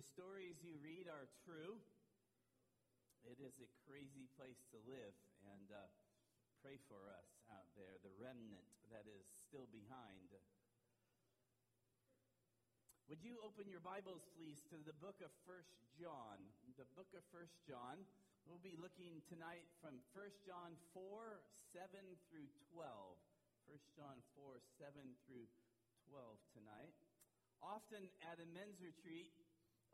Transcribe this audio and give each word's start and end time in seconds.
The 0.00 0.16
stories 0.16 0.56
you 0.64 0.80
read 0.80 1.12
are 1.12 1.28
true. 1.44 1.76
It 3.28 3.36
is 3.36 3.52
a 3.60 3.68
crazy 3.84 4.32
place 4.32 4.64
to 4.72 4.80
live, 4.88 5.12
and 5.44 5.68
uh, 5.68 5.84
pray 6.64 6.80
for 6.88 7.04
us 7.12 7.28
out 7.52 7.68
there, 7.76 8.00
the 8.00 8.16
remnant 8.16 8.64
that 8.88 9.04
is 9.04 9.28
still 9.36 9.68
behind. 9.68 10.32
Would 13.12 13.20
you 13.20 13.44
open 13.44 13.68
your 13.68 13.84
Bibles, 13.84 14.24
please, 14.40 14.64
to 14.72 14.80
the 14.88 14.96
book 15.04 15.20
of 15.20 15.28
First 15.44 15.76
John? 16.00 16.40
The 16.80 16.88
book 16.96 17.12
of 17.12 17.20
First 17.28 17.60
John. 17.68 18.00
We'll 18.48 18.64
be 18.64 18.80
looking 18.80 19.20
tonight 19.28 19.68
from 19.84 20.00
First 20.16 20.40
John 20.48 20.80
4 20.96 21.44
7 21.76 21.92
through 22.32 22.48
12. 22.72 22.88
First 23.68 23.84
John 24.00 24.16
4 24.32 24.64
7 24.80 24.96
through 25.28 25.44
12 26.08 26.40
tonight. 26.56 26.96
Often 27.60 28.08
at 28.24 28.40
a 28.40 28.48
men's 28.56 28.80
retreat, 28.80 29.28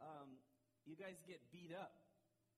um, 0.02 0.36
you 0.84 0.94
guys 0.94 1.18
get 1.24 1.40
beat 1.50 1.72
up. 1.74 1.96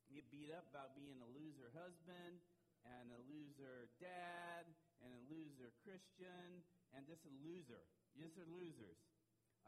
You 0.09 0.21
get 0.21 0.29
beat 0.33 0.51
up 0.53 0.65
about 0.73 0.97
being 0.97 1.21
a 1.21 1.29
loser 1.37 1.69
husband 1.77 2.41
and 2.87 3.13
a 3.13 3.21
loser 3.29 3.93
dad 4.01 4.65
and 5.05 5.11
a 5.13 5.23
loser 5.29 5.73
Christian 5.85 6.65
and 6.97 7.05
just 7.05 7.25
a 7.29 7.35
loser. 7.45 7.85
You 8.17 8.25
just 8.25 8.41
are 8.41 8.49
losers. 8.49 8.99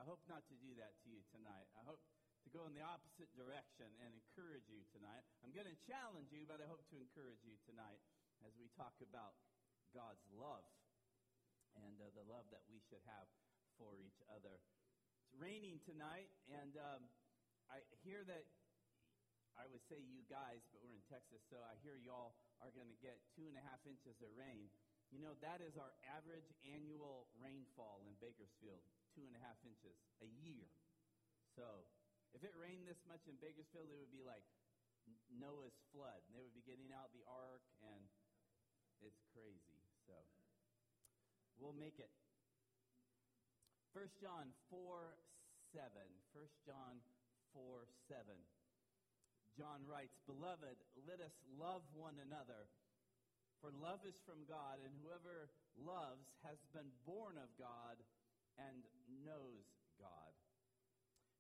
I 0.01 0.09
hope 0.09 0.25
not 0.33 0.49
to 0.49 0.57
do 0.65 0.73
that 0.80 0.97
to 1.05 1.07
you 1.13 1.21
tonight. 1.29 1.69
I 1.77 1.85
hope 1.85 2.01
to 2.45 2.49
go 2.49 2.65
in 2.65 2.73
the 2.73 2.80
opposite 2.80 3.29
direction 3.37 3.93
and 4.01 4.16
encourage 4.16 4.65
you 4.73 4.80
tonight. 4.97 5.29
I'm 5.45 5.52
going 5.52 5.69
to 5.69 5.77
challenge 5.85 6.33
you, 6.33 6.49
but 6.49 6.65
I 6.65 6.66
hope 6.73 6.80
to 6.89 6.97
encourage 6.97 7.45
you 7.45 7.61
tonight 7.69 8.01
as 8.41 8.57
we 8.57 8.73
talk 8.80 8.97
about 9.05 9.37
God's 9.93 10.25
love 10.33 10.65
and 11.77 12.01
uh, 12.01 12.09
the 12.16 12.25
love 12.25 12.49
that 12.49 12.65
we 12.73 12.80
should 12.89 13.05
have 13.05 13.29
for 13.77 14.01
each 14.01 14.25
other. 14.33 14.57
It's 14.57 15.37
raining 15.37 15.85
tonight, 15.85 16.33
and 16.49 16.75
um, 16.80 17.05
I 17.70 17.79
hear 18.02 18.27
that 18.27 18.51
I 19.55 19.66
would 19.70 19.83
say 19.87 19.98
you 20.02 20.27
guys, 20.27 20.66
but 20.74 20.83
we're 20.83 20.98
in 20.98 21.06
Texas, 21.06 21.43
so 21.46 21.63
I 21.63 21.79
hear 21.85 21.95
y'all 21.95 22.35
are 22.59 22.74
going 22.74 22.90
to 22.90 22.99
get 22.99 23.18
two 23.38 23.46
and 23.46 23.54
a 23.54 23.65
half 23.65 23.79
inches 23.87 24.18
of 24.24 24.30
rain. 24.35 24.73
You 25.10 25.23
know, 25.23 25.35
that 25.43 25.62
is 25.62 25.74
our 25.79 25.90
average 26.07 26.51
annual 26.66 27.30
rainfall 27.38 28.02
in 28.07 28.15
Bakersfield, 28.18 28.82
two 29.15 29.27
and 29.27 29.35
a 29.35 29.43
half 29.43 29.59
inches 29.66 29.99
a 30.23 30.29
year. 30.43 30.71
So, 31.59 31.87
if 32.30 32.46
it 32.46 32.54
rained 32.54 32.87
this 32.87 33.02
much 33.10 33.27
in 33.27 33.35
Bakersfield, 33.43 33.90
it 33.90 33.99
would 33.99 34.15
be 34.15 34.23
like 34.23 34.46
Noah's 35.34 35.74
flood. 35.90 36.23
They 36.30 36.43
would 36.46 36.55
be 36.55 36.62
getting 36.62 36.95
out 36.95 37.10
the 37.10 37.27
ark, 37.27 37.62
and 37.82 38.07
it's 39.02 39.18
crazy. 39.34 39.82
So, 40.07 40.15
we'll 41.59 41.74
make 41.74 41.99
it. 41.99 42.10
1 43.93 44.07
John 44.23 44.55
4 44.71 45.18
7. 45.74 45.90
1 46.38 46.46
John 46.62 47.02
4 47.54 47.87
7. 48.09 48.23
John 49.59 49.82
writes, 49.84 50.15
Beloved, 50.24 50.79
let 51.04 51.20
us 51.20 51.34
love 51.59 51.82
one 51.93 52.16
another, 52.23 52.70
for 53.60 53.74
love 53.76 54.01
is 54.09 54.16
from 54.24 54.46
God, 54.48 54.80
and 54.80 54.93
whoever 55.02 55.51
loves 55.76 56.24
has 56.46 56.56
been 56.73 56.88
born 57.04 57.37
of 57.37 57.51
God 57.60 57.98
and 58.56 58.80
knows 59.26 59.66
God. 59.98 60.32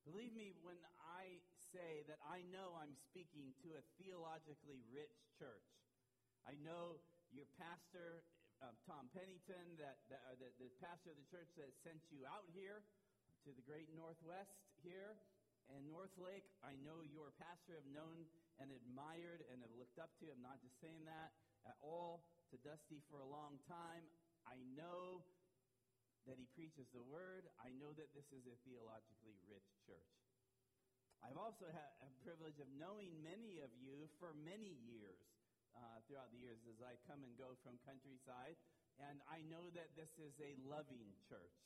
Believe 0.04 0.32
me 0.36 0.52
when 0.64 0.80
I 1.00 1.38
say 1.70 2.02
that 2.10 2.18
I 2.26 2.42
know 2.50 2.74
I'm 2.76 2.96
speaking 3.08 3.54
to 3.62 3.78
a 3.78 3.82
theologically 4.00 4.82
rich 4.90 5.16
church. 5.38 5.70
I 6.44 6.56
know 6.60 6.98
your 7.30 7.46
pastor, 7.60 8.24
uh, 8.58 8.74
Tom 8.88 9.06
Pennington, 9.14 9.78
that, 9.78 10.02
that 10.10 10.22
uh, 10.26 10.36
the, 10.40 10.50
the 10.58 10.70
pastor 10.82 11.14
of 11.14 11.18
the 11.20 11.28
church 11.30 11.52
that 11.60 11.70
sent 11.86 12.00
you 12.10 12.26
out 12.26 12.48
here 12.50 12.82
to 13.46 13.50
the 13.54 13.64
great 13.64 13.88
Northwest 13.94 14.56
here 14.82 15.16
and 15.74 15.86
Northlake, 15.86 16.46
I 16.66 16.74
know 16.82 17.02
your 17.06 17.30
pastor 17.38 17.78
have 17.78 17.90
known 17.90 18.26
and 18.58 18.68
admired 18.74 19.46
and 19.48 19.62
have 19.62 19.74
looked 19.78 19.98
up 20.02 20.10
to. 20.20 20.28
I'm 20.28 20.42
not 20.42 20.60
just 20.60 20.76
saying 20.82 21.06
that 21.06 21.32
at 21.64 21.76
all 21.80 22.26
to 22.50 22.56
Dusty 22.60 23.00
for 23.08 23.22
a 23.22 23.28
long 23.28 23.56
time. 23.70 24.04
I 24.48 24.58
know 24.74 25.22
that 26.28 26.36
he 26.36 26.46
preaches 26.52 26.90
the 26.92 27.04
word. 27.06 27.48
I 27.62 27.72
know 27.78 27.94
that 27.96 28.12
this 28.12 28.28
is 28.34 28.44
a 28.50 28.56
theologically 28.66 29.38
rich 29.48 29.66
church. 29.86 30.12
I've 31.20 31.36
also 31.36 31.68
had 31.68 31.90
a 32.00 32.10
privilege 32.24 32.56
of 32.60 32.68
knowing 32.80 33.12
many 33.20 33.60
of 33.60 33.72
you 33.76 34.08
for 34.16 34.32
many 34.40 34.80
years 34.88 35.20
uh, 35.76 36.00
throughout 36.08 36.32
the 36.32 36.40
years 36.40 36.60
as 36.64 36.80
I 36.80 36.96
come 37.04 37.20
and 37.24 37.32
go 37.36 37.56
from 37.60 37.76
countryside. 37.84 38.56
And 39.00 39.20
I 39.28 39.44
know 39.48 39.68
that 39.72 39.92
this 39.96 40.12
is 40.20 40.32
a 40.40 40.56
loving 40.64 41.12
church. 41.28 41.56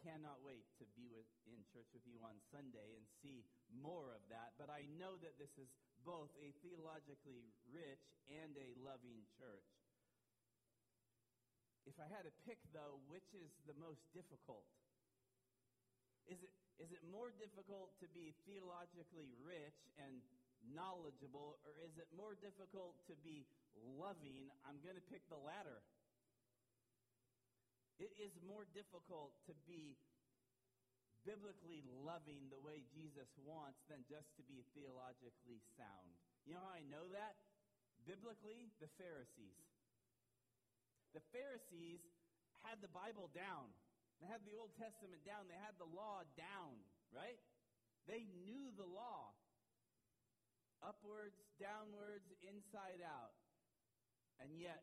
Cannot 0.00 0.40
wait 0.40 0.64
to 0.80 0.88
be 0.96 1.04
with, 1.12 1.28
in 1.44 1.60
church 1.76 1.88
with 1.92 2.04
you 2.08 2.16
on 2.24 2.40
Sunday 2.48 2.96
and 2.96 3.04
see 3.20 3.44
more 3.68 4.16
of 4.16 4.24
that. 4.32 4.56
But 4.56 4.72
I 4.72 4.88
know 4.96 5.20
that 5.20 5.36
this 5.36 5.52
is 5.60 5.68
both 6.08 6.32
a 6.40 6.56
theologically 6.64 7.52
rich 7.68 8.00
and 8.32 8.56
a 8.56 8.72
loving 8.80 9.28
church. 9.36 9.68
If 11.84 12.00
I 12.00 12.08
had 12.08 12.24
to 12.24 12.32
pick, 12.48 12.56
though, 12.72 12.96
which 13.12 13.28
is 13.36 13.52
the 13.68 13.76
most 13.76 14.00
difficult? 14.16 14.64
Is 16.28 16.40
it, 16.40 16.52
is 16.80 16.90
it 16.96 17.02
more 17.12 17.28
difficult 17.36 17.92
to 18.00 18.08
be 18.16 18.32
theologically 18.48 19.36
rich 19.44 19.76
and 20.00 20.20
knowledgeable, 20.72 21.60
or 21.64 21.72
is 21.84 21.92
it 22.00 22.08
more 22.16 22.36
difficult 22.40 22.96
to 23.08 23.14
be 23.20 23.44
loving? 24.00 24.48
I'm 24.64 24.80
going 24.80 24.96
to 24.96 25.06
pick 25.12 25.24
the 25.28 25.40
latter. 25.40 25.80
It 28.00 28.16
is 28.16 28.32
more 28.48 28.64
difficult 28.72 29.36
to 29.44 29.52
be 29.68 30.00
biblically 31.28 31.84
loving 32.00 32.48
the 32.48 32.56
way 32.64 32.80
Jesus 32.96 33.28
wants 33.44 33.76
than 33.92 34.00
just 34.08 34.32
to 34.40 34.42
be 34.48 34.64
theologically 34.72 35.60
sound. 35.76 36.16
You 36.48 36.56
know 36.56 36.64
how 36.64 36.80
I 36.80 36.84
know 36.88 37.04
that? 37.12 37.36
Biblically, 38.08 38.72
the 38.80 38.88
Pharisees. 38.96 39.68
The 41.12 41.20
Pharisees 41.28 42.00
had 42.64 42.80
the 42.80 42.88
Bible 42.88 43.28
down. 43.36 43.68
They 44.24 44.32
had 44.32 44.40
the 44.48 44.56
Old 44.56 44.72
Testament 44.80 45.20
down. 45.28 45.44
They 45.44 45.60
had 45.60 45.76
the 45.76 45.88
law 45.92 46.24
down, 46.40 46.80
right? 47.12 47.36
They 48.08 48.24
knew 48.48 48.72
the 48.80 48.88
law. 48.88 49.36
Upwards, 50.80 51.36
downwards, 51.60 52.32
inside 52.40 53.04
out. 53.04 53.36
And 54.40 54.56
yet, 54.56 54.80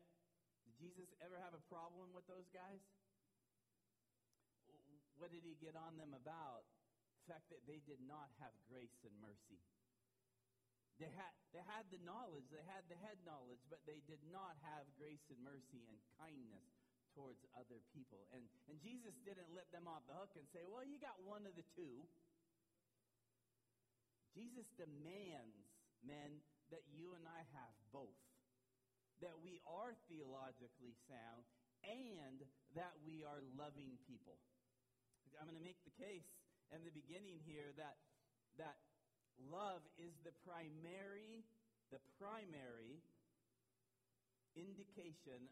did 0.62 0.78
Jesus 0.78 1.10
ever 1.18 1.34
have 1.42 1.58
a 1.58 1.62
problem 1.66 2.14
with 2.14 2.22
those 2.30 2.46
guys? 2.54 2.78
What 5.18 5.34
did 5.34 5.42
he 5.42 5.58
get 5.58 5.74
on 5.74 5.98
them 5.98 6.14
about? 6.14 6.64
The 7.22 7.34
fact 7.34 7.50
that 7.50 7.62
they 7.68 7.82
did 7.84 8.00
not 8.06 8.30
have 8.40 8.54
grace 8.70 8.96
and 9.04 9.12
mercy. 9.20 9.60
They 10.98 11.10
had, 11.14 11.34
they 11.54 11.62
had 11.62 11.86
the 11.94 12.02
knowledge, 12.02 12.50
they 12.50 12.64
had 12.66 12.82
the 12.90 12.98
head 12.98 13.22
knowledge, 13.22 13.62
but 13.70 13.78
they 13.86 14.02
did 14.10 14.18
not 14.34 14.58
have 14.66 14.82
grace 14.98 15.22
and 15.30 15.38
mercy 15.46 15.86
and 15.86 15.98
kindness 16.18 16.66
towards 17.14 17.38
other 17.54 17.78
people. 17.94 18.26
And, 18.34 18.42
and 18.66 18.78
Jesus 18.82 19.14
didn't 19.22 19.50
let 19.54 19.70
them 19.70 19.86
off 19.86 20.02
the 20.10 20.18
hook 20.18 20.34
and 20.34 20.46
say, 20.50 20.66
well, 20.66 20.82
you 20.82 20.98
got 20.98 21.14
one 21.22 21.46
of 21.46 21.54
the 21.54 21.66
two. 21.78 22.02
Jesus 24.34 24.66
demands, 24.74 25.54
men, 26.02 26.42
that 26.70 26.82
you 26.90 27.14
and 27.14 27.26
I 27.26 27.42
have 27.54 27.74
both. 27.94 28.18
That 29.22 29.38
we 29.42 29.58
are 29.66 29.94
theologically 30.10 30.94
sound 31.10 31.46
and 31.86 32.42
that 32.74 32.94
we 33.06 33.22
are 33.22 33.42
loving 33.54 33.98
people. 34.06 34.38
I'm 35.36 35.46
going 35.46 35.60
to 35.60 35.64
make 35.64 35.80
the 35.84 35.96
case 36.00 36.24
in 36.72 36.84
the 36.84 36.94
beginning 36.94 37.40
here 37.44 37.72
that, 37.76 37.96
that 38.56 38.76
love 39.52 39.84
is 40.00 40.12
the 40.24 40.32
primary, 40.44 41.44
the 41.92 42.00
primary 42.16 43.00
indication 44.56 45.48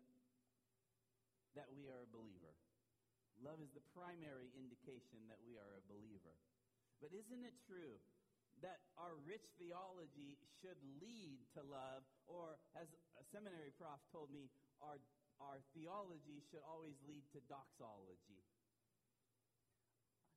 that 1.56 1.68
we 1.72 1.88
are 1.88 2.04
a 2.04 2.10
believer. 2.12 2.52
Love 3.44 3.60
is 3.60 3.72
the 3.76 3.84
primary 3.92 4.48
indication 4.56 5.20
that 5.28 5.40
we 5.44 5.60
are 5.60 5.72
a 5.76 5.84
believer. 5.92 6.32
But 7.00 7.12
isn't 7.12 7.44
it 7.44 7.56
true 7.68 8.00
that 8.64 8.80
our 8.96 9.12
rich 9.28 9.44
theology 9.60 10.40
should 10.60 10.80
lead 10.96 11.44
to 11.52 11.60
love, 11.68 12.00
or 12.24 12.56
as 12.72 12.88
a 13.20 13.24
seminary 13.28 13.72
prof 13.76 14.00
told 14.08 14.32
me, 14.32 14.48
our, 14.80 14.96
our 15.40 15.60
theology 15.76 16.40
should 16.48 16.64
always 16.64 16.96
lead 17.04 17.24
to 17.36 17.44
doxology? 17.52 18.45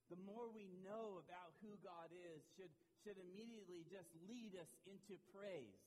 The 0.09 0.19
more 0.25 0.49
we 0.49 0.73
know 0.81 1.21
about 1.21 1.53
who 1.61 1.77
God 1.85 2.09
is 2.09 2.41
should, 2.57 2.73
should 3.05 3.21
immediately 3.21 3.85
just 3.85 4.09
lead 4.25 4.57
us 4.57 4.69
into 4.89 5.21
praise. 5.29 5.85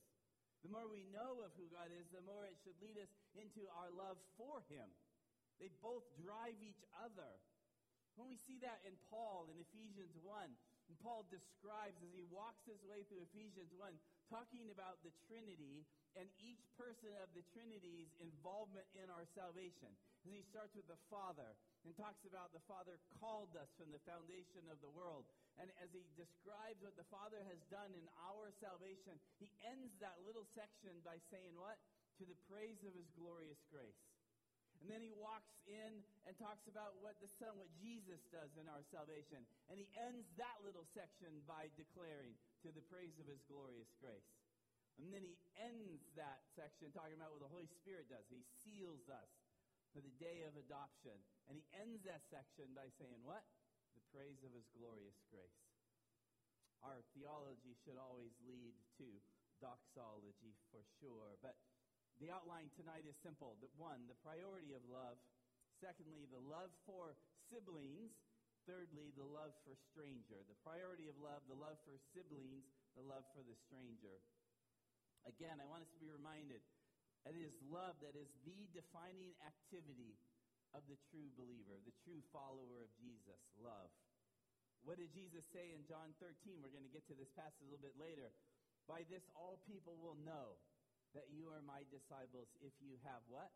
The 0.63 0.71
more 0.71 0.87
we 0.87 1.03
know 1.11 1.43
of 1.43 1.51
who 1.59 1.67
God 1.67 1.91
is, 1.91 2.07
the 2.15 2.23
more 2.23 2.47
it 2.47 2.55
should 2.63 2.79
lead 2.79 2.95
us 2.95 3.11
into 3.35 3.67
our 3.83 3.91
love 3.91 4.15
for 4.39 4.63
Him. 4.71 4.87
They 5.59 5.67
both 5.83 6.07
drive 6.15 6.55
each 6.63 6.79
other. 7.03 7.31
When 8.15 8.31
we 8.31 8.39
see 8.39 8.63
that 8.63 8.79
in 8.87 8.95
Paul 9.11 9.51
in 9.51 9.59
Ephesians 9.59 10.15
1, 10.15 10.23
And 10.91 10.99
Paul 10.99 11.23
describes 11.31 11.99
as 12.03 12.11
he 12.11 12.27
walks 12.27 12.63
his 12.67 12.83
way 12.83 13.07
through 13.07 13.23
Ephesians 13.31 13.71
1, 13.75 13.87
talking 14.27 14.67
about 14.71 14.99
the 15.03 15.15
Trinity 15.29 15.87
and 16.13 16.29
each 16.37 16.61
person 16.77 17.09
of 17.23 17.31
the 17.33 17.45
Trinity's 17.55 18.11
involvement 18.21 18.85
in 18.93 19.09
our 19.09 19.25
salvation. 19.33 19.89
And 20.23 20.31
he 20.31 20.45
starts 20.45 20.75
with 20.77 20.85
the 20.85 20.99
Father 21.09 21.57
and 21.83 21.91
talks 21.97 22.21
about 22.23 22.53
the 22.53 22.63
Father 22.69 23.01
called 23.19 23.51
us 23.57 23.67
from 23.75 23.91
the 23.91 24.03
foundation 24.05 24.69
of 24.69 24.79
the 24.79 24.93
world. 24.93 25.25
And 25.57 25.67
as 25.81 25.89
he 25.91 26.05
describes 26.15 26.79
what 26.85 26.95
the 26.95 27.07
Father 27.09 27.41
has 27.49 27.59
done 27.73 27.91
in 27.97 28.05
our 28.29 28.53
salvation, 28.61 29.17
he 29.41 29.49
ends 29.65 29.91
that 29.99 30.15
little 30.23 30.45
section 30.53 30.95
by 31.03 31.17
saying 31.33 31.57
what? 31.57 31.81
To 32.21 32.23
the 32.29 32.37
praise 32.45 32.79
of 32.85 32.93
his 32.93 33.09
glorious 33.17 33.59
grace. 33.73 34.12
And 34.83 34.91
then 34.91 34.99
he 34.99 35.15
walks 35.15 35.55
in 35.63 36.03
and 36.27 36.35
talks 36.35 36.67
about 36.67 36.99
what 36.99 37.15
the 37.23 37.31
Son, 37.39 37.55
what 37.55 37.71
Jesus 37.79 38.19
does 38.35 38.51
in 38.59 38.67
our 38.67 38.83
salvation. 38.91 39.39
And 39.71 39.79
he 39.79 39.87
ends 39.95 40.27
that 40.35 40.59
little 40.59 40.83
section 40.91 41.31
by 41.47 41.71
declaring 41.79 42.35
to 42.67 42.69
the 42.75 42.83
praise 42.91 43.15
of 43.15 43.31
his 43.31 43.39
glorious 43.47 43.95
grace. 44.03 44.27
And 44.99 45.07
then 45.07 45.23
he 45.23 45.39
ends 45.55 46.03
that 46.19 46.43
section 46.51 46.91
talking 46.91 47.15
about 47.15 47.31
what 47.31 47.47
the 47.47 47.55
Holy 47.55 47.71
Spirit 47.79 48.11
does. 48.11 48.27
He 48.27 48.43
seals 48.59 49.07
us 49.07 49.31
for 49.95 50.03
the 50.03 50.11
day 50.19 50.43
of 50.43 50.59
adoption. 50.59 51.15
And 51.47 51.55
he 51.55 51.63
ends 51.79 52.03
that 52.03 52.27
section 52.27 52.67
by 52.75 52.91
saying, 52.99 53.23
What? 53.23 53.47
The 53.95 54.03
praise 54.11 54.43
of 54.43 54.51
his 54.51 54.67
glorious 54.75 55.15
grace. 55.31 55.63
Our 56.83 56.99
theology 57.15 57.71
should 57.87 57.95
always 57.95 58.35
lead 58.43 58.75
to 58.99 59.07
doxology 59.63 60.59
for 60.75 60.83
sure. 60.99 61.39
But 61.39 61.55
the 62.21 62.29
outline 62.29 62.69
tonight 62.77 63.05
is 63.09 63.17
simple. 63.21 63.57
That 63.63 63.73
one, 63.77 64.05
the 64.05 64.19
priority 64.21 64.73
of 64.77 64.83
love. 64.89 65.17
Secondly, 65.81 66.29
the 66.29 66.41
love 66.45 66.69
for 66.85 67.17
siblings. 67.49 68.13
Thirdly, 68.63 69.11
the 69.19 69.27
love 69.27 69.51
for 69.67 69.75
stranger. 69.91 70.39
The 70.47 70.59
priority 70.63 71.11
of 71.11 71.19
love, 71.19 71.43
the 71.51 71.59
love 71.59 71.75
for 71.83 71.99
siblings, 72.15 72.63
the 72.95 73.03
love 73.03 73.27
for 73.35 73.43
the 73.43 73.57
stranger. 73.67 74.23
Again, 75.27 75.59
I 75.59 75.67
want 75.67 75.83
us 75.83 75.91
to 75.91 75.99
be 75.99 76.07
reminded 76.07 76.63
that 77.27 77.35
it 77.35 77.43
is 77.43 77.55
love 77.67 77.95
that 78.03 78.15
is 78.15 78.31
the 78.43 78.67
defining 78.71 79.35
activity 79.43 80.15
of 80.75 80.83
the 80.87 80.99
true 81.11 81.27
believer, 81.35 81.79
the 81.83 81.95
true 82.03 82.19
follower 82.31 82.83
of 82.83 82.91
Jesus. 82.99 83.39
Love. 83.59 83.91
What 84.83 84.99
did 84.99 85.15
Jesus 85.15 85.47
say 85.47 85.71
in 85.71 85.87
John 85.87 86.11
13? 86.19 86.59
We're 86.59 86.75
going 86.75 86.87
to 86.87 86.91
get 86.91 87.07
to 87.07 87.15
this 87.15 87.31
passage 87.31 87.63
a 87.63 87.71
little 87.71 87.83
bit 87.83 87.95
later. 87.95 88.35
By 88.83 89.07
this, 89.07 89.23
all 89.31 89.63
people 89.63 89.95
will 89.95 90.19
know 90.27 90.59
that 91.13 91.29
you 91.29 91.49
are 91.53 91.61
my 91.65 91.85
disciples 91.93 92.49
if 92.61 92.73
you 92.81 92.97
have 93.05 93.21
what? 93.29 93.53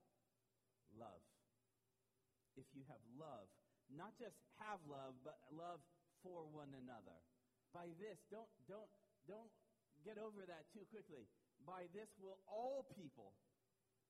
Love. 0.94 1.21
If 2.57 2.65
you 2.74 2.86
have 2.89 3.01
love. 3.18 3.50
Not 3.89 4.13
just 4.18 4.38
have 4.62 4.81
love, 4.86 5.18
but 5.25 5.38
love 5.54 5.81
for 6.21 6.45
one 6.50 6.74
another. 6.74 7.18
By 7.74 7.94
this, 8.01 8.18
don't, 8.30 8.50
don't, 8.65 8.89
don't 9.25 9.51
get 10.06 10.18
over 10.18 10.45
that 10.45 10.69
too 10.74 10.86
quickly. 10.89 11.25
By 11.65 11.89
this 11.92 12.09
will 12.21 12.38
all 12.45 12.86
people, 12.94 13.33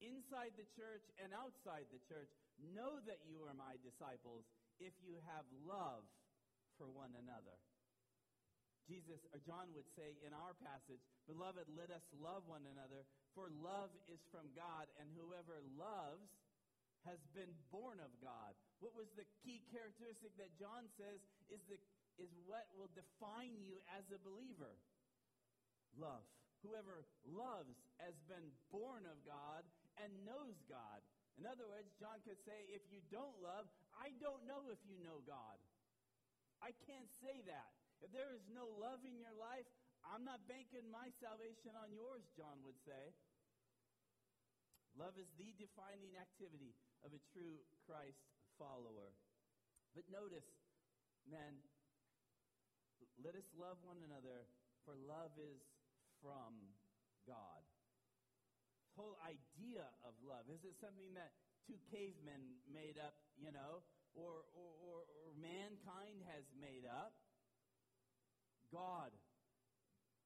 inside 0.03 0.53
the 0.59 0.67
church 0.77 1.05
and 1.21 1.31
outside 1.33 1.87
the 1.89 2.03
church, 2.05 2.29
know 2.59 2.99
that 3.07 3.23
you 3.25 3.41
are 3.45 3.55
my 3.55 3.79
disciples 3.81 4.45
if 4.77 4.93
you 5.01 5.17
have 5.25 5.45
love 5.65 6.05
for 6.77 6.89
one 6.89 7.13
another. 7.17 7.57
Jesus 8.87 9.19
or 9.35 9.39
John 9.43 9.67
would 9.75 9.87
say 9.93 10.15
in 10.23 10.31
our 10.31 10.55
passage, 10.63 11.03
Beloved, 11.27 11.67
let 11.75 11.91
us 11.91 12.03
love 12.17 12.47
one 12.47 12.63
another, 12.71 13.03
for 13.35 13.51
love 13.59 13.91
is 14.07 14.23
from 14.31 14.47
God, 14.55 14.87
and 14.97 15.11
whoever 15.11 15.59
loves 15.75 16.31
has 17.03 17.19
been 17.35 17.51
born 17.71 17.99
of 17.99 18.11
God. 18.23 18.55
What 18.79 18.95
was 18.95 19.11
the 19.19 19.27
key 19.43 19.63
characteristic 19.69 20.31
that 20.39 20.55
John 20.55 20.87
says 20.95 21.19
is, 21.51 21.61
the, 21.67 21.77
is 22.19 22.31
what 22.47 22.67
will 22.75 22.91
define 22.95 23.59
you 23.59 23.79
as 23.95 24.07
a 24.11 24.19
believer? 24.23 24.75
Love. 25.99 26.23
Whoever 26.65 27.05
loves 27.27 27.77
has 28.01 28.17
been 28.25 28.49
born 28.73 29.05
of 29.07 29.19
God 29.27 29.63
and 30.01 30.09
knows 30.25 30.57
God. 30.67 30.99
In 31.37 31.45
other 31.45 31.69
words, 31.69 31.93
John 32.01 32.17
could 32.25 32.41
say, 32.43 32.65
if 32.73 32.81
you 32.89 32.99
don't 33.13 33.37
love, 33.45 33.69
I 33.93 34.09
don't 34.17 34.41
know 34.49 34.73
if 34.73 34.81
you 34.89 34.97
know 35.05 35.21
God. 35.29 35.57
I 36.65 36.73
can't 36.89 37.09
say 37.21 37.45
that. 37.45 37.71
If 38.01 38.13
there 38.13 38.29
is 38.33 38.45
no 38.53 38.69
love 38.77 39.01
in 39.05 39.17
your 39.17 39.33
life, 39.33 39.65
I'm 40.05 40.23
not 40.23 40.45
banking 40.45 40.85
my 40.87 41.09
salvation 41.19 41.73
on 41.75 41.91
yours, 41.91 42.23
John 42.37 42.61
would 42.63 42.77
say. 42.85 43.13
Love 44.97 45.17
is 45.17 45.29
the 45.37 45.53
defining 45.57 46.17
activity 46.17 46.73
of 47.05 47.13
a 47.13 47.21
true 47.33 47.61
Christ 47.85 48.21
follower. 48.57 49.13
But 49.93 50.09
notice, 50.09 50.45
men, 51.29 51.61
let 53.21 53.37
us 53.37 53.45
love 53.53 53.77
one 53.85 54.01
another, 54.01 54.49
for 54.85 54.97
love 54.97 55.33
is 55.37 55.61
from 56.21 56.73
God. 57.29 57.61
The 58.93 59.05
whole 59.05 59.17
idea 59.21 59.85
of 60.01 60.17
love 60.25 60.49
is 60.49 60.65
it 60.65 60.73
something 60.81 61.13
that 61.13 61.33
two 61.69 61.77
cavemen 61.93 62.57
made 62.65 62.97
up, 62.97 63.13
you 63.37 63.53
know, 63.53 63.85
or, 64.17 64.41
or, 64.57 64.71
or, 64.81 64.97
or 65.05 65.29
mankind 65.37 66.25
has 66.25 66.45
made 66.57 66.89
up? 66.89 67.13
God 68.77 69.09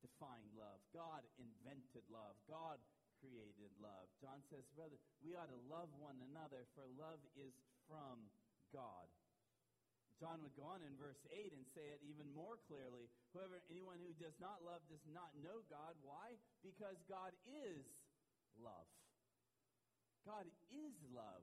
defined 0.04 0.52
love. 0.60 0.84
God 0.92 1.24
invented 1.40 2.04
love. 2.12 2.36
God 2.52 2.84
created 3.24 3.72
love. 3.80 4.12
John 4.20 4.44
says, 4.52 4.68
brother, 4.76 5.00
we 5.24 5.40
ought 5.40 5.48
to 5.48 5.62
love 5.72 5.88
one 6.04 6.20
another, 6.34 6.68
for 6.76 6.84
love 7.00 7.24
is 7.40 7.56
from 7.88 8.28
God. 8.76 9.08
John 10.20 10.44
would 10.44 10.54
go 10.60 10.68
on 10.68 10.84
in 10.84 10.94
verse 11.00 11.18
8 11.32 11.50
and 11.56 11.66
say 11.74 11.96
it 11.96 12.02
even 12.06 12.28
more 12.36 12.60
clearly. 12.68 13.10
Whoever, 13.34 13.64
anyone 13.72 13.98
who 14.04 14.14
does 14.22 14.36
not 14.38 14.62
love 14.62 14.84
does 14.92 15.02
not 15.16 15.32
know 15.42 15.64
God. 15.72 15.96
Why? 16.04 16.36
Because 16.62 17.00
God 17.10 17.34
is 17.48 17.82
love. 18.60 18.90
God 20.28 20.46
is 20.70 20.94
love. 21.10 21.42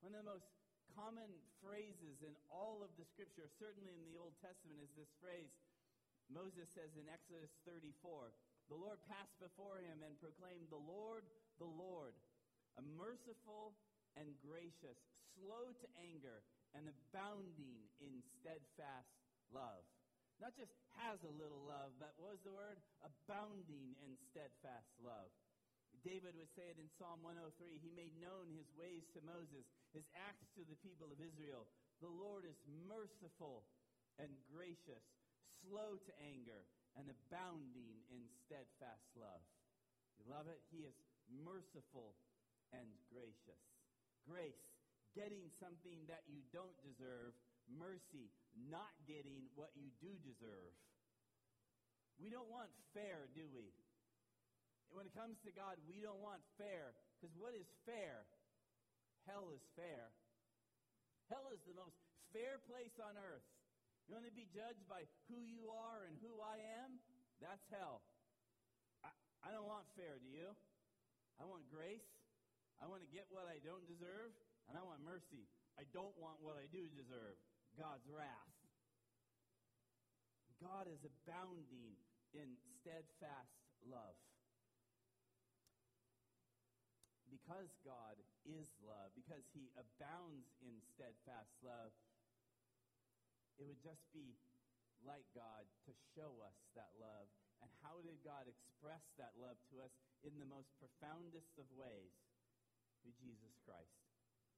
One 0.00 0.16
of 0.16 0.24
the 0.24 0.30
most 0.32 0.48
common 0.94 1.30
phrases 1.58 2.22
in 2.22 2.34
all 2.46 2.80
of 2.80 2.90
the 2.94 3.06
scripture, 3.10 3.50
certainly 3.58 3.98
in 3.98 4.06
the 4.06 4.18
Old 4.18 4.34
Testament, 4.38 4.78
is 4.78 4.94
this 4.94 5.10
phrase 5.18 5.50
Moses 6.30 6.70
says 6.72 6.94
in 6.96 7.10
Exodus 7.10 7.52
34 7.68 8.32
The 8.70 8.78
Lord 8.78 9.02
passed 9.10 9.36
before 9.42 9.82
him 9.82 10.00
and 10.06 10.16
proclaimed, 10.22 10.70
The 10.70 10.80
Lord, 10.80 11.26
the 11.60 11.68
Lord, 11.68 12.16
a 12.80 12.82
merciful 12.96 13.76
and 14.16 14.30
gracious, 14.40 14.96
slow 15.36 15.74
to 15.74 15.86
anger, 16.00 16.46
and 16.74 16.86
abounding 16.90 17.78
in 18.02 18.22
steadfast 18.40 19.14
love. 19.50 19.84
Not 20.42 20.58
just 20.58 20.74
has 20.98 21.22
a 21.22 21.38
little 21.38 21.62
love, 21.62 21.94
but 22.02 22.18
what 22.18 22.34
was 22.34 22.42
the 22.42 22.54
word? 22.54 22.82
Abounding 23.06 23.94
in 24.02 24.18
steadfast 24.30 24.90
love. 24.98 25.30
David 26.02 26.34
would 26.34 26.50
say 26.58 26.66
it 26.74 26.82
in 26.82 26.90
Psalm 26.98 27.22
103 27.22 27.78
He 27.78 27.94
made 27.94 28.14
known 28.18 28.50
his 28.50 28.66
ways 28.74 29.06
to 29.14 29.22
Moses, 29.22 29.62
his 29.94 30.04
acts 30.18 30.50
to 30.58 30.66
the 30.66 30.76
people 30.82 31.08
of 31.08 31.22
Israel. 31.22 31.70
The 32.02 32.10
Lord 32.10 32.42
is 32.42 32.58
merciful 32.90 33.64
and 34.18 34.30
gracious, 34.50 35.06
slow 35.62 35.96
to 35.96 36.12
anger, 36.18 36.66
and 36.98 37.06
abounding 37.06 37.94
in 38.10 38.22
steadfast 38.46 39.06
love. 39.14 39.42
You 40.18 40.26
love 40.30 40.46
it? 40.50 40.62
He 40.70 40.86
is 40.86 40.94
merciful 41.30 42.14
and 42.74 42.86
gracious. 43.10 43.62
Grace, 44.26 44.62
getting 45.14 45.46
something 45.62 46.02
that 46.10 46.26
you 46.26 46.42
don't 46.50 46.74
deserve. 46.82 47.34
Mercy, 47.70 48.28
not 48.68 48.92
getting 49.08 49.48
what 49.56 49.72
you 49.72 49.88
do 50.02 50.12
deserve. 50.20 50.74
We 52.20 52.30
don't 52.30 52.50
want 52.50 52.70
fair, 52.92 53.26
do 53.34 53.46
we? 53.50 53.72
When 54.94 55.10
it 55.10 55.14
comes 55.16 55.40
to 55.42 55.50
God, 55.50 55.74
we 55.90 55.98
don't 55.98 56.22
want 56.22 56.44
fair. 56.54 56.94
Because 57.18 57.34
what 57.34 57.56
is 57.56 57.66
fair? 57.82 58.22
Hell 59.24 59.48
is 59.56 59.64
fair. 59.72 60.12
Hell 61.32 61.48
is 61.56 61.62
the 61.64 61.76
most 61.76 61.96
fair 62.36 62.60
place 62.68 62.92
on 63.00 63.16
earth. 63.16 63.44
You 64.04 64.20
want 64.20 64.28
to 64.28 64.36
be 64.36 64.44
judged 64.52 64.84
by 64.84 65.08
who 65.32 65.40
you 65.48 65.72
are 65.72 66.04
and 66.04 66.20
who 66.20 66.36
I 66.44 66.60
am? 66.84 67.00
That's 67.40 67.64
hell. 67.72 68.04
I, 69.00 69.08
I 69.40 69.48
don't 69.48 69.64
want 69.64 69.88
fair, 69.96 70.20
do 70.20 70.28
you? 70.28 70.52
I 71.40 71.48
want 71.48 71.64
grace. 71.72 72.04
I 72.78 72.84
want 72.84 73.00
to 73.00 73.08
get 73.08 73.24
what 73.32 73.48
I 73.48 73.56
don't 73.64 73.84
deserve. 73.88 74.36
And 74.68 74.76
I 74.76 74.84
want 74.84 75.00
mercy. 75.00 75.48
I 75.80 75.88
don't 75.96 76.14
want 76.20 76.44
what 76.44 76.60
I 76.60 76.68
do 76.68 76.84
deserve 76.92 77.40
God's 77.80 78.04
wrath. 78.12 78.52
God 80.60 80.86
is 80.86 81.00
abounding 81.02 81.96
in 82.32 82.56
steadfast 82.80 83.56
love 83.84 84.16
because 87.30 87.68
God 87.82 88.16
is 88.46 88.70
love, 88.86 89.10
because 89.24 89.48
he 89.56 89.72
abounds 89.80 90.52
in 90.60 90.76
steadfast 90.92 91.56
love, 91.64 91.96
it 93.56 93.64
would 93.64 93.80
just 93.80 94.04
be 94.12 94.36
like 95.00 95.24
God 95.32 95.64
to 95.88 95.92
show 96.12 96.28
us 96.44 96.60
that 96.76 96.92
love. 97.00 97.32
And 97.64 97.72
how 97.80 98.04
did 98.04 98.20
God 98.20 98.44
express 98.44 99.00
that 99.16 99.32
love 99.40 99.56
to 99.72 99.80
us 99.80 99.96
in 100.28 100.36
the 100.36 100.44
most 100.44 100.68
profoundest 100.76 101.56
of 101.56 101.64
ways? 101.72 102.12
Through 103.00 103.16
Jesus 103.16 103.56
Christ. 103.64 103.96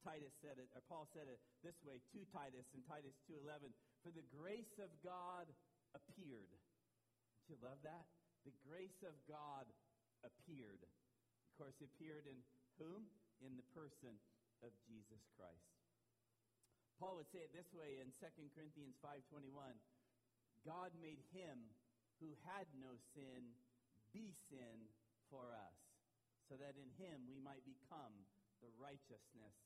Titus 0.03 0.35
said 0.39 0.59
it, 0.59 0.71
or 0.75 0.83
Paul 0.87 1.07
said 1.15 1.27
it 1.31 1.39
this 1.63 1.79
way 1.83 1.99
to 2.15 2.23
Titus 2.31 2.67
in 2.75 2.83
Titus 2.87 3.15
2.11, 3.27 3.71
For 4.03 4.15
the 4.15 4.27
grace 4.35 4.79
of 4.83 4.91
God 5.03 5.51
appeared. 5.95 6.51
Don't 6.51 7.51
you 7.51 7.59
love 7.63 7.83
that? 7.83 8.07
The 8.47 8.55
grace 8.67 9.03
of 9.03 9.15
God 9.27 9.67
appeared. 10.23 10.83
Of 10.83 11.53
course, 11.59 11.79
it 11.83 11.91
appeared 11.91 12.27
in 12.31 12.39
whom? 12.79 13.07
In 13.45 13.53
the 13.59 13.67
person 13.77 14.17
of 14.65 14.73
Jesus 14.89 15.23
Christ. 15.37 15.69
Paul 16.97 17.21
would 17.21 17.29
say 17.29 17.45
it 17.45 17.53
this 17.53 17.69
way 17.77 18.01
in 18.01 18.09
2 18.17 18.25
Corinthians 18.57 18.97
5.21, 19.05 19.53
God 20.65 20.91
made 20.97 21.21
him 21.37 21.61
who 22.19 22.33
had 22.49 22.65
no 22.81 22.97
sin 23.13 23.53
be 24.17 24.33
sin 24.49 24.89
for 25.29 25.53
us, 25.53 25.77
so 26.49 26.57
that 26.57 26.73
in 26.81 26.89
him 26.97 27.29
we 27.29 27.37
might 27.37 27.61
become 27.69 28.15
the 28.65 28.73
righteousness 28.81 29.57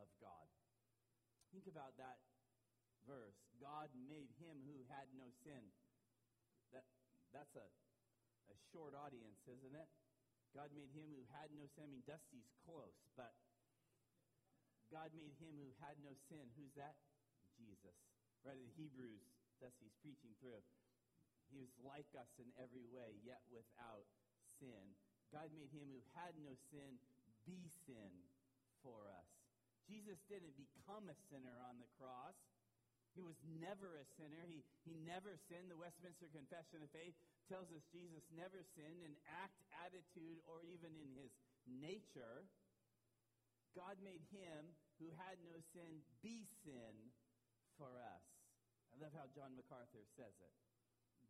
of 0.00 0.08
God. 0.24 0.48
Think 1.52 1.68
about 1.68 1.92
that 2.00 2.16
verse. 3.04 3.36
God 3.60 3.92
made 4.08 4.32
him 4.40 4.64
who 4.64 4.80
had 4.88 5.10
no 5.12 5.28
sin. 5.44 5.60
That, 6.72 6.86
that's 7.34 7.52
a, 7.60 7.68
a 8.48 8.56
short 8.72 8.96
audience, 8.96 9.44
isn't 9.44 9.76
it? 9.76 9.90
God 10.56 10.72
made 10.72 10.88
him 10.96 11.12
who 11.12 11.22
had 11.36 11.52
no 11.52 11.68
sin. 11.76 11.86
I 11.86 11.92
mean, 11.92 12.06
Dusty's 12.08 12.48
close, 12.64 12.96
but 13.14 13.36
God 14.90 15.14
made 15.14 15.34
him 15.38 15.54
who 15.54 15.70
had 15.78 15.94
no 16.02 16.10
sin. 16.26 16.42
Who's 16.58 16.74
that? 16.74 16.98
Jesus. 17.54 17.94
Right 18.42 18.58
in 18.58 18.70
Hebrews, 18.74 19.22
Dusty's 19.62 19.94
preaching 20.02 20.34
through. 20.42 20.62
He 21.50 21.58
was 21.58 21.70
like 21.82 22.06
us 22.14 22.30
in 22.38 22.46
every 22.58 22.86
way, 22.90 23.18
yet 23.22 23.42
without 23.50 24.06
sin. 24.58 24.94
God 25.30 25.50
made 25.54 25.70
him 25.70 25.86
who 25.90 26.02
had 26.18 26.34
no 26.42 26.54
sin 26.74 26.98
be 27.46 27.70
sin 27.86 28.10
for 28.82 29.10
us. 29.14 29.30
Jesus 29.86 30.18
didn't 30.30 30.54
become 30.54 31.10
a 31.10 31.16
sinner 31.30 31.58
on 31.66 31.78
the 31.82 31.90
cross. 31.98 32.38
He 33.18 33.26
was 33.26 33.34
never 33.58 33.98
a 33.98 34.06
sinner. 34.14 34.38
He, 34.46 34.62
he 34.86 34.94
never 35.02 35.34
sinned. 35.50 35.66
The 35.66 35.78
Westminster 35.78 36.30
Confession 36.30 36.86
of 36.86 36.90
Faith 36.94 37.14
tells 37.50 37.66
us 37.74 37.82
Jesus 37.90 38.22
never 38.30 38.62
sinned 38.78 39.02
in 39.02 39.10
act, 39.42 39.58
attitude, 39.82 40.38
or 40.46 40.62
even 40.62 40.94
in 40.94 41.10
his 41.18 41.34
nature. 41.66 42.46
God 43.74 43.96
made 44.02 44.22
him 44.34 44.74
who 44.98 45.10
had 45.16 45.38
no 45.46 45.58
sin 45.72 46.02
be 46.20 46.44
sin 46.66 47.14
for 47.78 47.96
us. 48.00 48.26
I 48.90 48.98
love 48.98 49.14
how 49.14 49.30
John 49.30 49.54
MacArthur 49.54 50.02
says 50.18 50.34
it. 50.42 50.54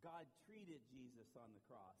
God 0.01 0.25
treated 0.49 0.81
Jesus 0.89 1.29
on 1.37 1.53
the 1.53 1.61
cross 1.69 1.97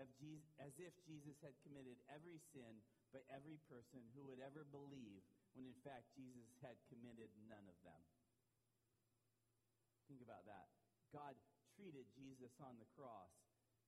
as 0.00 0.08
if 0.20 0.92
Jesus 1.04 1.36
had 1.40 1.56
committed 1.64 1.96
every 2.08 2.40
sin 2.52 2.80
by 3.12 3.20
every 3.32 3.56
person 3.68 4.04
who 4.12 4.24
would 4.28 4.40
ever 4.40 4.64
believe, 4.68 5.24
when 5.56 5.64
in 5.64 5.78
fact 5.84 6.08
Jesus 6.16 6.52
had 6.60 6.76
committed 6.92 7.32
none 7.48 7.64
of 7.68 7.76
them. 7.84 8.02
Think 10.08 10.20
about 10.20 10.44
that. 10.44 10.68
God 11.12 11.36
treated 11.76 12.04
Jesus 12.16 12.52
on 12.60 12.76
the 12.76 12.88
cross 12.96 13.32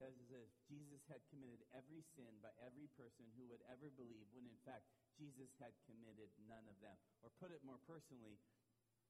as 0.02 0.14
if 0.30 0.48
Jesus 0.70 1.02
had 1.10 1.22
committed 1.30 1.62
every 1.74 2.02
sin 2.14 2.38
by 2.38 2.54
every 2.62 2.86
person 2.94 3.26
who 3.34 3.46
would 3.50 3.62
ever 3.66 3.90
believe, 3.94 4.30
when 4.30 4.46
in 4.46 4.60
fact 4.62 4.86
Jesus 5.18 5.50
had 5.58 5.74
committed 5.86 6.30
none 6.46 6.66
of 6.70 6.78
them. 6.78 6.94
Or 7.26 7.34
put 7.42 7.50
it 7.50 7.66
more 7.66 7.82
personally, 7.86 8.38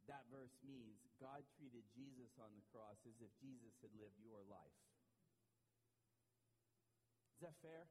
that 0.08 0.24
verse 0.32 0.56
means 0.64 1.04
God 1.20 1.44
treated 1.60 1.84
Jesus 1.92 2.32
on 2.40 2.48
the 2.56 2.64
cross 2.72 2.96
as 3.04 3.20
if 3.20 3.28
Jesus 3.36 3.76
had 3.84 3.92
lived 4.00 4.16
your 4.24 4.40
life. 4.48 4.78
Is 7.36 7.44
that 7.44 7.60
fair? 7.60 7.86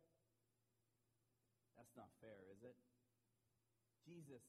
That's 1.77 1.93
not 1.93 2.09
fair, 2.19 2.41
is 2.51 2.65
it? 2.65 2.75
Jesus 4.03 4.41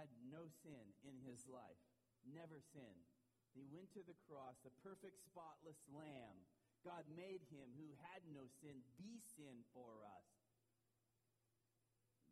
had 0.00 0.08
no 0.32 0.48
sin 0.64 0.96
in 1.04 1.20
his 1.22 1.44
life, 1.44 1.78
never 2.24 2.58
sinned. 2.72 3.04
He 3.52 3.66
went 3.68 3.92
to 3.98 4.02
the 4.06 4.16
cross, 4.24 4.56
the 4.62 4.72
perfect, 4.80 5.18
spotless 5.26 5.78
lamb. 5.90 6.46
God 6.80 7.04
made 7.12 7.44
him 7.52 7.68
who 7.76 7.92
had 8.10 8.24
no 8.32 8.48
sin 8.64 8.80
be 8.96 9.20
sin 9.36 9.64
for 9.76 10.00
us. 10.04 10.28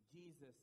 Jesus 0.09 0.57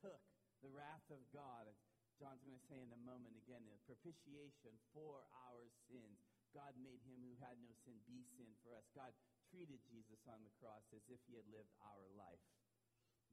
took 0.00 0.24
the 0.64 0.72
wrath 0.72 1.04
of 1.12 1.20
God. 1.36 1.68
John's 2.16 2.40
going 2.48 2.56
to 2.56 2.68
say 2.72 2.80
in 2.80 2.88
a 2.96 3.02
moment 3.04 3.36
again, 3.36 3.60
a 3.68 3.76
propitiation 3.84 4.72
for 4.96 5.28
our 5.52 5.68
sins. 5.84 6.16
God 6.56 6.72
made 6.80 7.04
him 7.04 7.20
who 7.20 7.36
had 7.44 7.60
no 7.60 7.68
sin 7.84 8.00
be 8.08 8.24
sin 8.40 8.48
for 8.64 8.72
us. 8.72 8.88
God 8.96 9.12
treated 9.52 9.84
Jesus 9.84 10.24
on 10.24 10.40
the 10.40 10.56
cross 10.56 10.88
as 10.96 11.04
if 11.12 11.20
he 11.28 11.36
had 11.36 11.44
lived 11.52 11.76
our 11.84 12.08
life. 12.16 12.40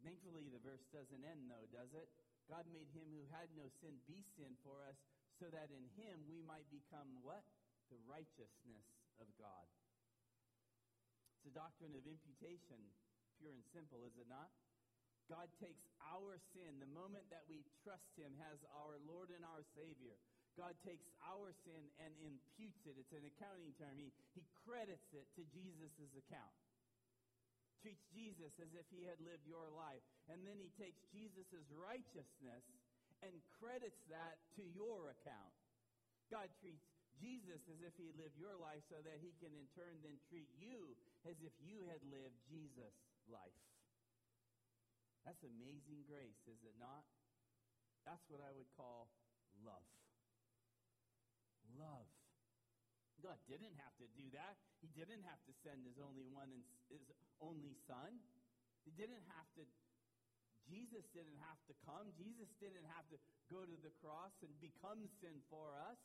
Thankfully, 0.04 0.52
the 0.52 0.60
verse 0.60 0.84
doesn't 0.92 1.24
end, 1.24 1.48
though, 1.48 1.64
does 1.72 1.96
it? 1.96 2.12
God 2.52 2.68
made 2.76 2.92
him 2.92 3.08
who 3.08 3.24
had 3.32 3.48
no 3.56 3.72
sin 3.80 3.96
be 4.04 4.20
sin 4.36 4.60
for 4.60 4.84
us 4.84 5.00
so 5.40 5.48
that 5.48 5.72
in 5.72 5.88
him 5.96 6.28
we 6.28 6.44
might 6.44 6.68
become 6.68 7.08
what? 7.24 7.48
The 7.88 8.04
righteousness 8.04 8.84
of 9.24 9.32
God. 9.40 9.64
It's 11.44 11.52
a 11.52 11.60
doctrine 11.60 11.92
of 11.92 12.08
imputation, 12.08 12.80
pure 13.36 13.52
and 13.52 13.68
simple, 13.76 14.08
is 14.08 14.16
it 14.16 14.32
not? 14.32 14.48
God 15.28 15.52
takes 15.60 15.84
our 16.00 16.40
sin, 16.56 16.80
the 16.80 16.88
moment 16.96 17.28
that 17.36 17.44
we 17.52 17.68
trust 17.84 18.08
him 18.16 18.32
as 18.48 18.64
our 18.72 18.96
Lord 19.04 19.28
and 19.28 19.44
our 19.44 19.60
Savior, 19.76 20.16
God 20.56 20.72
takes 20.88 21.04
our 21.20 21.52
sin 21.68 21.84
and 22.00 22.16
imputes 22.24 22.88
it. 22.88 22.96
It's 22.96 23.12
an 23.12 23.28
accounting 23.28 23.76
term. 23.76 23.92
He, 24.00 24.16
he 24.40 24.48
credits 24.64 25.12
it 25.12 25.28
to 25.36 25.44
Jesus' 25.52 26.16
account. 26.16 26.56
Treats 27.84 28.08
Jesus 28.16 28.56
as 28.64 28.72
if 28.72 28.88
he 28.88 29.04
had 29.04 29.20
lived 29.20 29.44
your 29.44 29.68
life. 29.68 30.00
And 30.32 30.48
then 30.48 30.56
he 30.56 30.72
takes 30.80 31.04
Jesus' 31.12 31.68
righteousness 31.76 32.64
and 33.20 33.36
credits 33.60 34.00
that 34.08 34.40
to 34.56 34.64
your 34.72 35.12
account. 35.12 35.52
God 36.32 36.48
treats 36.64 36.88
Jesus 37.24 37.64
as 37.72 37.80
if 37.80 37.96
he 37.96 38.12
lived 38.20 38.36
your 38.36 38.60
life 38.60 38.84
so 38.92 39.00
that 39.00 39.24
he 39.24 39.32
can 39.40 39.56
in 39.56 39.64
turn 39.72 39.96
then 40.04 40.20
treat 40.28 40.52
you 40.60 40.92
as 41.24 41.40
if 41.40 41.56
you 41.64 41.88
had 41.88 42.04
lived 42.12 42.36
Jesus' 42.52 43.00
life. 43.32 43.64
That's 45.24 45.40
amazing 45.48 46.04
grace, 46.04 46.44
is 46.52 46.60
it 46.68 46.76
not? 46.76 47.08
That's 48.04 48.28
what 48.28 48.44
I 48.44 48.52
would 48.52 48.68
call 48.76 49.08
love 49.64 49.88
love. 51.80 52.10
God 53.22 53.40
didn't 53.48 53.74
have 53.80 53.96
to 54.04 54.08
do 54.20 54.28
that. 54.36 54.60
He 54.84 54.92
didn't 54.92 55.24
have 55.24 55.40
to 55.48 55.54
send 55.64 55.88
his 55.88 55.96
only 55.96 56.28
one 56.28 56.52
and 56.52 56.64
his 56.92 57.08
only 57.40 57.72
son. 57.88 58.20
He 58.84 58.92
didn't 58.92 59.24
have 59.32 59.48
to 59.56 59.64
Jesus 60.64 61.04
didn't 61.12 61.40
have 61.44 61.60
to 61.68 61.76
come. 61.84 62.08
Jesus 62.16 62.48
didn't 62.64 62.88
have 62.96 63.04
to 63.12 63.20
go 63.52 63.68
to 63.68 63.78
the 63.84 63.92
cross 64.00 64.32
and 64.48 64.52
become 64.64 65.12
sin 65.20 65.36
for 65.52 65.76
us. 65.92 66.00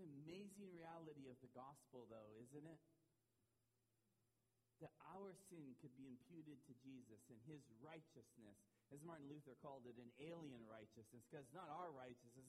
The 0.00 0.08
amazing 0.24 0.72
reality 0.72 1.28
of 1.28 1.36
the 1.44 1.52
gospel, 1.52 2.08
though, 2.08 2.32
isn't 2.40 2.64
it? 2.64 2.80
That 4.80 4.96
our 5.12 5.36
sin 5.52 5.76
could 5.84 5.92
be 6.00 6.08
imputed 6.08 6.56
to 6.64 6.72
Jesus 6.80 7.20
and 7.28 7.36
his 7.44 7.60
righteousness 7.84 8.56
as 8.90 8.98
Martin 9.06 9.28
Luther 9.30 9.54
called 9.62 9.86
it, 9.86 9.94
an 10.00 10.10
alien 10.18 10.66
righteousness, 10.66 11.22
because 11.28 11.46
it's 11.46 11.54
not 11.54 11.70
our 11.70 11.94
righteousness. 11.94 12.48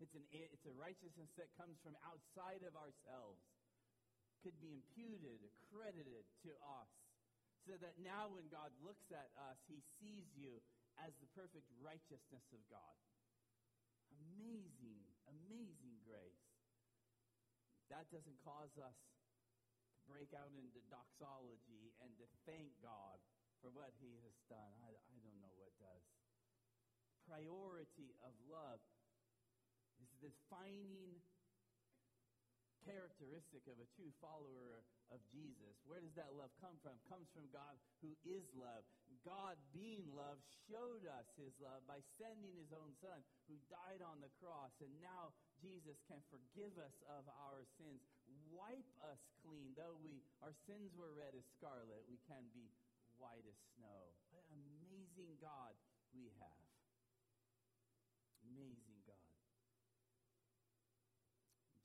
It's, 0.00 0.14
an, 0.16 0.24
it's 0.32 0.64
a 0.64 0.72
righteousness 0.78 1.28
that 1.36 1.52
comes 1.58 1.76
from 1.84 1.92
outside 2.06 2.64
of 2.64 2.72
ourselves, 2.78 3.42
could 4.40 4.56
be 4.62 4.72
imputed, 4.72 5.42
credited 5.68 6.24
to 6.48 6.52
us, 6.80 6.90
so 7.68 7.76
that 7.78 7.98
now 8.00 8.32
when 8.32 8.48
God 8.48 8.72
looks 8.80 9.10
at 9.12 9.30
us, 9.52 9.58
he 9.68 9.78
sees 10.00 10.26
you 10.34 10.58
as 11.02 11.12
the 11.20 11.28
perfect 11.36 11.68
righteousness 11.78 12.46
of 12.56 12.62
God. 12.72 12.96
Amazing, 14.16 15.02
amazing 15.28 15.98
grace. 16.08 16.51
That 17.92 18.08
doesn't 18.08 18.40
cause 18.40 18.72
us 18.80 18.96
to 18.96 20.00
break 20.08 20.32
out 20.32 20.48
into 20.56 20.80
doxology 20.88 21.92
and 22.00 22.08
to 22.16 22.24
thank 22.48 22.72
God 22.80 23.20
for 23.60 23.68
what 23.68 23.92
he 24.00 24.16
has 24.24 24.32
done. 24.48 24.72
I, 24.80 24.96
I 24.96 25.18
don't 25.20 25.36
know 25.44 25.52
what 25.60 25.76
does. 25.76 26.04
Priority 27.28 28.16
of 28.24 28.32
love 28.48 28.80
is 30.00 30.08
the 30.24 30.32
defining 30.32 31.20
characteristic 32.88 33.62
of 33.68 33.78
a 33.78 33.86
true 33.94 34.10
follower 34.18 34.82
of 35.12 35.20
Jesus. 35.30 35.76
Where 35.86 36.00
does 36.00 36.16
that 36.16 36.32
love 36.34 36.50
come 36.58 36.74
from? 36.80 36.96
It 36.96 37.06
comes 37.06 37.28
from 37.30 37.46
God 37.52 37.76
who 38.00 38.16
is 38.24 38.42
love. 38.56 38.82
God 39.22 39.54
being 39.70 40.02
love 40.14 40.42
showed 40.66 41.06
us 41.06 41.26
his 41.38 41.54
love 41.62 41.86
by 41.86 42.02
sending 42.18 42.54
his 42.58 42.74
own 42.74 42.90
son 42.98 43.22
who 43.46 43.54
died 43.70 44.02
on 44.02 44.18
the 44.18 44.32
cross 44.42 44.74
and 44.82 44.90
now 44.98 45.30
Jesus 45.62 45.94
can 46.10 46.18
forgive 46.26 46.74
us 46.82 46.98
of 47.06 47.22
our 47.30 47.62
sins, 47.78 48.02
wipe 48.50 48.90
us 49.06 49.22
clean. 49.46 49.70
Though 49.78 49.94
we 50.02 50.26
our 50.42 50.54
sins 50.66 50.90
were 50.98 51.14
red 51.14 51.38
as 51.38 51.46
scarlet, 51.54 52.02
we 52.10 52.18
can 52.26 52.42
be 52.50 52.66
white 53.22 53.46
as 53.46 53.58
snow. 53.78 54.10
What 54.34 54.42
an 54.50 54.58
amazing 54.58 55.38
God 55.38 55.78
we 56.10 56.34
have. 56.42 56.66
Amazing 58.42 58.98
God. 59.06 59.30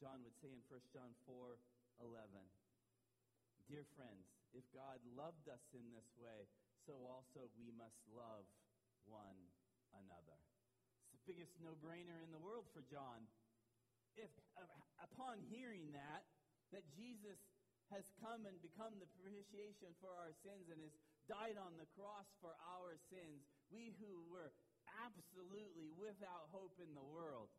John 0.01 0.25
would 0.25 0.33
say 0.41 0.49
in 0.49 0.65
1 0.65 0.81
John 0.89 1.13
4 1.29 1.53
11, 2.01 2.17
Dear 3.69 3.85
friends, 3.93 4.25
if 4.57 4.65
God 4.73 4.97
loved 5.13 5.45
us 5.49 5.61
in 5.73 5.85
this 5.93 6.09
way, 6.17 6.49
so 6.87 6.95
also 7.03 7.51
we 7.59 7.67
must 7.75 7.99
love 8.15 8.47
one 9.03 9.35
another. 9.91 10.39
It's 11.03 11.19
the 11.19 11.23
biggest 11.27 11.51
no 11.59 11.75
brainer 11.83 12.23
in 12.23 12.31
the 12.31 12.39
world 12.39 12.63
for 12.71 12.79
John. 12.87 13.27
If 14.15 14.31
uh, 14.55 14.63
upon 15.03 15.43
hearing 15.51 15.91
that, 15.91 16.23
that 16.71 16.87
Jesus 16.95 17.37
has 17.91 18.07
come 18.23 18.47
and 18.47 18.55
become 18.63 18.95
the 19.03 19.07
propitiation 19.19 19.91
for 19.99 20.15
our 20.15 20.31
sins 20.47 20.71
and 20.71 20.79
has 20.79 20.95
died 21.27 21.59
on 21.59 21.75
the 21.75 21.87
cross 21.91 22.27
for 22.39 22.55
our 22.79 22.95
sins, 23.11 23.43
we 23.67 23.91
who 23.99 24.23
were 24.31 24.55
absolutely 25.03 25.91
without 25.99 26.47
hope 26.55 26.79
in 26.79 26.91
the 26.95 27.03
world. 27.03 27.51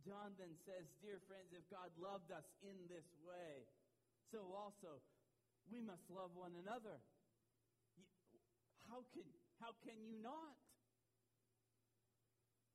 John 0.00 0.34
then 0.40 0.56
says, 0.64 0.88
Dear 1.04 1.20
friends, 1.28 1.52
if 1.52 1.62
God 1.68 1.92
loved 2.00 2.32
us 2.32 2.48
in 2.64 2.74
this 2.88 3.06
way, 3.22 3.68
so 4.32 4.40
also 4.50 4.98
we 5.68 5.78
must 5.78 6.02
love 6.10 6.32
one 6.34 6.56
another. 6.58 6.98
How 8.92 9.00
can, 9.16 9.24
how 9.56 9.72
can 9.88 9.96
you 10.04 10.20
not? 10.20 10.60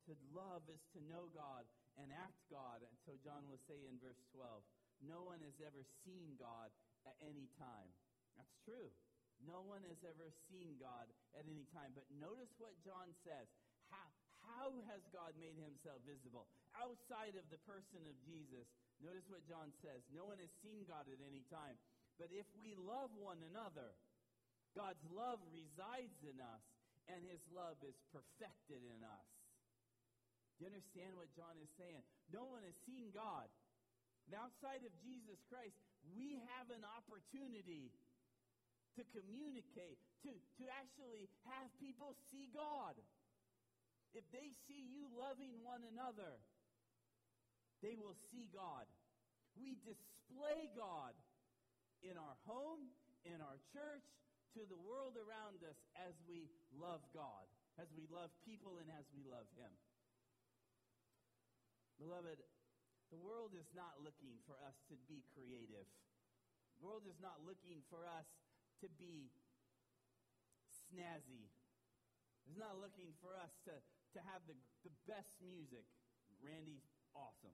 To 0.10 0.18
love 0.34 0.66
is 0.66 0.82
to 0.98 1.00
know 1.06 1.30
God 1.30 1.62
and 2.02 2.10
act 2.10 2.42
God. 2.50 2.82
And 2.82 2.98
so 3.06 3.14
John 3.22 3.46
will 3.46 3.62
say 3.70 3.78
in 3.86 4.02
verse 4.02 4.18
12, 4.34 4.66
no 5.06 5.22
one 5.30 5.38
has 5.46 5.54
ever 5.62 5.86
seen 6.02 6.34
God 6.42 6.74
at 7.06 7.14
any 7.22 7.46
time. 7.62 7.94
That's 8.34 8.58
true. 8.66 8.90
No 9.46 9.62
one 9.62 9.86
has 9.86 10.02
ever 10.02 10.34
seen 10.50 10.82
God 10.82 11.06
at 11.38 11.46
any 11.46 11.70
time. 11.70 11.94
But 11.94 12.10
notice 12.18 12.50
what 12.58 12.74
John 12.82 13.14
says. 13.22 13.46
How, 13.94 14.10
how 14.42 14.68
has 14.90 15.06
God 15.14 15.38
made 15.38 15.62
himself 15.62 16.02
visible? 16.02 16.50
Outside 16.74 17.38
of 17.38 17.46
the 17.54 17.62
person 17.70 18.02
of 18.10 18.18
Jesus, 18.26 18.66
notice 19.06 19.30
what 19.30 19.46
John 19.46 19.70
says. 19.86 20.02
No 20.10 20.26
one 20.26 20.42
has 20.42 20.50
seen 20.66 20.82
God 20.90 21.06
at 21.06 21.22
any 21.22 21.46
time. 21.54 21.78
But 22.18 22.34
if 22.34 22.50
we 22.58 22.74
love 22.74 23.14
one 23.14 23.38
another, 23.54 23.94
God's 24.78 25.02
love 25.10 25.42
resides 25.50 26.22
in 26.22 26.38
us, 26.38 26.62
and 27.10 27.26
his 27.26 27.42
love 27.50 27.82
is 27.82 27.98
perfected 28.14 28.86
in 28.86 29.02
us. 29.02 29.28
Do 30.58 30.66
you 30.66 30.70
understand 30.70 31.18
what 31.18 31.34
John 31.34 31.58
is 31.58 31.70
saying? 31.82 32.06
No 32.30 32.46
one 32.46 32.62
has 32.62 32.78
seen 32.86 33.10
God. 33.10 33.50
And 34.30 34.38
outside 34.38 34.86
of 34.86 34.94
Jesus 35.02 35.42
Christ, 35.50 35.74
we 36.14 36.38
have 36.54 36.70
an 36.70 36.86
opportunity 36.86 37.90
to 38.98 39.02
communicate, 39.14 39.98
to, 40.26 40.34
to 40.34 40.64
actually 40.78 41.30
have 41.50 41.70
people 41.82 42.14
see 42.30 42.50
God. 42.54 42.98
If 44.14 44.26
they 44.34 44.54
see 44.70 44.82
you 44.94 45.10
loving 45.14 45.54
one 45.62 45.86
another, 45.90 46.38
they 47.82 47.94
will 47.94 48.18
see 48.34 48.50
God. 48.54 48.86
We 49.58 49.78
display 49.86 50.70
God 50.74 51.14
in 52.02 52.18
our 52.18 52.38
home, 52.46 52.90
in 53.26 53.38
our 53.42 53.58
church, 53.74 54.06
to 54.58 54.66
the 54.66 54.82
world 54.90 55.14
around 55.22 55.62
us 55.62 55.78
as 56.02 56.18
we 56.26 56.50
love 56.74 57.06
God, 57.14 57.46
as 57.78 57.86
we 57.94 58.10
love 58.10 58.34
people, 58.42 58.82
and 58.82 58.90
as 58.98 59.06
we 59.14 59.22
love 59.30 59.46
Him. 59.54 59.70
Beloved, 62.02 62.42
the 63.14 63.22
world 63.22 63.54
is 63.54 63.70
not 63.78 64.02
looking 64.02 64.34
for 64.50 64.58
us 64.66 64.74
to 64.90 64.98
be 65.06 65.22
creative. 65.38 65.86
The 66.74 66.82
world 66.82 67.06
is 67.06 67.18
not 67.22 67.38
looking 67.46 67.86
for 67.90 68.02
us 68.18 68.26
to 68.82 68.90
be 68.98 69.30
snazzy. 70.90 71.54
It's 72.50 72.58
not 72.58 72.82
looking 72.82 73.14
for 73.22 73.38
us 73.38 73.54
to, 73.70 73.78
to 73.78 74.20
have 74.26 74.42
the, 74.50 74.58
the 74.82 74.94
best 75.06 75.38
music. 75.46 75.86
Randy's 76.42 76.86
awesome. 77.14 77.54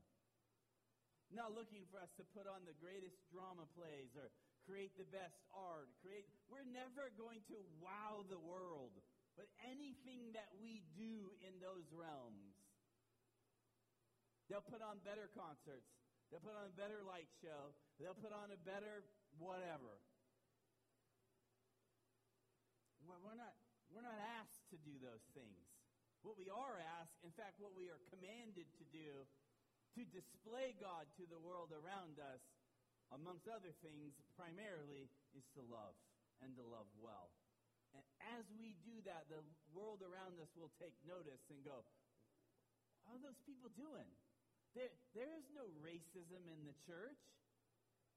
Not 1.35 1.51
looking 1.51 1.83
for 1.91 1.99
us 1.99 2.11
to 2.19 2.23
put 2.31 2.47
on 2.47 2.63
the 2.63 2.75
greatest 2.79 3.19
drama 3.27 3.67
plays 3.75 4.11
or 4.15 4.31
create 4.63 4.95
the 4.95 5.07
best 5.11 5.39
art. 5.51 5.91
Create 5.99 6.27
we're 6.47 6.67
never 6.67 7.11
going 7.19 7.43
to 7.51 7.59
wow 7.83 8.23
the 8.27 8.39
world. 8.39 8.95
But 9.33 9.49
anything 9.65 10.33
that 10.37 10.53
we 10.61 10.85
do 10.93 11.33
in 11.41 11.57
those 11.57 11.89
realms, 11.89 12.53
they'll 14.45 14.65
put 14.65 14.85
on 14.85 15.01
better 15.01 15.25
concerts. 15.33 15.89
They'll 16.29 16.43
put 16.43 16.53
on 16.53 16.69
a 16.69 16.75
better 16.77 17.01
light 17.05 17.29
show. 17.41 17.73
They'll 17.97 18.17
put 18.17 18.33
on 18.33 18.53
a 18.53 18.59
better 18.61 19.05
whatever. 19.41 20.01
We're 23.03 23.35
not, 23.35 23.53
we're 23.91 24.05
not 24.05 24.17
asked 24.41 24.63
to 24.71 24.77
do 24.79 24.95
those 25.03 25.25
things. 25.35 25.65
What 26.23 26.39
we 26.39 26.47
are 26.47 26.79
asked, 27.03 27.19
in 27.25 27.35
fact, 27.35 27.59
what 27.59 27.75
we 27.75 27.91
are 27.91 27.99
commanded 28.07 28.71
to 28.79 28.85
do, 28.95 29.27
to 29.99 30.01
display 30.07 30.71
God 30.79 31.05
to 31.19 31.27
the 31.27 31.37
world 31.37 31.75
around 31.75 32.15
us, 32.17 32.41
amongst 33.13 33.45
other 33.47 33.71
things, 33.85 34.17
primarily, 34.33 35.09
is 35.37 35.45
to 35.53 35.61
love 35.69 35.93
and 36.41 36.53
to 36.57 36.65
love 36.65 36.89
well. 36.97 37.29
And 37.93 38.01
as 38.33 38.49
we 38.57 38.73
do 38.81 38.97
that, 39.05 39.29
the 39.29 39.45
world 39.69 40.01
around 40.01 40.41
us 40.41 40.49
will 40.57 40.73
take 40.81 40.97
notice 41.05 41.45
and 41.53 41.61
go, 41.61 41.85
How 43.05 43.13
are 43.15 43.21
those 43.21 43.37
people 43.45 43.69
doing? 43.77 44.09
There, 44.73 44.89
there 45.13 45.29
is 45.37 45.45
no 45.53 45.69
racism 45.85 46.41
in 46.49 46.65
the 46.65 46.73
church. 46.89 47.21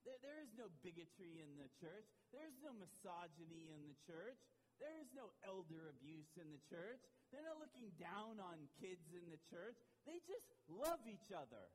There, 0.09 0.16
there 0.25 0.40
is 0.40 0.49
no 0.57 0.73
bigotry 0.81 1.44
in 1.44 1.53
the 1.61 1.68
church. 1.77 2.09
There 2.33 2.49
is 2.49 2.57
no 2.64 2.73
misogyny 2.73 3.68
in 3.68 3.85
the 3.85 3.99
church. 4.09 4.40
There 4.81 4.97
is 4.97 5.09
no 5.12 5.33
elder 5.44 5.92
abuse 5.92 6.33
in 6.40 6.49
the 6.49 6.62
church. 6.68 7.01
They're 7.29 7.44
not 7.44 7.61
looking 7.61 7.92
down 8.01 8.40
on 8.40 8.57
kids 8.81 9.12
in 9.12 9.25
the 9.29 9.40
church. 9.53 9.77
They 10.09 10.20
just 10.25 10.49
love 10.68 11.01
each 11.05 11.33
other. 11.33 11.68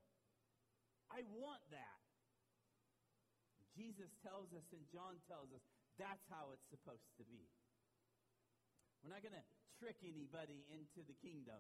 I 1.14 1.22
want 1.38 1.62
that. 1.70 2.02
Jesus 3.82 4.14
tells 4.22 4.54
us 4.54 4.70
and 4.78 4.86
John 4.94 5.18
tells 5.26 5.50
us 5.58 5.64
that's 5.98 6.22
how 6.30 6.54
it's 6.54 6.70
supposed 6.70 7.10
to 7.18 7.26
be. 7.26 7.42
We're 9.02 9.10
not 9.10 9.26
going 9.26 9.34
to 9.34 9.48
trick 9.82 9.98
anybody 10.06 10.62
into 10.70 11.02
the 11.10 11.18
kingdom. 11.26 11.58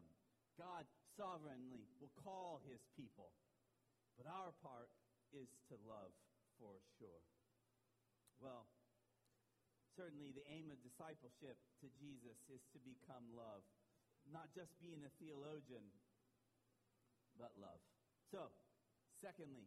God 0.53 0.85
sovereignly 1.17 1.89
will 1.97 2.13
call 2.21 2.61
his 2.69 2.77
people. 2.93 3.33
But 4.21 4.29
our 4.29 4.53
part 4.61 4.93
is 5.33 5.49
to 5.73 5.75
love 5.89 6.13
for 6.61 6.77
sure. 7.01 7.25
Well, 8.37 8.69
certainly 9.97 10.29
the 10.29 10.45
aim 10.45 10.69
of 10.69 10.77
discipleship 10.85 11.57
to 11.81 11.87
Jesus 11.97 12.37
is 12.53 12.61
to 12.77 12.79
become 12.85 13.25
love. 13.33 13.65
Not 14.29 14.53
just 14.53 14.69
being 14.77 15.01
a 15.01 15.11
theologian, 15.17 15.89
but 17.41 17.49
love. 17.57 17.81
So, 18.29 18.53
secondly, 19.25 19.65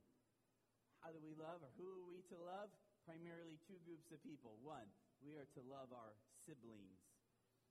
how 1.04 1.12
do 1.12 1.20
we 1.20 1.36
love 1.36 1.60
or 1.60 1.68
who 1.76 1.84
are 1.84 2.06
we 2.08 2.24
to 2.32 2.38
love? 2.40 2.72
Primarily 3.04 3.60
two 3.68 3.76
groups 3.84 4.08
of 4.08 4.24
people. 4.24 4.56
One, 4.64 4.88
we 5.20 5.36
are 5.36 5.44
to 5.52 5.62
love 5.68 5.92
our 5.92 6.16
siblings. 6.48 6.96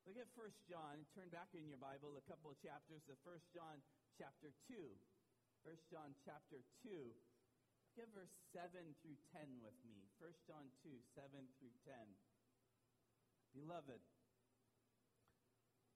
Look 0.06 0.22
at 0.22 0.30
1 0.38 0.70
John. 0.70 1.02
Turn 1.18 1.34
back 1.34 1.50
in 1.58 1.66
your 1.66 1.82
Bible 1.82 2.14
a 2.14 2.26
couple 2.30 2.54
of 2.54 2.62
chapters 2.62 3.02
to 3.10 3.18
1 3.26 3.34
John 3.50 3.82
chapter 4.22 4.54
2. 4.70 4.78
1 5.66 5.74
John 5.90 6.14
chapter 6.22 6.62
2. 6.86 6.94
Look 6.94 8.06
at 8.06 8.14
verse 8.14 8.38
7 8.54 8.70
through 9.02 9.18
10 9.34 9.66
with 9.66 9.78
me. 9.82 10.06
1 10.22 10.30
John 10.46 10.70
2, 10.86 10.94
7 11.18 11.34
through 11.58 11.74
10. 11.90 11.98
Beloved, 13.58 14.02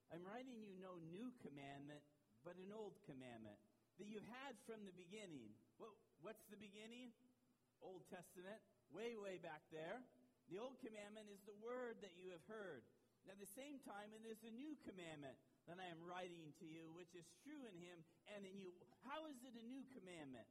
I'm 0.10 0.26
writing 0.26 0.58
you 0.58 0.74
no 0.82 0.98
new 1.14 1.30
commandment, 1.46 2.02
but 2.42 2.58
an 2.58 2.74
old 2.74 2.98
commandment 3.06 3.62
that 4.02 4.10
you 4.10 4.22
had 4.26 4.58
from 4.66 4.86
the 4.86 4.94
beginning. 4.94 5.54
What, 5.78 5.94
what's 6.22 6.46
the 6.50 6.58
beginning? 6.58 7.14
Old 7.84 8.06
Testament, 8.10 8.60
way, 8.92 9.16
way 9.20 9.38
back 9.42 9.66
there. 9.72 10.02
The 10.48 10.60
old 10.60 10.80
commandment 10.80 11.28
is 11.28 11.44
the 11.44 11.58
word 11.60 12.00
that 12.02 12.16
you 12.16 12.32
have 12.32 12.44
heard. 12.48 12.88
At 13.28 13.44
the 13.44 13.52
same 13.60 13.84
time, 13.84 14.16
it 14.16 14.24
is 14.24 14.40
a 14.48 14.56
new 14.56 14.80
commandment 14.88 15.36
that 15.68 15.76
I 15.76 15.88
am 15.92 16.00
writing 16.08 16.56
to 16.64 16.66
you, 16.66 16.88
which 16.96 17.12
is 17.12 17.28
true 17.44 17.68
in 17.68 17.76
him 17.76 18.00
and 18.32 18.48
in 18.48 18.56
you. 18.56 18.72
How 19.04 19.28
is 19.28 19.36
it 19.44 19.52
a 19.52 19.66
new 19.68 19.84
commandment? 19.92 20.48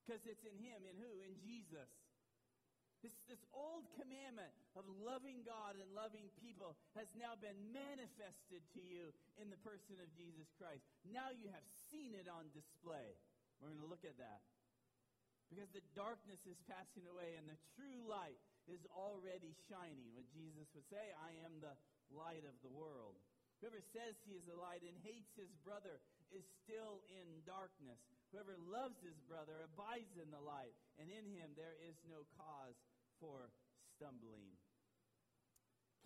Because 0.00 0.24
it's 0.24 0.48
in 0.48 0.56
him. 0.56 0.80
In 0.88 0.96
who? 0.96 1.20
In 1.20 1.36
Jesus. 1.44 1.92
This, 3.04 3.16
this 3.28 3.44
old 3.52 3.88
commandment 3.96 4.52
of 4.76 4.84
loving 5.00 5.44
God 5.44 5.76
and 5.76 5.88
loving 5.96 6.28
people 6.40 6.76
has 6.96 7.08
now 7.16 7.32
been 7.36 7.56
manifested 7.72 8.60
to 8.76 8.80
you 8.80 9.12
in 9.40 9.48
the 9.48 9.60
person 9.60 9.96
of 10.00 10.08
Jesus 10.16 10.48
Christ. 10.56 10.84
Now 11.08 11.32
you 11.32 11.48
have 11.52 11.64
seen 11.88 12.12
it 12.16 12.28
on 12.28 12.48
display. 12.52 13.16
We're 13.60 13.72
going 13.72 13.84
to 13.84 13.88
look 13.88 14.04
at 14.08 14.20
that. 14.20 14.40
Because 15.50 15.68
the 15.74 15.82
darkness 15.98 16.38
is 16.46 16.56
passing 16.70 17.10
away 17.10 17.34
and 17.34 17.50
the 17.50 17.58
true 17.74 18.06
light 18.06 18.38
is 18.70 18.78
already 18.94 19.50
shining. 19.66 20.14
What 20.14 20.30
Jesus 20.30 20.70
would 20.78 20.86
say, 20.86 21.02
I 21.18 21.34
am 21.42 21.58
the 21.58 21.74
light 22.14 22.46
of 22.46 22.54
the 22.62 22.70
world. 22.70 23.18
Whoever 23.58 23.82
says 23.92 24.16
he 24.24 24.38
is 24.38 24.46
a 24.48 24.56
light 24.56 24.80
and 24.86 24.96
hates 25.04 25.34
his 25.36 25.52
brother 25.66 26.00
is 26.32 26.46
still 26.64 27.04
in 27.10 27.42
darkness. 27.44 27.98
Whoever 28.32 28.54
loves 28.70 28.96
his 29.02 29.18
brother 29.26 29.66
abides 29.66 30.14
in 30.16 30.30
the 30.30 30.40
light, 30.40 30.72
and 31.02 31.10
in 31.10 31.26
him 31.26 31.50
there 31.58 31.76
is 31.82 31.98
no 32.06 32.22
cause 32.38 32.78
for 33.18 33.50
stumbling. 33.98 34.54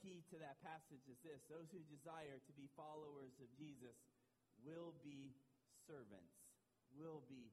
Key 0.01 0.25
to 0.33 0.37
that 0.41 0.59
passage 0.65 1.05
is 1.07 1.21
this 1.21 1.45
those 1.53 1.69
who 1.71 1.85
desire 1.87 2.41
to 2.43 2.53
be 2.57 2.67
followers 2.75 3.37
of 3.39 3.49
Jesus 3.55 3.97
will 4.65 4.97
be 5.05 5.37
servants. 5.87 6.35
Will 6.97 7.23
be 7.29 7.53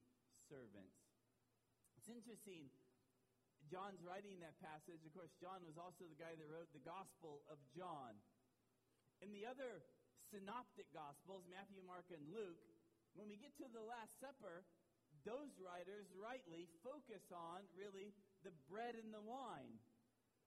servants. 0.49 1.00
It's 2.01 2.17
interesting. 2.17 2.65
John's 3.69 4.01
writing 4.01 4.41
that 4.41 4.57
passage. 4.57 5.05
Of 5.05 5.13
course, 5.13 5.29
John 5.37 5.61
was 5.61 5.77
also 5.77 6.09
the 6.09 6.17
guy 6.17 6.33
that 6.33 6.49
wrote 6.49 6.73
the 6.73 6.81
Gospel 6.81 7.45
of 7.45 7.61
John. 7.77 8.17
In 9.21 9.29
the 9.37 9.45
other 9.45 9.85
synoptic 10.33 10.89
gospels, 10.97 11.45
Matthew, 11.45 11.85
Mark, 11.85 12.09
and 12.09 12.25
Luke, 12.33 12.57
when 13.13 13.29
we 13.29 13.37
get 13.37 13.53
to 13.61 13.69
the 13.69 13.85
Last 13.85 14.17
Supper, 14.17 14.65
those 15.29 15.53
writers 15.61 16.09
rightly 16.17 16.65
focus 16.81 17.21
on 17.29 17.69
really 17.77 18.17
the 18.41 18.57
bread 18.65 18.97
and 18.97 19.13
the 19.13 19.21
wine, 19.21 19.77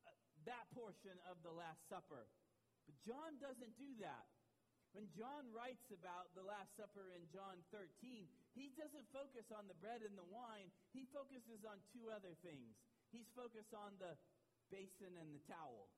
uh, 0.03 0.11
that 0.51 0.67
portion 0.75 1.15
of 1.31 1.39
the 1.47 1.55
Last 1.55 1.87
Supper. 1.87 2.27
But 2.91 2.99
John 3.07 3.39
doesn't 3.39 3.79
do 3.79 3.95
that. 4.03 4.27
When 4.91 5.07
John 5.15 5.47
writes 5.55 5.87
about 5.95 6.35
the 6.35 6.43
Last 6.43 6.75
Supper 6.75 7.15
in 7.15 7.23
John 7.31 7.63
13, 7.71 8.27
he 8.55 8.71
doesn't 8.79 9.11
focus 9.11 9.51
on 9.51 9.67
the 9.67 9.79
bread 9.83 10.07
and 10.07 10.15
the 10.15 10.27
wine. 10.31 10.71
He 10.95 11.11
focuses 11.11 11.67
on 11.67 11.83
two 11.91 12.07
other 12.15 12.39
things. 12.47 12.79
He's 13.11 13.27
focused 13.35 13.75
on 13.75 13.99
the 13.99 14.15
basin 14.71 15.11
and 15.19 15.35
the 15.35 15.43
towel. 15.51 15.91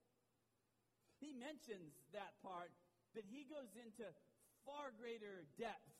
He 1.20 1.36
mentions 1.36 1.96
that 2.16 2.36
part, 2.40 2.72
but 3.12 3.24
he 3.28 3.44
goes 3.48 3.72
into 3.76 4.08
far 4.64 4.92
greater 4.96 5.44
depth 5.56 5.92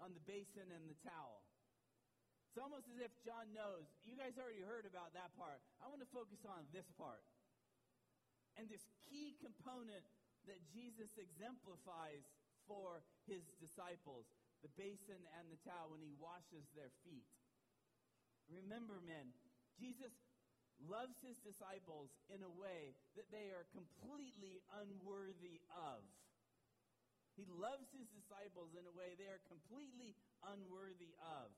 on 0.00 0.12
the 0.12 0.24
basin 0.24 0.68
and 0.72 0.84
the 0.88 0.96
towel. 1.04 1.44
It's 2.48 2.60
almost 2.60 2.88
as 2.88 3.00
if 3.04 3.12
John 3.24 3.52
knows, 3.52 3.84
you 4.08 4.16
guys 4.16 4.36
already 4.40 4.64
heard 4.64 4.88
about 4.88 5.12
that 5.12 5.36
part. 5.36 5.60
I 5.84 5.88
want 5.88 6.00
to 6.00 6.08
focus 6.08 6.40
on 6.48 6.64
this 6.72 6.88
part. 6.96 7.24
And 8.56 8.68
this 8.72 8.88
key 9.08 9.36
component 9.40 10.04
that 10.48 10.60
Jesus 10.72 11.12
exemplifies 11.20 12.24
for 12.64 13.04
his 13.28 13.44
disciples 13.60 14.24
the 14.62 14.72
basin 14.74 15.20
and 15.38 15.46
the 15.48 15.60
towel 15.62 15.94
when 15.94 16.02
he 16.02 16.12
washes 16.18 16.66
their 16.74 16.90
feet. 17.06 17.26
Remember, 18.48 18.98
men, 19.04 19.30
Jesus 19.76 20.10
loves 20.86 21.18
his 21.20 21.38
disciples 21.42 22.10
in 22.30 22.40
a 22.46 22.52
way 22.54 22.94
that 23.18 23.28
they 23.34 23.50
are 23.50 23.66
completely 23.74 24.62
unworthy 24.78 25.58
of. 25.74 26.02
He 27.34 27.46
loves 27.46 27.86
his 27.94 28.10
disciples 28.10 28.74
in 28.74 28.82
a 28.82 28.94
way 28.94 29.14
they 29.14 29.30
are 29.30 29.42
completely 29.46 30.18
unworthy 30.42 31.14
of. 31.22 31.54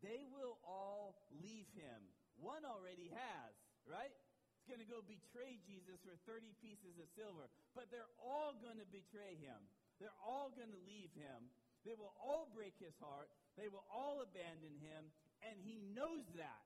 They 0.00 0.24
will 0.32 0.56
all 0.64 1.20
leave 1.44 1.68
him. 1.76 2.00
One 2.40 2.64
already 2.64 3.12
has, 3.12 3.52
right? 3.84 4.12
He's 4.56 4.64
going 4.64 4.80
to 4.80 4.88
go 4.88 5.04
betray 5.04 5.60
Jesus 5.68 6.00
for 6.00 6.16
30 6.24 6.56
pieces 6.64 6.96
of 6.96 7.08
silver. 7.12 7.52
But 7.76 7.92
they're 7.92 8.08
all 8.16 8.56
going 8.56 8.80
to 8.80 8.88
betray 8.88 9.36
him. 9.36 9.60
They're 10.00 10.20
all 10.24 10.48
going 10.56 10.72
to 10.72 10.82
leave 10.88 11.12
him. 11.12 11.52
They 11.84 11.92
will 11.92 12.16
all 12.16 12.48
break 12.56 12.72
his 12.80 12.96
heart. 13.04 13.28
They 13.60 13.68
will 13.68 13.84
all 13.92 14.24
abandon 14.24 14.72
him. 14.80 15.12
And 15.44 15.60
he 15.60 15.84
knows 15.92 16.24
that. 16.40 16.64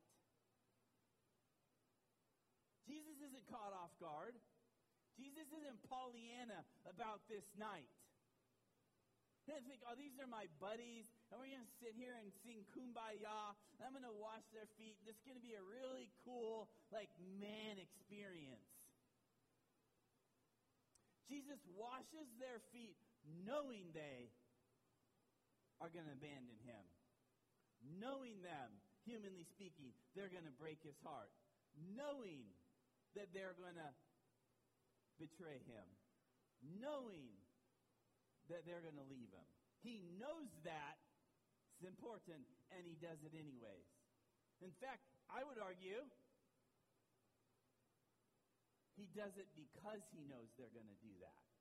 Jesus 2.87 3.18
isn't 3.18 3.47
caught 3.51 3.75
off 3.75 3.90
guard. 3.99 4.38
Jesus 5.18 5.47
isn't 5.51 5.79
Pollyanna 5.90 6.62
about 6.87 7.27
this 7.27 7.44
night. 7.59 7.90
He 9.44 9.53
doesn't 9.53 9.68
think, 9.68 9.85
oh, 9.85 9.92
these 9.92 10.16
are 10.25 10.25
my 10.25 10.49
buddies 10.57 11.05
and 11.29 11.37
we're 11.37 11.53
going 11.53 11.68
to 11.68 11.77
sit 11.77 11.92
here 11.92 12.16
and 12.16 12.33
sing 12.40 12.64
Kumbaya. 12.73 13.53
and 13.77 13.85
I'm 13.85 13.92
going 13.92 14.09
to 14.09 14.16
wash 14.16 14.40
their 14.57 14.64
feet. 14.81 14.97
This 15.05 15.12
is 15.20 15.25
going 15.29 15.37
to 15.37 15.44
be 15.44 15.53
a 15.53 15.61
really 15.61 16.09
cool, 16.25 16.73
like, 16.88 17.12
man 17.42 17.77
experience. 17.77 18.64
Jesus 21.29 21.61
washes 21.77 22.25
their 22.40 22.57
feet 22.73 22.97
knowing 23.45 23.89
they 23.93 24.33
are 25.81 25.91
going 25.91 26.07
to 26.07 26.17
abandon 26.17 26.57
him. 26.65 26.85
Knowing 28.01 28.41
them, 28.41 28.73
humanly 29.05 29.45
speaking, 29.45 29.93
they're 30.17 30.33
going 30.33 30.49
to 30.49 30.57
break 30.57 30.81
his 30.81 30.97
heart. 31.05 31.33
Knowing 31.77 32.49
that 33.13 33.29
they're 33.37 33.57
going 33.59 33.77
to 33.77 33.91
betray 35.21 35.61
him. 35.69 35.87
Knowing 36.81 37.29
that 38.49 38.65
they're 38.65 38.85
going 38.85 38.97
to 38.97 39.09
leave 39.09 39.29
him. 39.33 39.49
He 39.85 40.01
knows 40.17 40.49
that 40.65 40.97
it's 41.77 41.85
important, 41.85 42.45
and 42.73 42.81
he 42.89 42.97
does 42.97 43.21
it 43.21 43.37
anyways. 43.37 43.89
In 44.65 44.73
fact, 44.81 45.05
I 45.29 45.45
would 45.45 45.61
argue 45.61 46.01
he 48.97 49.11
does 49.13 49.35
it 49.37 49.51
because 49.59 50.01
he 50.15 50.25
knows 50.25 50.49
they're 50.57 50.73
going 50.73 50.89
to 50.89 51.01
do 51.03 51.13
that. 51.21 51.54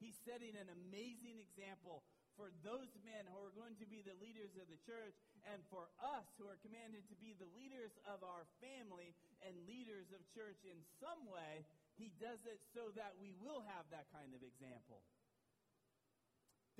He's 0.00 0.16
setting 0.24 0.56
an 0.56 0.72
amazing 0.72 1.36
example 1.44 2.00
for 2.40 2.48
those 2.64 2.88
men 3.04 3.28
who 3.28 3.36
are 3.44 3.52
going 3.52 3.76
to 3.76 3.84
be 3.84 4.00
the 4.00 4.16
leaders 4.16 4.56
of 4.56 4.64
the 4.72 4.80
church 4.88 5.12
and 5.44 5.60
for 5.68 5.92
us 6.00 6.24
who 6.40 6.48
are 6.48 6.56
commanded 6.64 7.04
to 7.12 7.16
be 7.20 7.36
the 7.36 7.52
leaders 7.52 7.92
of 8.08 8.24
our 8.24 8.48
family 8.64 9.12
and 9.44 9.52
leaders 9.68 10.08
of 10.16 10.24
church 10.32 10.56
in 10.64 10.80
some 11.04 11.28
way. 11.28 11.68
He 12.00 12.08
does 12.16 12.40
it 12.48 12.64
so 12.72 12.88
that 12.96 13.12
we 13.20 13.36
will 13.44 13.60
have 13.76 13.84
that 13.92 14.08
kind 14.08 14.32
of 14.32 14.40
example. 14.40 15.04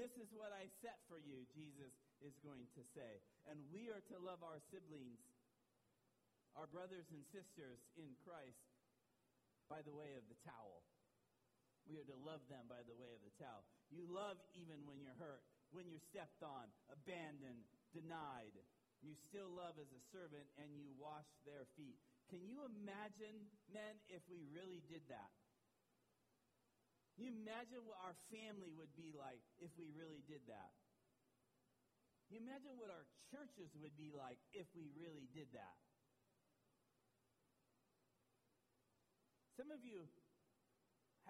This 0.00 0.16
is 0.16 0.32
what 0.32 0.48
I 0.56 0.64
set 0.80 0.96
for 1.12 1.20
you, 1.20 1.44
Jesus 1.52 1.92
is 2.24 2.32
going 2.40 2.64
to 2.72 2.82
say. 2.96 3.20
And 3.52 3.60
we 3.68 3.92
are 3.92 4.00
to 4.00 4.16
love 4.16 4.40
our 4.40 4.64
siblings, 4.72 5.20
our 6.56 6.64
brothers 6.72 7.04
and 7.12 7.20
sisters 7.28 7.84
in 8.00 8.08
Christ, 8.24 8.64
by 9.68 9.84
the 9.84 9.92
way 9.92 10.16
of 10.16 10.24
the 10.32 10.40
towel. 10.40 10.80
We 11.88 11.98
are 11.98 12.08
to 12.08 12.18
love 12.22 12.44
them 12.48 12.68
by 12.68 12.82
the 12.86 12.96
way 12.96 13.10
of 13.14 13.22
the 13.24 13.34
towel. 13.40 13.64
You 13.90 14.06
love 14.06 14.38
even 14.54 14.84
when 14.86 15.00
you're 15.02 15.16
hurt, 15.18 15.42
when 15.70 15.88
you're 15.90 16.02
stepped 16.10 16.42
on, 16.42 16.70
abandoned, 16.90 17.66
denied. 17.90 18.54
You 19.00 19.16
still 19.16 19.48
love 19.48 19.80
as 19.80 19.88
a 19.90 20.02
servant 20.12 20.44
and 20.60 20.76
you 20.76 20.92
wash 21.00 21.26
their 21.48 21.64
feet. 21.74 21.96
Can 22.28 22.46
you 22.46 22.62
imagine, 22.62 23.48
men, 23.72 23.98
if 24.06 24.22
we 24.30 24.44
really 24.52 24.84
did 24.86 25.02
that? 25.10 25.32
Can 27.16 27.26
you 27.26 27.32
imagine 27.34 27.82
what 27.84 27.98
our 28.06 28.14
family 28.30 28.70
would 28.76 28.92
be 28.94 29.10
like 29.10 29.42
if 29.58 29.72
we 29.74 29.90
really 29.92 30.22
did 30.30 30.40
that? 30.46 30.72
Can 32.30 32.38
you 32.38 32.42
imagine 32.46 32.78
what 32.78 32.94
our 32.94 33.02
churches 33.34 33.74
would 33.82 33.96
be 33.98 34.14
like 34.14 34.38
if 34.54 34.70
we 34.78 34.86
really 34.94 35.26
did 35.34 35.50
that? 35.50 35.76
Some 39.58 39.74
of 39.74 39.82
you 39.82 40.06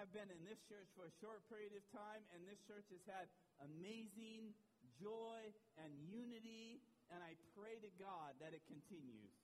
have 0.01 0.17
been 0.17 0.33
in 0.33 0.41
this 0.49 0.57
church 0.65 0.89
for 0.97 1.05
a 1.05 1.13
short 1.21 1.45
period 1.53 1.77
of 1.77 1.85
time, 1.93 2.25
and 2.33 2.41
this 2.49 2.57
church 2.65 2.89
has 2.89 3.05
had 3.05 3.29
amazing 3.61 4.57
joy 4.97 5.45
and 5.77 5.93
unity, 6.09 6.81
and 7.13 7.21
I 7.21 7.37
pray 7.53 7.77
to 7.85 7.93
God 8.01 8.33
that 8.41 8.57
it 8.57 8.65
continues. 8.65 9.37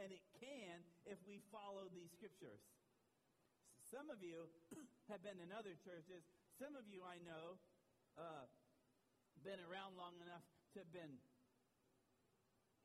And 0.00 0.08
it 0.08 0.24
can 0.40 0.80
if 1.04 1.20
we 1.28 1.44
follow 1.52 1.92
these 1.92 2.08
scriptures. 2.16 2.64
Some 3.92 4.08
of 4.08 4.24
you 4.24 4.48
have 5.12 5.20
been 5.20 5.36
in 5.36 5.52
other 5.52 5.76
churches. 5.84 6.24
Some 6.56 6.80
of 6.80 6.88
you 6.88 7.04
I 7.04 7.20
know 7.20 7.60
uh, 8.16 8.48
been 9.44 9.60
around 9.68 10.00
long 10.00 10.16
enough 10.24 10.48
to 10.72 10.80
have 10.80 10.92
been 10.96 11.20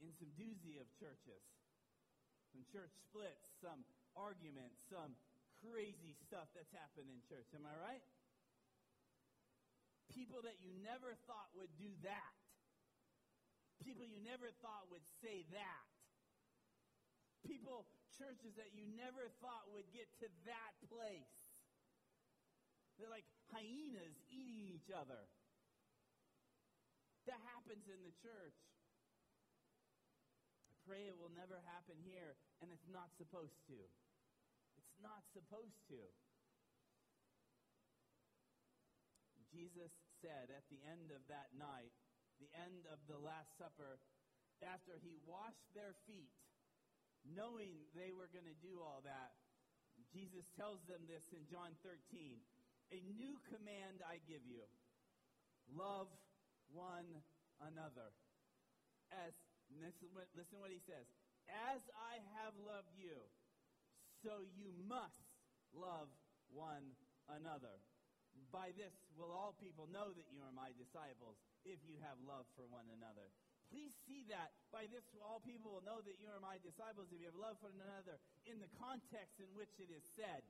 in 0.03 0.11
some 0.19 0.35
doozy 0.35 0.83
of 0.83 0.91
churches. 0.99 1.47
Some 2.51 2.67
church 2.75 2.91
splits, 3.07 3.55
some 3.63 3.87
arguments, 4.19 4.83
some 4.91 5.15
crazy 5.71 6.13
stuff 6.27 6.45
that's 6.53 6.71
happened 6.73 7.09
in 7.09 7.19
church. 7.25 7.49
Am 7.57 7.65
I 7.65 7.75
right? 7.81 8.05
People 10.13 10.45
that 10.45 10.61
you 10.61 10.69
never 10.85 11.17
thought 11.25 11.49
would 11.57 11.73
do 11.81 11.89
that. 12.05 12.33
People 13.81 14.05
you 14.05 14.21
never 14.21 14.53
thought 14.61 14.87
would 14.93 15.03
say 15.19 15.43
that. 15.51 15.85
People 17.43 17.85
churches 18.15 18.55
that 18.55 18.71
you 18.73 18.87
never 18.95 19.27
thought 19.43 19.67
would 19.75 19.85
get 19.91 20.07
to 20.23 20.27
that 20.47 20.73
place. 20.87 21.35
They're 22.95 23.11
like 23.11 23.27
hyenas 23.51 24.15
eating 24.31 24.71
each 24.71 24.87
other. 24.89 25.27
That 27.27 27.41
happens 27.51 27.83
in 27.91 27.99
the 28.05 28.15
church. 28.23 28.55
I 30.71 30.73
pray 30.87 31.09
it 31.09 31.17
will 31.17 31.33
never 31.35 31.59
happen 31.75 31.97
here, 32.05 32.37
and 32.61 32.71
it's 32.71 32.87
not 32.87 33.11
supposed 33.17 33.57
to. 33.67 33.77
Not 35.01 35.23
supposed 35.33 35.81
to. 35.91 36.01
Jesus 39.55 39.91
said 40.19 40.51
at 40.51 40.67
the 40.67 40.83
end 40.83 41.15
of 41.15 41.23
that 41.31 41.55
night, 41.55 41.95
the 42.43 42.51
end 42.67 42.83
of 42.91 42.99
the 43.07 43.15
Last 43.15 43.55
Supper, 43.55 44.03
after 44.59 44.99
he 44.99 45.15
washed 45.23 45.71
their 45.71 45.95
feet, 46.03 46.35
knowing 47.23 47.87
they 47.95 48.11
were 48.11 48.27
going 48.35 48.47
to 48.47 48.59
do 48.59 48.83
all 48.83 48.99
that, 49.07 49.39
Jesus 50.11 50.43
tells 50.59 50.83
them 50.91 51.07
this 51.07 51.31
in 51.31 51.47
John 51.47 51.71
13 51.79 52.35
A 52.91 52.99
new 53.15 53.39
command 53.47 54.03
I 54.03 54.19
give 54.27 54.43
you 54.43 54.67
love 55.71 56.11
one 56.69 57.23
another. 57.63 58.11
As, 59.09 59.31
listen, 59.71 60.11
listen 60.35 60.59
what 60.59 60.73
he 60.73 60.83
says. 60.83 61.07
As 61.71 61.79
I 61.95 62.19
have 62.41 62.53
loved 62.59 62.91
you, 62.97 63.15
so 64.25 64.41
you 64.57 64.73
must 64.89 65.21
love 65.77 66.09
one 66.49 66.97
another. 67.29 67.77
By 68.49 68.73
this 68.73 68.91
will 69.13 69.29
all 69.29 69.53
people 69.61 69.85
know 69.93 70.09
that 70.09 70.27
you 70.33 70.41
are 70.41 70.51
my 70.51 70.73
disciples, 70.81 71.37
if 71.61 71.77
you 71.85 72.01
have 72.01 72.17
love 72.25 72.49
for 72.57 72.65
one 72.73 72.89
another. 72.89 73.29
Please 73.69 73.93
see 74.09 74.25
that. 74.33 74.53
By 74.73 74.89
this, 74.89 75.05
all 75.21 75.41
people 75.45 75.77
will 75.77 75.85
know 75.85 76.01
that 76.01 76.17
you 76.17 76.29
are 76.33 76.41
my 76.41 76.57
disciples 76.65 77.09
if 77.13 77.21
you 77.21 77.29
have 77.29 77.37
love 77.37 77.57
for 77.61 77.69
one 77.69 77.85
another 77.85 78.17
in 78.49 78.57
the 78.57 78.69
context 78.81 79.37
in 79.37 79.49
which 79.53 79.73
it 79.77 79.93
is 79.93 80.05
said. 80.17 80.41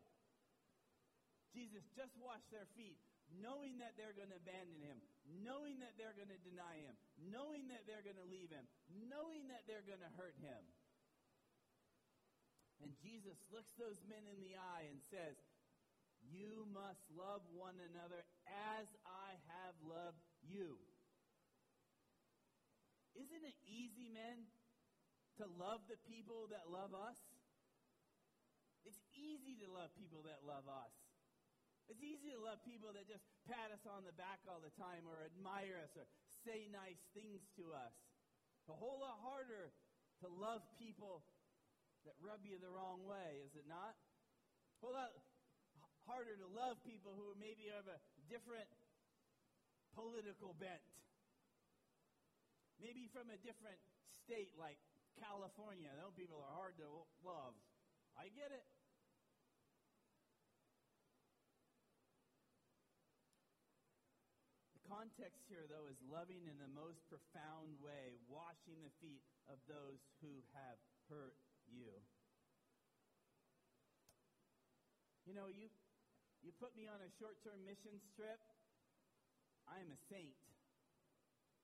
Jesus 1.55 1.83
just 1.95 2.11
washed 2.19 2.51
their 2.51 2.67
feet, 2.75 2.99
knowing 3.39 3.79
that 3.79 3.95
they're 3.95 4.15
going 4.15 4.31
to 4.31 4.39
abandon 4.39 4.79
him, 4.83 4.99
knowing 5.43 5.79
that 5.79 5.95
they're 5.95 6.15
going 6.15 6.31
to 6.31 6.41
deny 6.43 6.83
him, 6.83 6.95
knowing 7.31 7.71
that 7.71 7.88
they're 7.88 8.03
going 8.03 8.19
to 8.19 8.27
leave 8.27 8.51
him, 8.51 8.67
knowing 9.07 9.47
that 9.47 9.63
they're 9.67 9.88
going 9.88 10.03
to 10.03 10.13
hurt 10.19 10.35
him. 10.43 10.59
And 12.86 12.93
Jesus 13.02 13.41
looks 13.50 13.74
those 13.82 13.98
men 14.06 14.21
in 14.30 14.38
the 14.45 14.54
eye 14.54 14.86
and 14.86 15.02
says, 15.10 15.34
You 16.21 16.69
must 16.69 17.02
love 17.10 17.41
one 17.50 17.82
another 17.82 18.21
as 18.78 18.86
I 19.02 19.34
have 19.50 19.74
loved 19.82 20.21
you. 20.45 20.78
Isn't 23.17 23.41
it 23.41 23.58
easy, 23.65 24.13
men, 24.13 24.45
to 25.41 25.50
love 25.58 25.82
the 25.89 25.98
people 26.06 26.45
that 26.54 26.69
love 26.69 26.93
us? 26.93 27.17
It's 28.86 29.02
easy 29.17 29.58
to 29.65 29.67
love 29.74 29.89
people 29.98 30.21
that 30.30 30.45
love 30.45 30.69
us. 30.69 30.93
It's 31.89 32.06
easy 32.06 32.38
to 32.38 32.41
love 32.41 32.62
people 32.69 32.93
that 32.93 33.10
just 33.10 33.26
pat 33.50 33.74
us 33.74 33.82
on 33.89 34.06
the 34.06 34.13
back 34.13 34.45
all 34.45 34.62
the 34.62 34.74
time 34.78 35.10
or 35.10 35.26
admire 35.26 35.82
us 35.82 35.98
or 35.98 36.06
say 36.45 36.69
nice 36.69 37.02
things 37.17 37.50
to 37.58 37.74
us. 37.74 37.98
It's 38.62 38.69
a 38.69 38.78
whole 38.78 39.02
lot 39.02 39.17
harder 39.26 39.74
to 40.21 40.28
love 40.30 40.62
people 40.78 41.26
that 42.06 42.18
rub 42.22 42.46
you 42.46 42.62
the 42.62 42.70
wrong 42.70 43.02
way, 43.06 43.41
is 43.41 43.54
it 43.58 43.65
not? 43.65 43.98
Whole 44.82 44.94
lot 44.94 45.13
harder 46.06 46.38
to 46.38 46.48
love 46.54 46.78
people 46.86 47.18
who 47.18 47.34
maybe 47.41 47.65
have 47.74 47.89
a 47.89 47.98
different 48.30 48.70
political 49.98 50.54
bent. 50.62 50.86
Maybe 52.78 53.10
from 53.10 53.34
a 53.34 53.39
different 53.41 53.82
state 54.13 54.54
like 54.54 54.78
California. 55.18 55.89
Those 55.98 56.13
people 56.13 56.38
are 56.38 56.54
hard 56.54 56.78
to 56.78 56.88
love. 57.26 57.58
I 58.13 58.30
get 58.38 58.54
it. 58.54 58.68
The 64.78 64.84
context 64.86 65.41
here, 65.50 65.65
though, 65.65 65.89
is 65.89 65.98
loving 66.06 66.46
in 66.46 66.62
the 66.62 66.70
most 66.70 67.02
profound 67.10 67.80
way, 67.82 68.22
washing 68.30 68.78
the 68.86 68.94
feet 69.02 69.24
of 69.50 69.58
those 69.65 70.04
who 70.22 70.44
have 70.54 70.78
hurt 71.10 71.36
you. 71.69 71.91
You 75.25 75.34
know, 75.34 75.49
you, 75.49 75.73
you 76.45 76.54
put 76.62 76.78
me 76.78 76.86
on 76.86 77.01
a 77.01 77.10
short 77.17 77.41
term 77.41 77.65
missions 77.65 78.06
trip, 78.13 78.38
I 79.65 79.82
am 79.82 79.89
a 79.89 79.99
saint. 80.10 80.38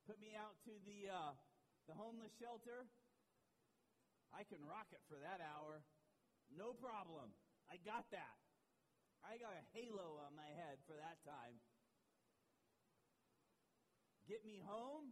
Put 0.09 0.17
me 0.17 0.33
out 0.33 0.57
to 0.65 0.73
the, 0.81 1.13
uh, 1.13 1.33
the 1.85 1.93
homeless 1.93 2.33
shelter, 2.41 2.89
I 4.33 4.47
can 4.47 4.63
rock 4.65 4.89
it 4.95 5.03
for 5.05 5.21
that 5.21 5.43
hour. 5.43 5.85
No 6.49 6.73
problem. 6.73 7.31
I 7.69 7.77
got 7.85 8.09
that. 8.11 8.37
I 9.21 9.37
got 9.37 9.53
a 9.53 9.63
halo 9.77 10.19
on 10.25 10.33
my 10.33 10.49
head 10.57 10.81
for 10.89 10.97
that 10.97 11.21
time 11.21 11.61
get 14.31 14.47
me 14.47 14.63
home, 14.63 15.11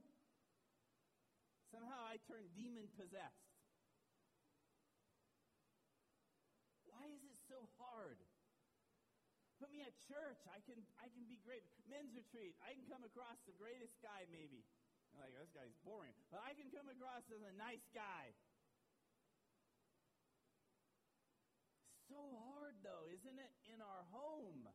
somehow 1.68 2.08
I 2.08 2.24
turn 2.24 2.48
demon 2.56 2.88
possessed. 2.96 3.52
Why 6.88 7.04
is 7.12 7.20
it 7.28 7.36
so 7.52 7.68
hard? 7.76 8.16
Put 9.60 9.69
at 9.84 9.96
church. 10.08 10.42
I 10.50 10.60
can, 10.64 10.80
I 11.00 11.08
can 11.12 11.26
be 11.28 11.40
great. 11.44 11.64
Men's 11.90 12.14
retreat. 12.16 12.56
I 12.64 12.76
can 12.76 12.86
come 12.88 13.04
across 13.04 13.40
the 13.46 13.56
greatest 13.56 13.98
guy, 14.00 14.28
maybe. 14.30 14.64
You're 15.12 15.26
like, 15.26 15.36
this 15.36 15.52
guy's 15.52 15.76
boring. 15.82 16.14
But 16.30 16.46
I 16.46 16.54
can 16.54 16.70
come 16.70 16.88
across 16.88 17.26
as 17.34 17.42
a 17.42 17.54
nice 17.58 17.84
guy. 17.92 18.32
So 22.10 22.18
hard, 22.18 22.78
though, 22.82 23.06
isn't 23.10 23.38
it? 23.38 23.54
In 23.70 23.82
our 23.82 24.04
home, 24.10 24.66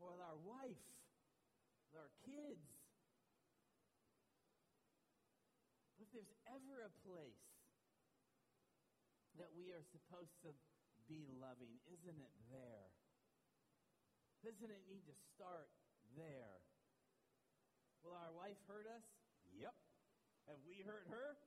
or 0.00 0.16
with 0.16 0.22
our 0.24 0.40
wife, 0.40 0.86
with 1.92 2.00
our 2.00 2.12
kids. 2.24 2.64
But 6.00 6.08
there's 6.12 6.32
ever 6.48 6.84
a 6.84 6.92
place 7.04 7.48
that 9.40 9.48
we 9.56 9.72
are 9.72 9.84
supposed 9.92 10.36
to 10.44 10.52
be 11.08 11.24
loving, 11.40 11.80
isn't 11.88 12.18
it 12.20 12.34
there? 12.52 12.91
Doesn't 14.42 14.74
it 14.74 14.82
need 14.90 15.06
to 15.06 15.14
start 15.38 15.70
there? 16.18 16.58
Will 18.02 18.18
our 18.18 18.34
wife 18.34 18.58
hurt 18.66 18.90
us? 18.90 19.06
Yep. 19.54 19.70
Have 20.50 20.58
we 20.66 20.82
hurt 20.82 21.06
her? 21.06 21.38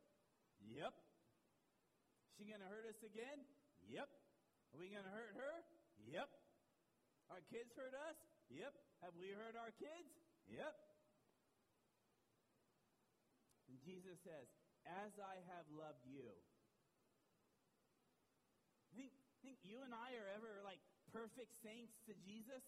Yep. 0.64 0.96
She 2.40 2.48
going 2.48 2.64
to 2.64 2.72
hurt 2.72 2.88
us 2.88 3.00
again? 3.04 3.44
Yep. 3.92 4.08
Are 4.08 4.80
we 4.80 4.88
going 4.88 5.04
to 5.04 5.12
hurt 5.12 5.36
her? 5.36 5.56
Yep. 6.08 6.32
Our 7.28 7.44
kids 7.52 7.76
hurt 7.76 7.92
us? 8.08 8.16
Yep. 8.48 8.72
Have 9.04 9.16
we 9.20 9.36
hurt 9.36 9.60
our 9.60 9.76
kids? 9.76 10.16
Yep. 10.48 10.72
And 13.68 13.76
Jesus 13.84 14.16
says, 14.24 14.48
as 14.88 15.12
I 15.20 15.44
have 15.52 15.68
loved 15.76 16.08
you. 16.08 16.32
Think, 18.96 19.12
think 19.44 19.60
you 19.68 19.84
and 19.84 19.92
I 19.92 20.16
are 20.16 20.32
ever 20.32 20.64
like 20.64 20.80
perfect 21.12 21.52
saints 21.60 22.00
to 22.08 22.16
Jesus? 22.24 22.64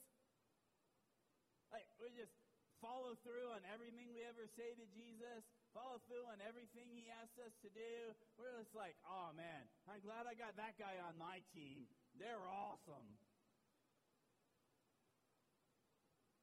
Like, 1.78 1.86
we 2.02 2.10
just 2.18 2.34
follow 2.82 3.14
through 3.22 3.54
on 3.54 3.62
everything 3.70 4.10
we 4.10 4.26
ever 4.26 4.50
say 4.58 4.74
to 4.74 4.86
Jesus, 4.98 5.46
follow 5.78 6.02
through 6.10 6.26
on 6.26 6.42
everything 6.42 6.90
he 6.90 7.06
asks 7.22 7.38
us 7.38 7.54
to 7.62 7.70
do. 7.70 8.18
We're 8.34 8.58
just 8.58 8.74
like, 8.74 8.98
oh 9.06 9.30
man, 9.38 9.62
I'm 9.86 10.02
glad 10.02 10.26
I 10.26 10.34
got 10.34 10.58
that 10.58 10.74
guy 10.82 10.98
on 11.06 11.14
my 11.22 11.46
team. 11.54 11.86
They're 12.18 12.50
awesome. 12.50 13.06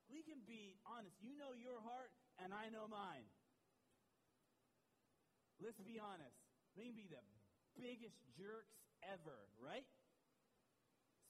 We 0.07 0.23
can 0.23 0.39
be 0.47 0.79
honest. 0.87 1.19
You 1.19 1.35
know 1.35 1.51
your 1.59 1.83
heart, 1.83 2.15
and 2.39 2.55
I 2.55 2.71
know 2.71 2.87
mine. 2.87 3.27
Let's 5.59 5.83
be 5.83 5.99
honest. 5.99 6.39
We 6.79 6.87
can 6.87 6.95
be 6.95 7.11
the 7.11 7.27
biggest 7.75 8.23
jerks 8.39 8.79
ever, 9.03 9.51
right? 9.59 9.87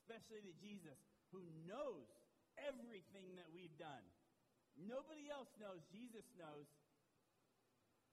Especially 0.05 0.45
to 0.45 0.53
Jesus, 0.61 1.01
who 1.33 1.41
knows 1.65 2.24
everything 2.61 3.35
that 3.39 3.49
we've 3.51 3.75
done. 3.79 4.05
Nobody 4.79 5.31
else 5.31 5.51
knows. 5.63 5.83
Jesus 5.91 6.27
knows. 6.35 6.67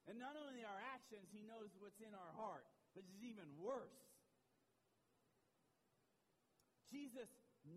And 0.10 0.18
not 0.18 0.34
only 0.38 0.66
our 0.66 0.82
actions, 0.94 1.30
he 1.30 1.46
knows 1.46 1.70
what's 1.78 2.02
in 2.02 2.14
our 2.14 2.34
heart, 2.34 2.66
which 2.98 3.06
is 3.06 3.22
even 3.22 3.46
worse. 3.58 4.02
Jesus 6.90 7.30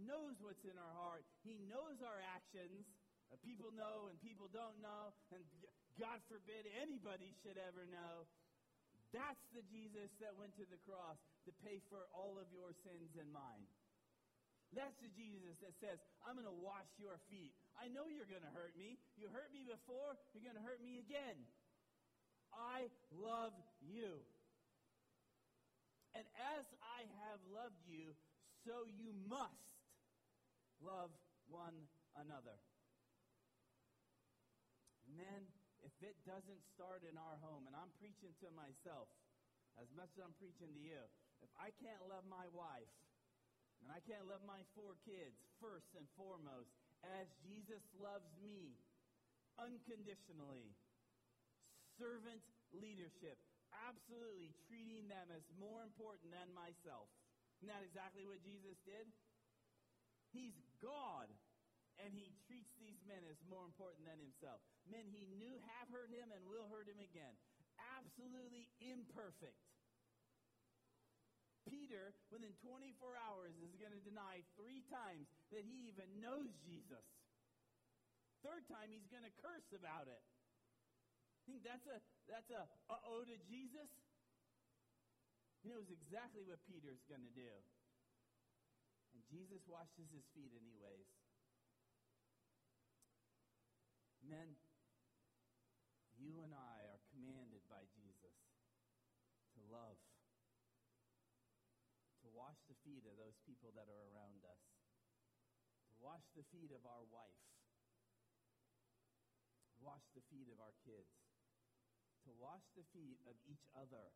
knows 0.08 0.34
what's 0.40 0.64
in 0.64 0.74
our 0.74 0.94
heart. 0.96 1.24
He 1.44 1.60
knows 1.68 2.00
our 2.00 2.20
actions. 2.32 2.88
Uh, 3.28 3.36
people 3.44 3.70
know 3.76 4.08
and 4.08 4.16
people 4.24 4.48
don't 4.50 4.76
know. 4.80 5.12
And 5.30 5.44
God 6.00 6.18
forbid 6.26 6.66
anybody 6.80 7.30
should 7.44 7.60
ever 7.60 7.86
know. 7.88 8.26
That's 9.14 9.44
the 9.54 9.62
Jesus 9.70 10.10
that 10.18 10.34
went 10.34 10.58
to 10.58 10.66
the 10.66 10.80
cross 10.82 11.20
to 11.46 11.54
pay 11.62 11.78
for 11.86 12.10
all 12.10 12.34
of 12.40 12.50
your 12.50 12.74
sins 12.82 13.14
and 13.14 13.30
mine. 13.30 13.62
That's 14.74 14.98
the 14.98 15.10
Jesus 15.14 15.54
that 15.62 15.74
says, 15.78 16.02
I'm 16.26 16.34
going 16.34 16.50
to 16.50 16.60
wash 16.62 16.90
your 16.98 17.14
feet. 17.30 17.54
I 17.78 17.86
know 17.90 18.10
you're 18.10 18.28
going 18.28 18.44
to 18.44 18.54
hurt 18.54 18.74
me. 18.74 18.98
You 19.14 19.30
hurt 19.30 19.50
me 19.54 19.62
before, 19.62 20.18
you're 20.34 20.42
going 20.42 20.58
to 20.58 20.66
hurt 20.66 20.82
me 20.82 20.98
again. 20.98 21.38
I 22.50 22.90
love 23.14 23.54
you. 23.82 24.22
And 26.14 26.26
as 26.58 26.66
I 26.82 27.06
have 27.26 27.42
loved 27.50 27.82
you, 27.90 28.14
so 28.62 28.86
you 28.86 29.10
must 29.26 29.66
love 30.78 31.10
one 31.50 31.74
another. 32.14 32.54
Men, 35.10 35.46
if 35.82 35.94
it 36.02 36.14
doesn't 36.22 36.62
start 36.74 37.02
in 37.02 37.18
our 37.18 37.36
home, 37.42 37.66
and 37.66 37.74
I'm 37.74 37.90
preaching 37.98 38.30
to 38.42 38.48
myself 38.54 39.10
as 39.78 39.90
much 39.98 40.10
as 40.14 40.22
I'm 40.22 40.34
preaching 40.38 40.70
to 40.70 40.80
you, 40.80 41.02
if 41.42 41.50
I 41.58 41.74
can't 41.82 42.00
love 42.06 42.24
my 42.30 42.46
wife, 42.54 42.88
and 43.84 43.92
I 43.92 44.00
can't 44.08 44.24
love 44.24 44.40
my 44.48 44.64
four 44.72 44.96
kids 45.04 45.36
first 45.60 45.92
and 45.92 46.08
foremost, 46.16 46.72
as 47.20 47.28
Jesus 47.44 47.84
loves 48.00 48.32
me 48.40 48.80
unconditionally, 49.60 50.72
servant 52.00 52.40
leadership, 52.72 53.36
absolutely 53.84 54.56
treating 54.64 55.04
them 55.12 55.28
as 55.36 55.44
more 55.60 55.84
important 55.84 56.32
than 56.32 56.48
myself. 56.56 57.12
Isn't 57.60 57.68
that 57.68 57.84
exactly 57.84 58.24
what 58.24 58.40
Jesus 58.40 58.80
did? 58.88 59.04
He's 60.32 60.56
God 60.80 61.28
and 62.02 62.10
he 62.10 62.34
treats 62.48 62.74
these 62.80 62.98
men 63.06 63.22
as 63.30 63.38
more 63.46 63.62
important 63.62 64.02
than 64.08 64.18
himself. 64.18 64.58
Men 64.90 65.06
he 65.06 65.30
knew 65.38 65.54
have 65.78 65.86
hurt 65.92 66.10
him 66.10 66.26
and 66.34 66.42
will 66.50 66.66
hurt 66.66 66.90
him 66.90 66.98
again. 66.98 67.36
Absolutely 67.94 68.66
imperfect. 68.82 69.54
Peter, 71.68 72.12
within 72.28 72.52
24 72.60 73.16
hours, 73.28 73.56
is 73.64 73.74
going 73.80 73.92
to 73.92 74.02
deny 74.04 74.44
three 74.56 74.84
times 74.92 75.28
that 75.50 75.64
he 75.64 75.88
even 75.88 76.08
knows 76.20 76.52
Jesus. 76.64 77.04
Third 78.44 78.68
time, 78.68 78.92
he's 78.92 79.08
going 79.08 79.24
to 79.24 79.34
curse 79.40 79.72
about 79.72 80.06
it. 80.06 80.20
Think 81.44 81.60
that's 81.64 81.84
a 81.88 82.00
that's 82.24 82.48
a 82.48 82.64
uh-oh 82.88 83.24
to 83.28 83.36
Jesus? 83.48 83.88
He 85.64 85.72
knows 85.72 85.88
exactly 85.88 86.44
what 86.44 86.60
Peter's 86.68 87.00
going 87.08 87.24
to 87.24 87.34
do. 87.36 87.52
And 89.16 89.20
Jesus 89.32 89.64
washes 89.64 90.08
his 90.12 90.24
feet 90.36 90.52
anyways. 90.52 91.08
Men, 94.24 94.56
you 96.16 96.40
and 96.40 96.52
I 96.52 96.76
are 96.88 97.00
commanded 97.12 97.60
by 97.68 97.84
Jesus 97.92 98.36
to 99.56 99.60
love, 99.68 100.00
to 102.24 102.28
wash 102.32 102.56
the 102.68 102.76
feet 102.94 103.10
of 103.10 103.18
those 103.18 103.34
people 103.42 103.74
that 103.74 103.90
are 103.90 104.02
around 104.14 104.38
us, 104.46 104.62
to 105.90 105.98
wash 105.98 106.22
the 106.38 106.46
feet 106.54 106.70
of 106.70 106.86
our 106.86 107.02
wife, 107.10 107.42
to 109.74 109.82
wash 109.82 110.06
the 110.14 110.22
feet 110.30 110.46
of 110.46 110.62
our 110.62 110.70
kids, 110.86 111.10
to 112.22 112.30
wash 112.38 112.62
the 112.78 112.86
feet 112.94 113.18
of 113.26 113.34
each 113.50 113.66
other, 113.74 114.14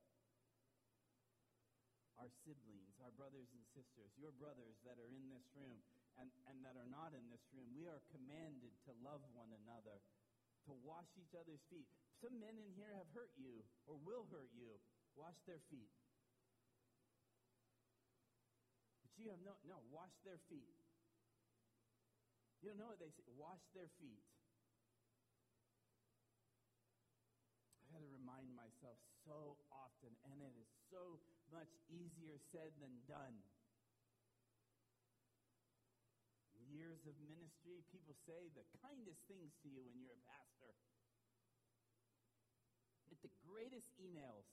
our 2.23 2.31
siblings, 2.47 2.95
our 3.03 3.11
brothers 3.19 3.51
and 3.51 3.67
sisters, 3.75 4.15
your 4.15 4.31
brothers 4.39 4.79
that 4.87 4.95
are 5.03 5.11
in 5.11 5.27
this 5.27 5.43
room 5.59 5.83
and, 6.23 6.31
and 6.47 6.63
that 6.63 6.79
are 6.79 6.87
not 6.87 7.19
in 7.19 7.27
this 7.35 7.43
room. 7.51 7.67
We 7.75 7.91
are 7.91 7.99
commanded 8.15 8.79
to 8.87 8.95
love 9.03 9.27
one 9.35 9.51
another, 9.67 9.99
to 10.71 10.73
wash 10.87 11.11
each 11.19 11.35
other's 11.35 11.63
feet. 11.67 11.91
Some 12.23 12.39
men 12.39 12.55
in 12.63 12.71
here 12.79 12.95
have 12.95 13.11
hurt 13.11 13.35
you 13.35 13.67
or 13.91 13.99
will 14.07 14.27
hurt 14.31 14.55
you. 14.55 14.79
Wash 15.19 15.39
their 15.51 15.63
feet. 15.67 15.91
You 19.19 19.35
have 19.35 19.43
no, 19.43 19.59
no, 19.67 19.83
wash 19.91 20.15
their 20.23 20.39
feet. 20.47 20.79
You 22.63 22.71
don't 22.71 22.79
know 22.79 22.91
what 22.91 23.03
they 23.03 23.11
say. 23.11 23.23
Wash 23.39 23.63
their 23.75 23.91
feet. 24.03 24.23
I 27.83 27.95
got 27.95 28.03
to 28.03 28.11
remind 28.11 28.51
myself 28.55 28.99
so 29.27 29.59
often, 29.71 30.15
and 30.27 30.39
it 30.43 30.55
is 30.59 30.71
so 30.91 31.19
much 31.51 31.71
easier 31.91 32.39
said 32.51 32.75
than 32.83 32.95
done. 33.07 33.39
Years 36.69 37.01
of 37.09 37.17
ministry, 37.25 37.81
people 37.91 38.15
say 38.29 38.53
the 38.53 38.67
kindest 38.85 39.25
things 39.25 39.57
to 39.65 39.67
you 39.73 39.81
when 39.83 39.97
you're 39.99 40.15
a 40.15 40.25
pastor. 40.29 40.77
Get 43.09 43.19
the 43.25 43.33
greatest 43.49 43.89
emails. 43.97 44.45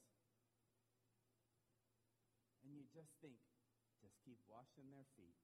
And 2.64 2.72
you 2.72 2.82
just 2.90 3.12
think, 3.20 3.36
just 4.06 4.22
keep 4.22 4.38
washing 4.46 4.86
their 4.94 5.02
feet. 5.18 5.34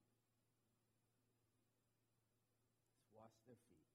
Just 2.95 3.11
wash 3.11 3.35
their 3.51 3.59
feet. 3.67 3.91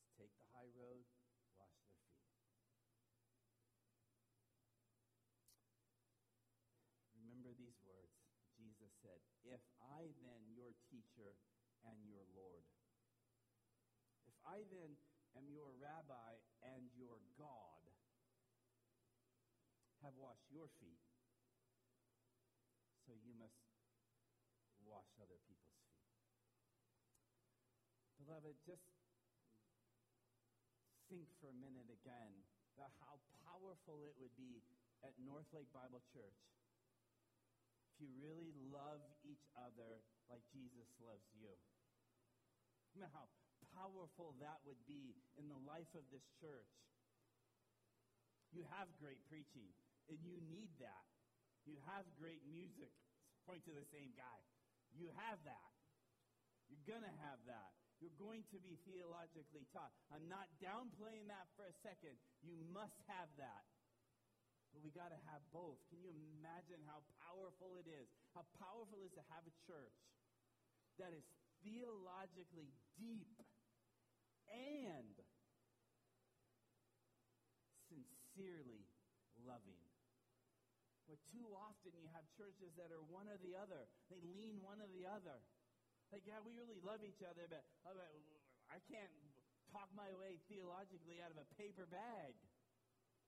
Just 0.00 0.08
take 0.16 0.32
the 0.40 0.48
high 0.56 0.72
road, 0.72 1.04
wash 1.60 1.76
their 1.84 1.92
feet. 2.00 2.16
Remember 7.12 7.52
these 7.52 7.76
words. 7.84 8.16
Jesus 8.56 8.88
said, 9.04 9.20
If 9.44 9.60
I 9.84 10.08
then, 10.24 10.48
your 10.56 10.72
teacher 10.88 11.36
and 11.84 12.00
your 12.08 12.24
Lord, 12.32 12.64
if 14.24 14.36
I 14.48 14.64
then 14.72 14.96
am 15.36 15.44
your 15.52 15.68
rabbi 15.76 16.40
and 16.64 16.88
your 16.96 17.20
God, 17.36 17.84
have 20.00 20.16
washed 20.16 20.48
your 20.48 20.72
feet, 20.80 21.04
so 23.02 23.18
you 23.18 23.34
must 23.34 23.58
wash 24.92 25.08
other 25.16 25.40
people's 25.48 25.80
feet. 25.88 26.04
Beloved, 28.20 28.52
just 28.68 28.84
think 31.08 31.24
for 31.40 31.48
a 31.48 31.56
minute 31.56 31.88
again 31.88 32.32
about 32.76 32.92
how 33.00 33.16
powerful 33.48 34.04
it 34.04 34.12
would 34.20 34.32
be 34.36 34.60
at 35.00 35.16
North 35.24 35.48
Lake 35.56 35.68
Bible 35.72 36.04
Church 36.12 36.36
if 37.88 38.04
you 38.04 38.08
really 38.20 38.52
love 38.68 39.00
each 39.24 39.44
other 39.56 40.04
like 40.28 40.44
Jesus 40.52 40.88
loves 41.00 41.24
you. 41.36 41.52
How 43.00 43.28
powerful 43.72 44.36
that 44.44 44.60
would 44.68 44.80
be 44.84 45.16
in 45.40 45.48
the 45.48 45.60
life 45.64 45.88
of 45.96 46.04
this 46.12 46.24
church. 46.40 46.68
You 48.52 48.68
have 48.76 48.88
great 49.00 49.20
preaching, 49.32 49.72
and 50.12 50.20
you 50.20 50.36
need 50.52 50.68
that. 50.76 51.08
You 51.64 51.80
have 51.88 52.04
great 52.20 52.44
music. 52.44 52.92
Point 53.48 53.64
to 53.64 53.72
the 53.72 53.88
same 53.88 54.12
guy. 54.12 54.38
You 54.96 55.08
have 55.28 55.40
that. 55.44 55.70
You're 56.68 56.86
going 56.88 57.04
to 57.04 57.16
have 57.28 57.40
that. 57.48 57.72
You're 58.00 58.16
going 58.18 58.42
to 58.50 58.58
be 58.58 58.80
theologically 58.82 59.68
taught. 59.70 59.94
I'm 60.10 60.26
not 60.26 60.50
downplaying 60.58 61.30
that 61.30 61.46
for 61.54 61.68
a 61.68 61.74
second. 61.86 62.18
You 62.42 62.58
must 62.74 62.98
have 63.06 63.30
that. 63.38 63.62
But 64.74 64.82
we 64.82 64.90
got 64.90 65.12
to 65.12 65.20
have 65.30 65.44
both. 65.52 65.78
Can 65.92 66.00
you 66.00 66.10
imagine 66.40 66.80
how 66.88 67.04
powerful 67.22 67.76
it 67.76 67.86
is? 67.86 68.08
How 68.34 68.42
powerful 68.56 69.04
it 69.04 69.12
is 69.12 69.14
to 69.20 69.24
have 69.30 69.44
a 69.44 69.54
church 69.68 69.94
that 70.98 71.12
is 71.12 71.22
theologically 71.62 72.72
deep 72.98 73.36
and 74.48 75.14
sincerely 77.86 78.88
loving. 79.46 79.81
But 81.12 81.20
too 81.28 81.44
often 81.52 81.92
you 81.92 82.08
have 82.16 82.24
churches 82.40 82.72
that 82.80 82.88
are 82.88 83.04
one 83.12 83.28
or 83.28 83.36
the 83.44 83.52
other. 83.52 83.84
They 84.08 84.24
lean 84.32 84.64
one 84.64 84.80
or 84.80 84.88
the 84.96 85.04
other. 85.04 85.36
Like, 86.08 86.24
yeah, 86.24 86.40
we 86.40 86.56
really 86.56 86.80
love 86.80 87.04
each 87.04 87.20
other, 87.20 87.44
but, 87.52 87.60
oh, 87.84 88.00
I 88.72 88.80
can't 88.88 89.12
talk 89.68 89.92
my 89.92 90.08
way 90.16 90.40
theologically 90.48 91.20
out 91.20 91.28
of 91.28 91.36
a 91.36 91.48
paper 91.60 91.84
bag. 91.84 92.32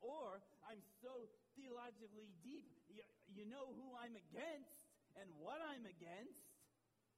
Or 0.00 0.40
I'm 0.64 0.80
so 1.04 1.28
theologically 1.56 2.32
deep, 2.40 2.72
you, 2.88 3.04
you 3.28 3.44
know 3.48 3.72
who 3.76 3.92
I'm 4.00 4.16
against 4.16 4.80
and 5.20 5.28
what 5.40 5.60
I'm 5.60 5.84
against. 5.84 6.40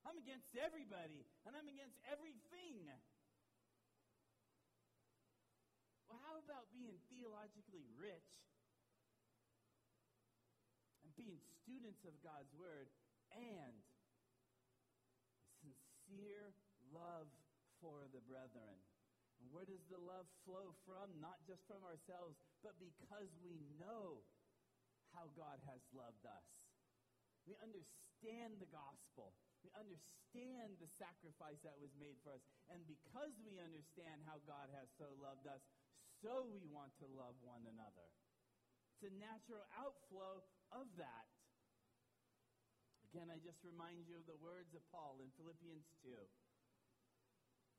I'm 0.06 0.18
against 0.22 0.54
everybody, 0.54 1.26
and 1.46 1.58
I'm 1.58 1.66
against 1.66 1.98
everything. 2.06 2.86
Well, 6.06 6.22
how 6.22 6.38
about 6.38 6.70
being 6.70 6.94
theologically 7.10 7.82
rich 7.98 8.30
and 11.02 11.10
being 11.18 11.42
students 11.66 12.06
of 12.06 12.14
God's 12.22 12.54
Word 12.54 12.86
and 13.34 13.74
sincere 15.58 16.54
love 16.94 17.26
for 17.82 18.06
the 18.14 18.22
brethren? 18.30 18.78
And 19.42 19.50
where 19.50 19.66
does 19.66 19.82
the 19.90 19.98
love 19.98 20.30
flow 20.46 20.72
from? 20.86 21.10
Not 21.18 21.42
just 21.44 21.66
from 21.66 21.82
ourselves, 21.82 22.38
but 22.62 22.78
because 22.78 23.28
we 23.42 23.58
know 23.82 24.22
how 25.10 25.26
God 25.34 25.58
has 25.66 25.82
loved 25.90 26.22
us. 26.24 26.46
We 27.44 27.58
understand 27.58 28.62
the 28.62 28.70
gospel. 28.70 29.34
We 29.60 29.74
understand 29.74 30.78
the 30.78 30.88
sacrifice 30.96 31.60
that 31.66 31.76
was 31.76 31.92
made 31.98 32.16
for 32.22 32.32
us. 32.32 32.44
And 32.70 32.80
because 32.86 33.34
we 33.42 33.58
understand 33.60 34.22
how 34.24 34.38
God 34.46 34.70
has 34.72 34.88
so 34.96 35.10
loved 35.20 35.44
us, 35.50 35.60
so 36.24 36.48
we 36.48 36.64
want 36.72 36.96
to 37.02 37.06
love 37.12 37.36
one 37.44 37.64
another. 37.68 38.08
It's 38.96 39.12
a 39.12 39.14
natural 39.20 39.68
outflow 39.76 40.40
of 40.72 40.88
that. 40.96 41.28
Again, 43.16 43.32
I 43.32 43.40
just 43.40 43.64
remind 43.64 44.04
you 44.04 44.20
of 44.20 44.28
the 44.28 44.36
words 44.44 44.76
of 44.76 44.84
Paul 44.92 45.24
in 45.24 45.32
Philippians 45.40 45.88
2. 46.04 46.12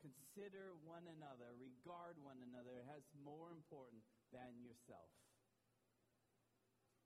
Consider 0.01 0.73
one 0.81 1.05
another, 1.05 1.53
regard 1.61 2.17
one 2.25 2.41
another 2.41 2.81
as 2.89 3.05
more 3.21 3.53
important 3.53 4.01
than 4.33 4.57
yourself. 4.65 5.13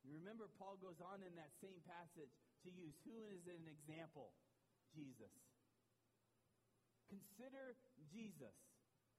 You 0.07 0.15
remember, 0.15 0.47
Paul 0.55 0.79
goes 0.79 0.95
on 1.03 1.19
in 1.27 1.35
that 1.35 1.51
same 1.59 1.83
passage 1.83 2.31
to 2.63 2.71
use 2.71 2.95
who 3.03 3.27
is 3.35 3.43
an 3.51 3.67
example? 3.67 4.31
Jesus. 4.95 5.35
Consider 7.11 7.75
Jesus. 8.15 8.55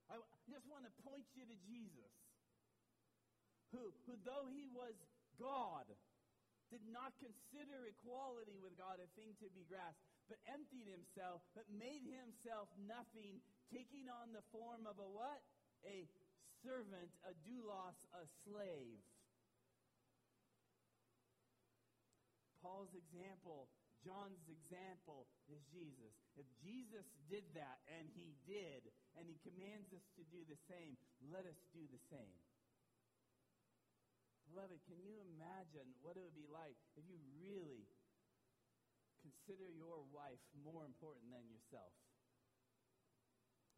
I 0.08 0.24
just 0.48 0.64
want 0.72 0.88
to 0.88 0.92
point 1.04 1.28
you 1.36 1.44
to 1.44 1.56
Jesus, 1.68 2.16
who, 3.76 3.92
who 4.08 4.16
though 4.24 4.48
he 4.48 4.72
was 4.72 4.96
God, 5.36 5.84
did 6.72 6.88
not 6.88 7.12
consider 7.20 7.84
equality 7.84 8.56
with 8.56 8.72
God 8.80 8.96
a 8.96 9.08
thing 9.12 9.36
to 9.44 9.48
be 9.52 9.68
grasped, 9.68 10.00
but 10.32 10.40
emptied 10.48 10.88
himself, 10.88 11.44
but 11.52 11.68
made 11.68 12.00
himself 12.08 12.72
nothing, 12.88 13.36
taking 13.68 14.08
on 14.08 14.32
the 14.32 14.40
form 14.48 14.88
of 14.88 14.96
a 14.96 15.04
what? 15.04 15.44
A 15.84 16.08
servant, 16.64 17.12
a 17.28 17.36
doulos, 17.44 17.98
a 18.16 18.24
slave. 18.48 19.04
Paul's 22.64 22.94
example, 22.96 23.68
John's 24.00 24.46
example 24.48 25.28
is 25.52 25.60
Jesus. 25.74 26.14
If 26.38 26.46
Jesus 26.64 27.04
did 27.28 27.44
that, 27.52 27.82
and 28.00 28.08
he 28.16 28.32
did, 28.48 28.88
and 29.18 29.28
he 29.28 29.36
commands 29.44 29.92
us 29.92 30.06
to 30.16 30.22
do 30.32 30.40
the 30.48 30.58
same, 30.70 30.96
let 31.28 31.44
us 31.44 31.58
do 31.74 31.84
the 31.90 32.02
same. 32.08 32.38
Beloved, 34.52 34.84
can 34.84 35.00
you 35.00 35.16
imagine 35.32 35.96
what 36.04 36.20
it 36.20 36.20
would 36.20 36.36
be 36.36 36.44
like 36.44 36.76
if 36.92 37.08
you 37.08 37.16
really 37.40 37.88
consider 39.24 39.64
your 39.72 40.04
wife 40.12 40.44
more 40.60 40.84
important 40.84 41.32
than 41.32 41.48
yourself? 41.48 41.96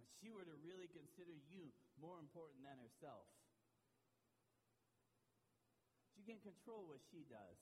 If 0.03 0.11
she 0.18 0.35
were 0.35 0.43
to 0.43 0.59
really 0.66 0.91
consider 0.91 1.31
you 1.47 1.70
more 1.95 2.18
important 2.18 2.66
than 2.66 2.75
herself. 2.83 3.31
She 6.18 6.27
can't 6.27 6.43
control 6.43 6.91
what 6.91 6.99
she 7.07 7.22
does. 7.22 7.59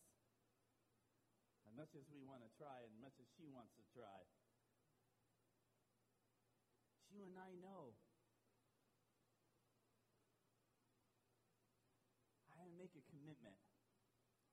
as 1.68 1.76
much 1.76 1.92
as 1.92 2.08
we 2.08 2.24
want 2.24 2.40
to 2.40 2.50
try, 2.56 2.80
and 2.80 2.92
much 3.00 3.16
as 3.20 3.28
she 3.36 3.44
wants 3.48 3.76
to 3.76 3.84
try. 3.92 4.24
You 7.12 7.28
and 7.28 7.36
I 7.36 7.52
know. 7.60 7.92
Make 12.82 12.98
a 12.98 13.04
commitment. 13.14 13.54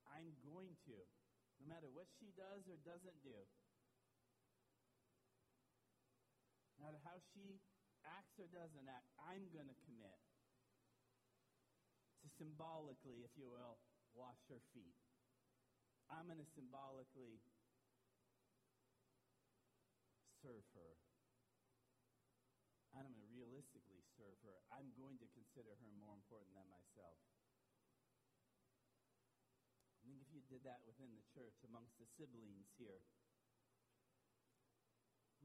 I'm 0.05 0.37
going 0.45 0.77
to, 0.85 0.93
no 1.57 1.65
matter 1.65 1.89
what 1.89 2.05
she 2.21 2.29
does 2.37 2.69
or 2.69 2.77
doesn't 2.85 3.17
do. 3.25 3.33
No 6.77 6.85
matter 6.85 7.01
how 7.01 7.17
she 7.33 7.57
acts 8.05 8.37
or 8.37 8.45
doesn't 8.53 8.85
act, 8.85 9.09
I'm 9.17 9.49
going 9.49 9.65
to 9.65 9.77
commit 9.89 10.21
to 12.21 12.29
symbolically, 12.37 13.25
if 13.25 13.33
you 13.33 13.49
will, 13.49 13.81
wash 14.13 14.37
her 14.53 14.61
feet. 14.77 14.93
I'm 16.13 16.29
going 16.29 16.37
to 16.37 16.51
symbolically 16.53 17.41
serve 20.45 20.69
her. 20.77 21.01
And 22.93 23.09
I'm 23.09 23.13
going 23.13 23.25
to 23.25 23.33
realistically 23.33 24.05
serve 24.17 24.37
her. 24.45 24.61
I'm 24.69 24.93
going 24.97 25.17
to 25.17 25.27
consider 25.33 25.73
her 25.73 25.91
more 25.97 26.13
important 26.13 26.53
than 26.53 26.69
myself. 26.69 27.17
I 29.99 30.07
think 30.09 30.25
if 30.25 30.31
you 30.33 30.38
did 30.49 30.65
that 30.65 30.81
within 30.89 31.13
the 31.13 31.21
church 31.29 31.61
amongst 31.61 31.93
the 32.01 32.09
siblings 32.17 32.73
here, 32.81 33.05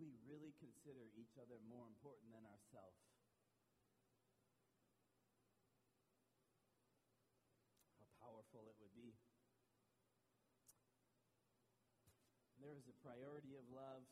we 0.00 0.16
really 0.24 0.56
consider 0.56 1.12
each 1.14 1.36
other 1.36 1.60
more 1.68 1.84
important 1.84 2.32
than 2.32 2.42
ourselves. 2.48 2.98
How 8.00 8.08
powerful 8.16 8.64
it 8.72 8.80
would 8.80 8.96
be. 8.96 9.12
There 12.58 12.72
is 12.74 12.88
a 12.88 12.96
priority 13.04 13.60
of 13.60 13.68
love. 13.68 14.08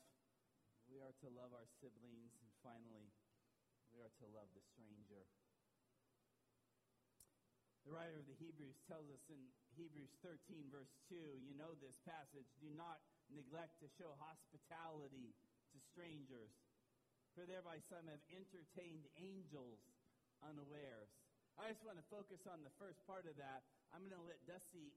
We 0.93 1.01
are 1.01 1.17
to 1.25 1.29
love 1.33 1.57
our 1.57 1.67
siblings. 1.81 2.37
And 2.37 2.53
finally, 2.61 3.09
we 3.91 4.05
are 4.05 4.13
to 4.21 4.27
love 4.29 4.53
the 4.53 4.63
stranger. 4.77 5.25
The 7.89 7.91
writer 7.91 8.21
of 8.21 8.29
the 8.29 8.39
Hebrews 8.39 8.79
tells 8.87 9.09
us 9.11 9.25
in 9.33 9.41
Hebrews 9.77 10.13
13, 10.21 10.69
verse 10.69 10.93
2, 11.09 11.17
you 11.17 11.55
know 11.57 11.73
this 11.81 11.97
passage, 12.05 12.49
do 12.61 12.69
not 12.77 13.01
neglect 13.33 13.81
to 13.81 13.89
show 13.97 14.13
hospitality 14.21 15.33
to 15.73 15.79
strangers, 15.93 16.53
for 17.33 17.49
thereby 17.49 17.81
some 17.89 18.05
have 18.13 18.21
entertained 18.29 19.09
angels 19.17 19.81
unawares. 20.45 21.09
I 21.57 21.73
just 21.73 21.85
want 21.85 21.97
to 22.01 22.07
focus 22.13 22.45
on 22.49 22.65
the 22.65 22.73
first 22.81 23.01
part 23.09 23.25
of 23.29 23.37
that. 23.41 23.65
I'm 23.93 24.09
going 24.09 24.21
to 24.21 24.29
let 24.29 24.41
Dusty 24.49 24.93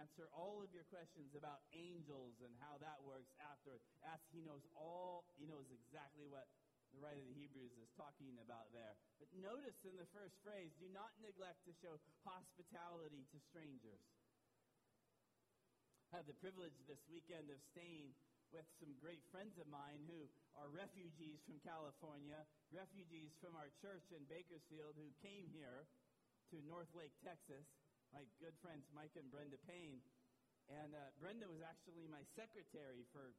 answer 0.00 0.28
all 0.36 0.60
of 0.60 0.68
your 0.76 0.84
questions 0.92 1.32
about 1.32 1.64
angels 1.72 2.36
and 2.44 2.52
how 2.60 2.76
that 2.84 3.00
works 3.04 3.32
after. 3.40 3.80
As 4.04 4.20
he 4.32 4.44
knows 4.44 4.64
all, 4.76 5.24
he 5.40 5.48
knows 5.48 5.68
exactly 5.72 6.28
what 6.28 6.48
the 6.94 7.00
writer 7.02 7.22
of 7.22 7.30
the 7.30 7.38
Hebrews 7.38 7.74
is 7.78 7.90
talking 7.94 8.34
about 8.42 8.70
there. 8.74 8.98
But 9.22 9.30
notice 9.38 9.78
in 9.86 9.94
the 9.94 10.08
first 10.10 10.34
phrase, 10.42 10.74
do 10.82 10.90
not 10.90 11.14
neglect 11.22 11.62
to 11.66 11.72
show 11.78 11.98
hospitality 12.26 13.26
to 13.30 13.38
strangers. 13.50 14.02
I 16.10 16.18
had 16.18 16.26
the 16.26 16.38
privilege 16.42 16.74
this 16.90 17.02
weekend 17.06 17.50
of 17.54 17.62
staying 17.70 18.10
with 18.50 18.66
some 18.82 18.90
great 18.98 19.22
friends 19.30 19.54
of 19.62 19.70
mine 19.70 20.02
who 20.10 20.26
are 20.58 20.66
refugees 20.74 21.38
from 21.46 21.62
California, 21.62 22.42
refugees 22.74 23.30
from 23.38 23.54
our 23.54 23.70
church 23.78 24.02
in 24.10 24.26
Bakersfield 24.26 24.98
who 24.98 25.14
came 25.22 25.46
here 25.54 25.86
to 26.50 26.58
North 26.66 26.90
Lake, 26.98 27.14
Texas. 27.22 27.62
My 28.10 28.26
good 28.42 28.58
friends 28.58 28.90
Mike 28.90 29.14
and 29.14 29.30
Brenda 29.30 29.58
Payne. 29.70 30.02
And 30.66 30.98
uh, 30.98 31.14
Brenda 31.22 31.46
was 31.46 31.62
actually 31.62 32.10
my 32.10 32.26
secretary 32.34 33.06
for 33.14 33.30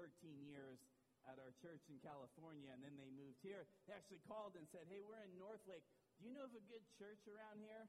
13 0.00 0.08
years 0.48 0.80
at 1.28 1.40
our 1.40 1.52
church 1.60 1.84
in 1.88 1.96
California, 2.04 2.68
and 2.72 2.84
then 2.84 2.94
they 3.00 3.08
moved 3.12 3.40
here. 3.40 3.64
They 3.88 3.96
actually 3.96 4.22
called 4.28 4.56
and 4.56 4.68
said, 4.68 4.84
Hey, 4.88 5.00
we're 5.00 5.20
in 5.24 5.34
North 5.40 5.62
Lake. 5.64 5.84
Do 6.20 6.28
you 6.28 6.32
know 6.32 6.46
of 6.46 6.54
a 6.54 6.64
good 6.68 6.84
church 7.00 7.24
around 7.26 7.58
here? 7.60 7.88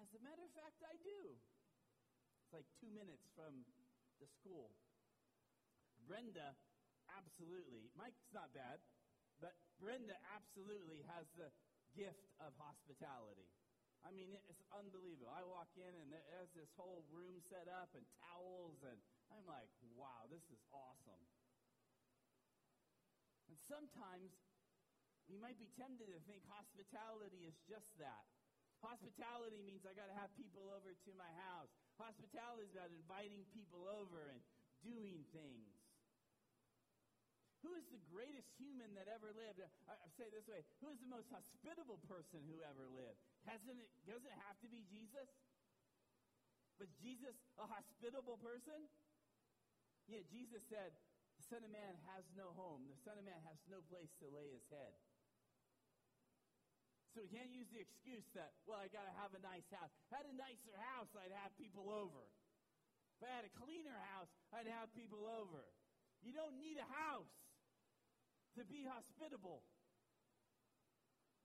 As 0.00 0.08
a 0.16 0.20
matter 0.24 0.44
of 0.44 0.52
fact, 0.56 0.80
I 0.84 0.96
do. 1.00 1.36
It's 2.44 2.52
like 2.52 2.68
two 2.80 2.92
minutes 2.92 3.28
from 3.36 3.64
the 4.20 4.28
school. 4.40 4.72
Brenda, 6.06 6.56
absolutely. 7.12 7.88
Mike's 7.96 8.28
not 8.34 8.52
bad, 8.52 8.80
but 9.40 9.54
Brenda 9.78 10.16
absolutely 10.34 11.02
has 11.12 11.26
the 11.36 11.50
gift 11.96 12.28
of 12.40 12.52
hospitality. 12.56 13.48
I 14.02 14.10
mean, 14.10 14.34
it's 14.50 14.64
unbelievable. 14.74 15.30
I 15.30 15.46
walk 15.46 15.70
in 15.78 15.94
and 16.02 16.10
there's 16.10 16.50
this 16.58 16.70
whole 16.74 17.06
room 17.14 17.38
set 17.46 17.70
up 17.70 17.94
and 17.94 18.02
towels, 18.18 18.82
and 18.82 18.98
I'm 19.30 19.46
like, 19.46 19.70
wow, 19.94 20.26
this 20.26 20.42
is 20.50 20.58
awesome. 20.74 21.22
And 23.52 23.60
sometimes 23.68 24.32
we 25.28 25.36
might 25.36 25.60
be 25.60 25.68
tempted 25.76 26.08
to 26.08 26.20
think 26.24 26.40
hospitality 26.48 27.44
is 27.44 27.52
just 27.68 27.84
that. 28.00 28.24
Hospitality 28.80 29.60
means 29.60 29.84
I 29.84 29.92
got 29.92 30.08
to 30.08 30.16
have 30.16 30.32
people 30.40 30.72
over 30.72 30.96
to 30.96 31.10
my 31.20 31.28
house. 31.36 31.68
Hospitality 32.00 32.64
is 32.64 32.72
about 32.72 32.88
inviting 32.96 33.44
people 33.52 33.84
over 33.84 34.32
and 34.32 34.40
doing 34.80 35.20
things. 35.36 35.68
Who 37.60 37.76
is 37.76 37.84
the 37.92 38.00
greatest 38.08 38.48
human 38.56 38.96
that 38.96 39.04
ever 39.12 39.36
lived? 39.36 39.60
I, 39.60 40.00
I 40.00 40.08
say 40.16 40.32
it 40.32 40.34
this 40.34 40.48
way 40.48 40.64
Who 40.80 40.88
is 40.88 40.98
the 41.04 41.12
most 41.12 41.28
hospitable 41.28 42.00
person 42.08 42.40
who 42.48 42.64
ever 42.64 42.88
lived? 42.88 43.20
Hasn't 43.44 43.76
it, 43.76 43.92
does 44.08 44.24
it 44.24 44.32
have 44.48 44.56
to 44.64 44.68
be 44.72 44.80
Jesus? 44.88 45.28
Was 46.80 46.88
Jesus 47.04 47.36
a 47.60 47.68
hospitable 47.68 48.40
person? 48.40 48.88
Yeah, 50.08 50.24
Jesus 50.32 50.64
said, 50.72 50.96
Son 51.52 51.60
of 51.60 51.68
Man 51.68 52.00
has 52.16 52.24
no 52.32 52.56
home. 52.56 52.88
The 52.88 52.96
Son 53.04 53.20
of 53.20 53.28
Man 53.28 53.36
has 53.44 53.60
no 53.68 53.84
place 53.92 54.08
to 54.24 54.26
lay 54.32 54.48
his 54.56 54.64
head. 54.72 54.96
So 57.12 57.20
we 57.20 57.28
can't 57.28 57.52
use 57.52 57.68
the 57.68 57.76
excuse 57.76 58.24
that, 58.32 58.56
well, 58.64 58.80
I 58.80 58.88
got 58.88 59.04
to 59.04 59.12
have 59.20 59.36
a 59.36 59.42
nice 59.44 59.68
house. 59.68 59.92
If 60.08 60.16
I 60.16 60.24
had 60.24 60.32
a 60.32 60.38
nicer 60.40 60.72
house, 60.96 61.12
I'd 61.12 61.36
have 61.44 61.52
people 61.60 61.92
over. 61.92 62.24
If 63.20 63.28
I 63.28 63.36
had 63.36 63.44
a 63.44 63.52
cleaner 63.52 63.92
house, 64.16 64.32
I'd 64.56 64.64
have 64.64 64.88
people 64.96 65.28
over. 65.28 65.60
You 66.24 66.32
don't 66.32 66.56
need 66.56 66.80
a 66.80 66.88
house 66.88 67.36
to 68.56 68.64
be 68.64 68.88
hospitable. 68.88 69.60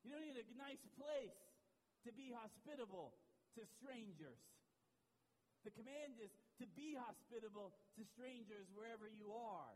You 0.07 0.15
don't 0.15 0.23
need 0.23 0.39
a 0.39 0.47
nice 0.55 0.87
place 0.95 1.35
to 2.07 2.15
be 2.15 2.31
hospitable 2.31 3.11
to 3.59 3.67
strangers. 3.75 4.39
The 5.67 5.75
command 5.75 6.15
is 6.23 6.31
to 6.63 6.65
be 6.79 6.95
hospitable 6.95 7.75
to 7.99 8.07
strangers 8.15 8.71
wherever 8.71 9.11
you 9.11 9.35
are. 9.35 9.75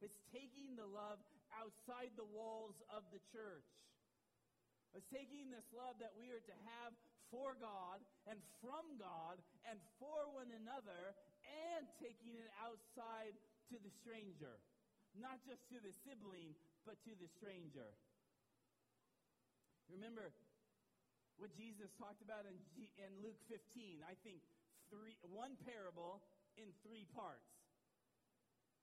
It's 0.00 0.20
taking 0.30 0.78
the 0.78 0.86
love 0.86 1.18
outside 1.54 2.14
the 2.14 2.28
walls 2.30 2.76
of 2.92 3.02
the 3.10 3.18
church. 3.34 3.66
It's 4.94 5.08
taking 5.12 5.50
this 5.50 5.66
love 5.74 5.98
that 6.00 6.14
we 6.16 6.30
are 6.32 6.40
to 6.40 6.56
have 6.78 6.92
for 7.28 7.52
God 7.60 8.00
and 8.24 8.40
from 8.64 8.96
God 8.96 9.36
and 9.68 9.76
for 10.00 10.24
one 10.32 10.48
another 10.64 11.12
and 11.44 11.84
taking 12.00 12.32
it 12.36 12.50
outside 12.64 13.36
to 13.68 13.76
the 13.84 13.92
stranger. 14.00 14.56
Not 15.16 15.36
just 15.44 15.60
to 15.72 15.76
the 15.80 15.92
sibling, 16.06 16.56
but 16.88 16.96
to 17.04 17.12
the 17.20 17.28
stranger. 17.36 17.88
Remember 19.92 20.32
what 21.36 21.52
Jesus 21.56 21.88
talked 21.96 22.20
about 22.20 22.44
in, 22.44 22.56
G- 22.76 22.92
in 23.00 23.10
Luke 23.24 23.40
15. 23.48 24.04
I 24.04 24.14
think 24.24 24.40
three, 24.92 25.16
one 25.32 25.56
parable 25.64 26.20
in 26.56 26.68
three 26.84 27.04
parts. 27.12 27.57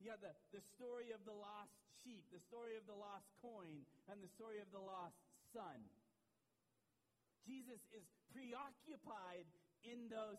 Got 0.04 0.22
the, 0.22 0.36
the 0.54 0.64
story 0.78 1.10
of 1.16 1.22
the 1.26 1.34
lost 1.34 1.74
sheep, 2.06 2.22
the 2.30 2.44
story 2.46 2.78
of 2.78 2.86
the 2.86 2.94
lost 2.94 3.26
coin, 3.42 3.82
and 4.06 4.22
the 4.22 4.30
story 4.38 4.62
of 4.62 4.70
the 4.70 4.80
lost 4.80 5.18
son. 5.50 5.82
Jesus 7.42 7.82
is 7.90 8.06
preoccupied 8.30 9.50
in 9.82 10.06
those 10.14 10.38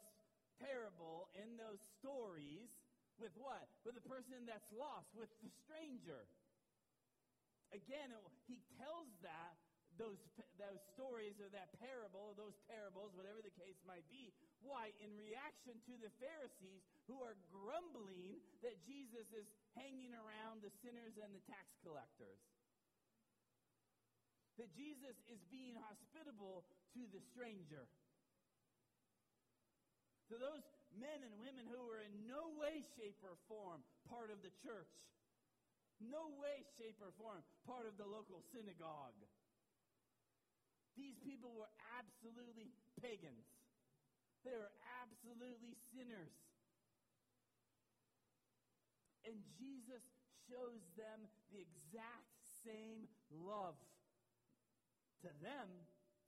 parable, 0.63 1.31
in 1.35 1.59
those 1.59 1.83
stories, 1.99 2.71
with 3.19 3.35
what? 3.35 3.67
With 3.83 3.99
the 3.99 4.07
person 4.07 4.47
that's 4.47 4.71
lost, 4.71 5.11
with 5.19 5.31
the 5.43 5.51
stranger. 5.67 6.31
Again, 7.75 8.15
he 8.47 8.63
tells 8.79 9.11
that 9.27 9.59
those, 9.97 10.21
those 10.61 10.81
stories 10.93 11.37
or 11.41 11.49
that 11.53 11.73
parable, 11.81 12.33
or 12.33 12.37
those 12.37 12.57
parables, 12.69 13.13
whatever 13.17 13.41
the 13.41 13.55
case 13.57 13.77
might 13.85 14.05
be. 14.13 14.33
Why? 14.61 14.93
In 15.01 15.13
reaction 15.17 15.77
to 15.89 15.95
the 16.01 16.13
Pharisees 16.21 16.85
who 17.09 17.21
are 17.25 17.37
grumbling 17.53 18.41
that 18.61 18.77
Jesus 18.85 19.29
is 19.33 19.49
hanging 19.77 20.13
around 20.17 20.61
the 20.61 20.73
sinners 20.85 21.17
and 21.21 21.33
the 21.33 21.45
tax 21.49 21.67
collectors. 21.85 22.41
That 24.57 24.73
Jesus 24.73 25.17
is 25.29 25.41
being 25.53 25.77
hospitable 25.77 26.65
to 26.97 27.03
the 27.13 27.21
stranger. 27.33 27.85
To 30.33 30.41
those 30.41 30.65
men 30.97 31.23
and 31.23 31.35
women 31.39 31.69
who 31.69 31.79
were 31.87 32.01
in 32.01 32.11
no 32.25 32.57
way, 32.57 32.83
shape, 32.97 33.21
or 33.21 33.37
form 33.47 33.85
part 34.09 34.33
of 34.33 34.41
the 34.41 34.51
church. 34.65 34.91
No 36.01 36.33
way, 36.41 36.65
shape, 36.81 36.99
or 37.05 37.13
form 37.21 37.41
part 37.69 37.85
of 37.85 37.95
the 38.01 38.09
local 38.09 38.43
synagogue. 38.53 39.17
These 40.97 41.21
people 41.21 41.53
were 41.53 41.71
absolutely 41.97 42.73
pagans. 42.99 43.45
They 44.45 44.57
were 44.57 44.73
absolutely 45.05 45.77
sinners. 45.93 46.33
And 49.29 49.37
Jesus 49.61 50.03
shows 50.49 50.81
them 50.97 51.29
the 51.53 51.61
exact 51.61 52.33
same 52.65 53.05
love 53.31 53.77
to 55.23 55.31
them 55.43 55.69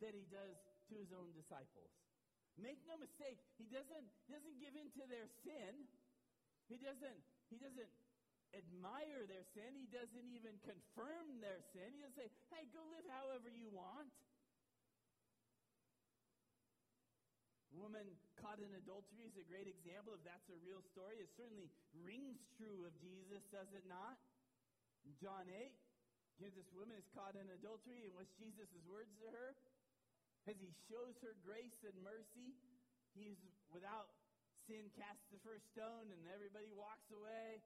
that 0.03 0.13
he 0.15 0.27
does 0.29 0.59
to 0.91 0.95
his 0.99 1.11
own 1.15 1.31
disciples. 1.33 1.91
Make 2.59 2.83
no 2.91 2.99
mistake, 2.99 3.39
he 3.55 3.71
doesn't, 3.71 4.09
doesn't 4.27 4.57
give 4.59 4.75
in 4.75 4.91
to 4.99 5.05
their 5.07 5.31
sin. 5.47 5.87
He 6.67 6.75
doesn't, 6.83 7.23
he 7.49 7.57
doesn't 7.57 7.93
admire 8.51 9.29
their 9.31 9.47
sin. 9.55 9.79
He 9.79 9.87
doesn't 9.95 10.29
even 10.35 10.59
confirm 10.67 11.39
their 11.39 11.63
sin. 11.71 11.95
He 11.95 12.03
doesn't 12.03 12.19
say, 12.19 12.31
hey, 12.51 12.67
go 12.75 12.83
live 12.91 13.07
however 13.15 13.47
you 13.47 13.71
want. 13.71 14.11
Woman 17.77 18.09
caught 18.41 18.59
in 18.65 18.73
adultery 18.81 19.29
is 19.29 19.37
a 19.37 19.45
great 19.45 19.69
example. 19.69 20.17
If 20.17 20.25
that's 20.25 20.49
a 20.49 20.59
real 20.65 20.81
story, 20.93 21.21
it 21.21 21.29
certainly 21.37 21.69
rings 22.01 22.41
true 22.57 22.89
of 22.89 22.97
Jesus, 23.01 23.45
does 23.53 23.69
it 23.77 23.85
not? 23.85 24.17
John 25.21 25.49
8, 25.49 25.73
here 26.41 26.53
this 26.53 26.69
woman 26.77 26.97
is 26.97 27.09
caught 27.17 27.37
in 27.37 27.49
adultery, 27.49 28.05
and 28.05 28.13
what's 28.13 28.33
Jesus' 28.37 28.73
words 28.85 29.13
to 29.25 29.29
her? 29.33 29.57
As 30.49 30.57
he 30.61 30.73
shows 30.89 31.17
her 31.21 31.37
grace 31.45 31.77
and 31.85 31.97
mercy, 32.01 32.57
he's 33.13 33.41
without 33.73 34.13
sin 34.69 34.89
cast 34.97 35.21
the 35.33 35.41
first 35.45 35.65
stone, 35.73 36.09
and 36.13 36.21
everybody 36.29 36.69
walks 36.73 37.09
away. 37.13 37.61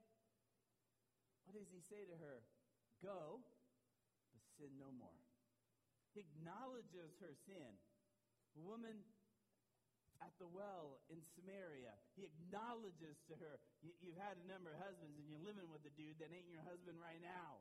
What 1.47 1.59
does 1.59 1.71
he 1.71 1.83
say 1.91 2.07
to 2.07 2.17
her? 2.23 2.43
Go, 3.03 3.43
but 4.31 4.43
sin 4.59 4.71
no 4.79 4.91
more. 4.95 5.19
He 6.15 6.23
acknowledges 6.23 7.11
her 7.19 7.35
sin. 7.47 7.75
Woman 8.55 9.03
at 10.23 10.33
the 10.39 10.47
well 10.47 11.03
in 11.11 11.19
Samaria, 11.35 11.93
he 12.15 12.27
acknowledges 12.27 13.19
to 13.27 13.35
her, 13.37 13.59
you, 13.83 14.15
have 14.15 14.33
had 14.33 14.37
a 14.39 14.47
number 14.47 14.71
of 14.71 14.79
husbands 14.79 15.19
and 15.19 15.27
you're 15.27 15.43
living 15.43 15.67
with 15.67 15.83
a 15.83 15.93
dude 15.99 16.19
that 16.23 16.31
ain't 16.31 16.51
your 16.51 16.63
husband 16.63 16.97
right 17.03 17.19
now. 17.19 17.59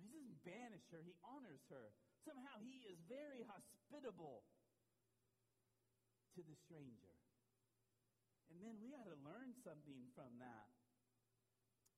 He 0.00 0.08
doesn't 0.08 0.40
banish 0.42 0.84
her, 0.90 1.04
he 1.04 1.14
honors 1.22 1.62
her. 1.68 1.92
Somehow 2.24 2.58
he 2.64 2.86
is 2.88 2.98
very 3.06 3.44
hospitable 3.44 4.42
to 6.34 6.40
the 6.40 6.56
stranger. 6.64 7.12
And 8.52 8.60
then 8.60 8.76
we 8.80 8.92
got 8.92 9.08
to 9.08 9.16
learn 9.24 9.52
something 9.64 10.00
from 10.16 10.32
that. 10.40 10.68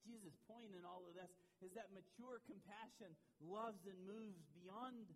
Jesus' 0.04 0.36
point 0.44 0.76
in 0.76 0.84
all 0.84 1.02
of 1.08 1.16
this 1.16 1.32
is 1.64 1.72
that 1.72 1.88
mature 1.96 2.44
compassion 2.44 3.16
loves 3.40 3.80
and 3.88 3.96
moves 4.04 4.44
beyond 4.52 5.08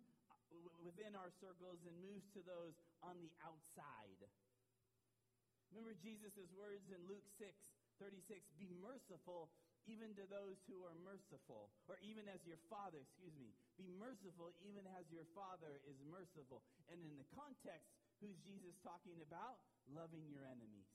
within 0.81 1.13
our 1.13 1.29
circles 1.37 1.81
and 1.85 1.93
moves 2.01 2.25
to 2.33 2.41
those 2.43 2.75
on 3.05 3.17
the 3.21 3.31
outside. 3.45 4.19
Remember 5.69 5.93
Jesus' 6.01 6.49
words 6.57 6.89
in 6.89 6.99
Luke 7.05 7.27
6 7.37 7.53
36 8.01 8.41
Be 8.57 8.71
merciful 8.79 9.51
even 9.87 10.13
to 10.13 10.25
those 10.29 10.59
who 10.69 10.85
are 10.85 10.93
merciful, 11.01 11.73
or 11.89 11.97
even 12.05 12.29
as 12.29 12.43
your 12.45 12.61
Father, 12.69 13.01
excuse 13.01 13.33
me, 13.41 13.49
be 13.73 13.89
merciful 13.97 14.53
even 14.61 14.85
as 14.99 15.07
your 15.09 15.25
Father 15.33 15.81
is 15.89 15.97
merciful. 16.05 16.61
And 16.93 17.01
in 17.01 17.17
the 17.17 17.25
context, 17.33 17.89
who's 18.21 18.37
Jesus 18.45 18.77
talking 18.85 19.17
about? 19.25 19.57
Loving 19.89 20.29
your 20.29 20.45
enemies, 20.45 20.85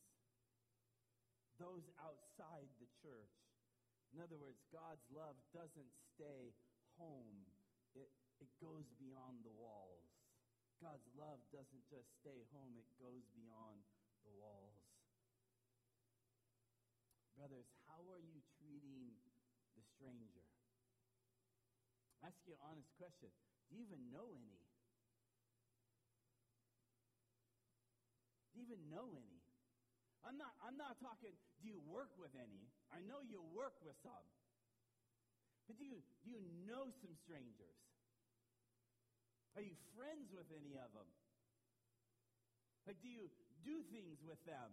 those 1.58 1.82
outside 1.98 2.70
the 2.78 2.86
church. 3.02 3.34
In 4.14 4.22
other 4.22 4.38
words, 4.38 4.62
God's 4.70 5.02
love 5.10 5.34
doesn't 5.50 5.90
stay 6.14 6.54
home 6.94 7.42
it 7.94 8.10
goes 8.60 8.88
beyond 9.00 9.44
the 9.44 9.54
walls. 9.56 10.08
God's 10.82 11.06
love 11.16 11.40
doesn't 11.48 11.84
just 11.88 12.10
stay 12.20 12.44
home, 12.52 12.76
it 12.76 12.88
goes 13.00 13.24
beyond 13.32 13.80
the 14.26 14.34
walls. 14.36 14.76
Brothers, 17.38 17.66
how 17.88 18.00
are 18.10 18.22
you 18.22 18.38
treating 18.60 19.10
the 19.74 19.84
stranger? 19.96 20.46
Ask 22.22 22.40
you 22.48 22.56
an 22.56 22.62
honest 22.64 22.88
question. 22.96 23.28
Do 23.68 23.76
you 23.76 23.84
even 23.84 24.00
know 24.08 24.32
any? 24.32 24.64
Do 28.54 28.62
you 28.62 28.70
even 28.70 28.80
know 28.88 29.12
any? 29.12 29.42
I'm 30.24 30.40
not, 30.40 30.56
I'm 30.64 30.80
not 30.80 30.96
talking, 31.04 31.36
do 31.60 31.68
you 31.68 31.76
work 31.84 32.08
with 32.16 32.32
any? 32.32 32.64
I 32.88 33.04
know 33.04 33.20
you 33.20 33.44
work 33.52 33.76
with 33.84 33.96
some. 34.00 34.24
But 35.68 35.76
do 35.76 35.84
you, 35.84 36.00
do 36.24 36.32
you 36.32 36.40
know 36.64 36.88
some 37.04 37.12
strangers? 37.20 37.83
Are 39.54 39.62
you 39.62 39.74
friends 39.94 40.34
with 40.34 40.50
any 40.50 40.74
of 40.74 40.90
them? 40.90 41.06
Like, 42.86 42.98
do 43.00 43.08
you 43.08 43.30
do 43.62 43.80
things 43.88 44.20
with 44.26 44.42
them? 44.44 44.70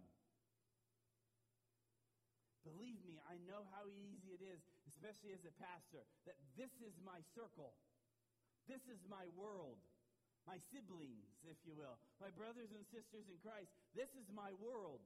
Believe 2.62 3.02
me, 3.02 3.18
I 3.26 3.42
know 3.42 3.66
how 3.74 3.90
easy 3.90 4.38
it 4.38 4.42
is, 4.42 4.62
especially 4.86 5.34
as 5.34 5.42
a 5.42 5.54
pastor, 5.58 6.06
that 6.30 6.38
this 6.54 6.70
is 6.78 6.94
my 7.02 7.18
circle. 7.34 7.74
This 8.70 8.86
is 8.86 9.02
my 9.10 9.26
world. 9.34 9.82
My 10.46 10.58
siblings, 10.70 11.26
if 11.46 11.58
you 11.66 11.74
will. 11.74 11.98
My 12.22 12.30
brothers 12.34 12.70
and 12.74 12.86
sisters 12.90 13.26
in 13.26 13.38
Christ. 13.42 13.70
This 13.94 14.10
is 14.14 14.26
my 14.30 14.54
world. 14.62 15.02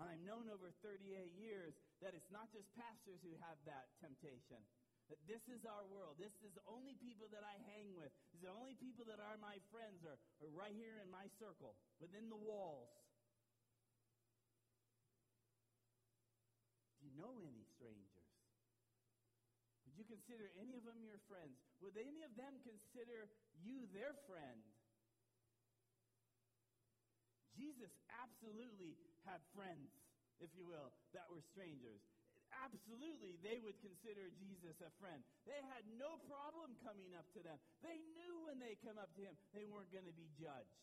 I've 0.00 0.20
known 0.26 0.50
over 0.50 0.72
38 0.82 1.06
years 1.38 1.76
that 2.02 2.16
it's 2.16 2.32
not 2.34 2.50
just 2.50 2.66
pastors 2.74 3.20
who 3.22 3.36
have 3.46 3.56
that 3.68 3.94
temptation. 4.02 4.58
That 5.12 5.20
this 5.28 5.44
is 5.52 5.68
our 5.68 5.84
world. 5.92 6.16
This 6.16 6.32
is 6.40 6.56
the 6.56 6.64
only 6.64 6.96
people 6.96 7.28
that 7.36 7.44
I 7.44 7.60
hang 7.68 7.92
with. 7.92 8.08
These 8.32 8.40
are 8.40 8.52
the 8.52 8.56
only 8.56 8.76
people 8.80 9.04
that 9.04 9.20
are 9.20 9.36
my 9.36 9.60
friends 9.68 10.00
are, 10.08 10.16
are 10.16 10.52
right 10.56 10.72
here 10.72 10.96
in 11.04 11.12
my 11.12 11.28
circle, 11.36 11.76
within 12.00 12.32
the 12.32 12.40
walls. 12.40 12.88
Do 17.04 17.12
you 17.12 17.12
know 17.20 17.36
any 17.44 17.68
strangers? 17.76 18.24
Would 19.84 20.00
you 20.00 20.08
consider 20.08 20.48
any 20.56 20.80
of 20.80 20.88
them 20.88 21.04
your 21.04 21.20
friends? 21.28 21.60
Would 21.84 22.00
any 22.00 22.24
of 22.24 22.32
them 22.40 22.56
consider 22.64 23.28
you 23.60 23.84
their 23.92 24.16
friend? 24.24 24.64
Jesus 27.52 27.92
absolutely 28.08 28.96
had 29.28 29.44
friends, 29.52 29.92
if 30.40 30.48
you 30.56 30.64
will, 30.64 30.90
that 31.12 31.28
were 31.28 31.44
strangers 31.52 32.02
absolutely 32.62 33.40
they 33.42 33.58
would 33.58 33.78
consider 33.82 34.30
Jesus 34.38 34.78
a 34.84 34.90
friend. 35.00 35.20
They 35.48 35.58
had 35.74 35.82
no 35.98 36.20
problem 36.28 36.76
coming 36.84 37.14
up 37.18 37.26
to 37.34 37.40
them. 37.42 37.58
They 37.82 37.98
knew 38.14 38.46
when 38.46 38.62
they 38.62 38.78
come 38.84 39.00
up 39.00 39.10
to 39.18 39.22
him, 39.22 39.34
they 39.50 39.66
weren't 39.66 39.90
going 39.90 40.06
to 40.06 40.16
be 40.16 40.30
judged. 40.38 40.78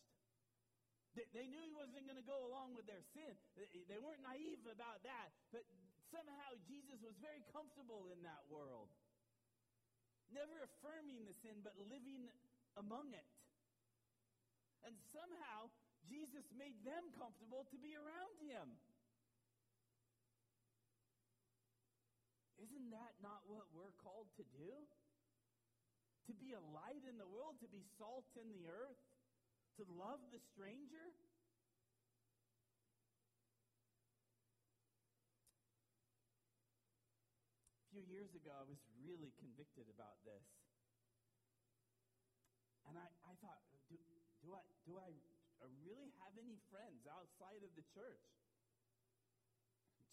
They, 1.16 1.28
they 1.36 1.46
knew 1.48 1.60
he 1.60 1.76
wasn't 1.76 2.08
going 2.08 2.20
to 2.20 2.28
go 2.28 2.48
along 2.48 2.76
with 2.76 2.88
their 2.88 3.04
sin. 3.12 3.36
They, 3.60 3.68
they 3.88 4.00
weren't 4.00 4.24
naive 4.24 4.64
about 4.68 5.04
that. 5.04 5.32
But 5.52 5.68
somehow 6.12 6.56
Jesus 6.68 7.00
was 7.04 7.16
very 7.20 7.44
comfortable 7.52 8.12
in 8.12 8.24
that 8.24 8.44
world. 8.48 8.88
Never 10.32 10.64
affirming 10.64 11.28
the 11.28 11.36
sin, 11.44 11.60
but 11.60 11.76
living 11.92 12.32
among 12.80 13.12
it. 13.12 13.28
And 14.88 14.96
somehow 15.12 15.68
Jesus 16.08 16.48
made 16.56 16.80
them 16.88 17.12
comfortable 17.20 17.68
to 17.70 17.78
be 17.78 17.94
around 17.96 18.36
him. 18.40 18.68
Isn't 22.62 22.94
that 22.94 23.18
not 23.26 23.42
what 23.50 23.66
we're 23.74 23.98
called 24.06 24.30
to 24.38 24.46
do? 24.54 24.86
To 26.30 26.34
be 26.38 26.54
a 26.54 26.62
light 26.70 27.02
in 27.10 27.18
the 27.18 27.26
world, 27.26 27.58
to 27.66 27.70
be 27.74 27.82
salt 27.98 28.30
in 28.38 28.54
the 28.54 28.70
earth, 28.70 29.02
to 29.82 29.84
love 29.98 30.22
the 30.30 30.38
stranger? 30.54 31.10
A 37.82 37.98
few 37.98 38.06
years 38.06 38.30
ago, 38.38 38.54
I 38.54 38.66
was 38.70 38.78
really 39.02 39.34
convicted 39.42 39.90
about 39.90 40.22
this. 40.22 40.46
And 42.86 42.94
I, 42.94 43.10
I 43.26 43.34
thought, 43.42 43.58
do, 43.90 43.98
do, 44.46 44.54
I, 44.54 44.62
do 44.86 45.02
I 45.02 45.10
really 45.82 46.14
have 46.22 46.38
any 46.38 46.62
friends 46.70 47.10
outside 47.10 47.66
of 47.66 47.74
the 47.74 47.86
church? 47.90 48.22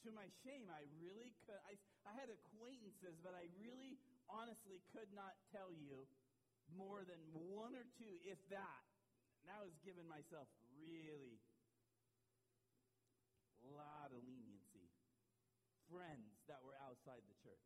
To 0.07 0.14
my 0.14 0.28
shame, 0.46 0.70
I 0.70 0.86
really 1.03 1.34
could. 1.46 1.59
I, 1.66 1.74
I 2.07 2.12
had 2.14 2.30
acquaintances, 2.30 3.18
but 3.18 3.34
I 3.34 3.51
really 3.59 3.99
honestly 4.30 4.78
could 4.94 5.11
not 5.16 5.34
tell 5.51 5.74
you 5.74 6.07
more 6.76 7.03
than 7.03 7.18
one 7.32 7.74
or 7.74 7.86
two, 7.96 8.20
if 8.22 8.38
that. 8.53 8.84
And 9.42 9.51
I 9.51 9.64
was 9.64 9.72
giving 9.82 10.07
myself 10.07 10.46
really 10.76 11.40
a 13.64 13.68
lot 13.74 14.12
of 14.12 14.20
leniency. 14.22 14.86
Friends 15.88 16.36
that 16.53 16.61
were 16.61 16.76
outside 16.84 17.24
the 17.24 17.36
church. 17.40 17.64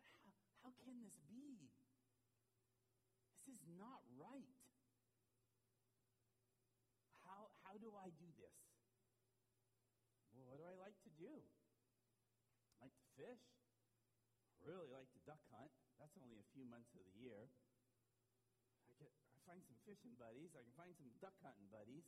How, 0.00 0.32
how 0.64 0.72
can 0.80 0.96
this 1.04 1.12
be? 1.28 1.68
This 3.44 3.52
is 3.52 3.62
not 3.76 4.00
right. 4.16 4.56
How, 7.28 7.52
how 7.68 7.76
do 7.76 7.92
I 8.00 8.08
do 8.16 8.28
this? 8.40 8.65
Do 11.16 11.32
I 12.80 12.86
like 12.86 12.96
to 12.96 13.08
fish. 13.16 13.44
Really 14.60 14.88
like 14.92 15.08
to 15.14 15.20
duck 15.24 15.40
hunt. 15.54 15.72
That's 15.96 16.16
only 16.20 16.36
a 16.42 16.48
few 16.52 16.66
months 16.68 16.92
of 16.92 17.02
the 17.06 17.16
year. 17.16 17.48
I 18.90 18.92
get 19.00 19.10
I 19.32 19.38
find 19.48 19.62
some 19.64 19.78
fishing 19.86 20.12
buddies. 20.20 20.52
I 20.52 20.62
can 20.62 20.74
find 20.76 20.92
some 20.98 21.08
duck 21.22 21.34
hunting 21.40 21.70
buddies. 21.72 22.04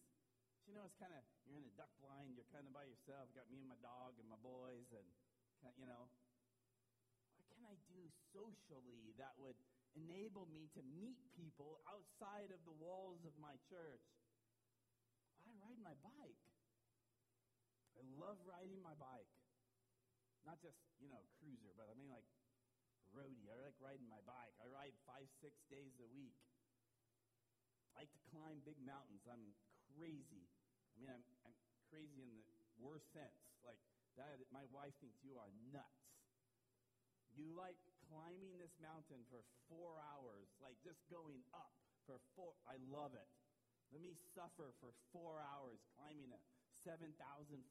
you 0.69 0.77
know, 0.77 0.85
it's 0.85 1.01
kind 1.01 1.17
of, 1.17 1.25
you're 1.49 1.57
in 1.57 1.65
a 1.65 1.73
duck 1.81 1.89
blind, 2.05 2.37
you're 2.37 2.49
kind 2.53 2.69
of 2.69 2.77
by 2.77 2.85
yourself, 2.85 3.33
got 3.33 3.49
me 3.49 3.65
and 3.65 3.73
my 3.73 3.81
dog 3.81 4.13
and 4.21 4.29
my 4.29 4.37
boys, 4.45 4.85
and, 4.93 5.09
you 5.81 5.89
know, 5.89 6.13
what 7.41 7.49
can 7.57 7.65
I 7.65 7.81
do 7.89 8.05
socially 8.37 9.17
that 9.17 9.33
would 9.41 9.57
enable 9.97 10.45
me 10.53 10.69
to 10.77 10.85
meet 10.93 11.17
people 11.33 11.81
outside 11.89 12.53
of 12.53 12.61
the 12.69 12.77
walls 12.77 13.25
of 13.25 13.33
my 13.41 13.57
church? 13.73 14.05
I 15.49 15.57
ride 15.65 15.81
my 15.81 15.97
bike. 16.05 16.48
I 17.99 18.07
love 18.15 18.39
riding 18.47 18.79
my 18.79 18.95
bike. 18.95 19.27
Not 20.47 20.63
just, 20.63 20.79
you 21.03 21.11
know, 21.11 21.27
cruiser, 21.43 21.75
but 21.75 21.91
I 21.91 21.99
mean 21.99 22.09
like 22.09 22.25
roadie. 23.11 23.51
I 23.51 23.59
like 23.59 23.75
riding 23.83 24.07
my 24.07 24.23
bike. 24.23 24.55
I 24.63 24.71
ride 24.71 24.95
five, 25.03 25.27
six 25.43 25.59
days 25.67 25.99
a 25.99 26.09
week. 26.15 26.39
I 27.99 28.07
like 28.07 28.13
to 28.15 28.23
climb 28.31 28.63
big 28.63 28.79
mountains. 28.87 29.27
I'm 29.27 29.51
crazy. 29.99 30.47
I 30.95 31.03
mean, 31.03 31.11
I'm, 31.11 31.25
I'm 31.43 31.57
crazy 31.91 32.23
in 32.23 32.31
the 32.31 32.43
worst 32.79 33.11
sense. 33.11 33.43
Like, 33.67 33.83
that, 34.15 34.39
my 34.55 34.63
wife 34.71 34.95
thinks 35.03 35.19
you 35.27 35.35
are 35.39 35.51
nuts. 35.75 36.07
You 37.35 37.51
like 37.55 37.79
climbing 38.11 38.59
this 38.59 38.75
mountain 38.83 39.23
for 39.31 39.43
four 39.71 39.99
hours, 40.15 40.51
like 40.59 40.75
just 40.83 40.99
going 41.07 41.39
up 41.55 41.71
for 42.03 42.19
four. 42.35 42.51
I 42.67 42.83
love 42.91 43.15
it. 43.15 43.31
Let 43.95 44.03
me 44.03 44.19
suffer 44.35 44.75
for 44.83 44.91
four 45.15 45.39
hours 45.39 45.79
climbing 45.95 46.35
a 46.35 46.41
7,000 46.85 47.15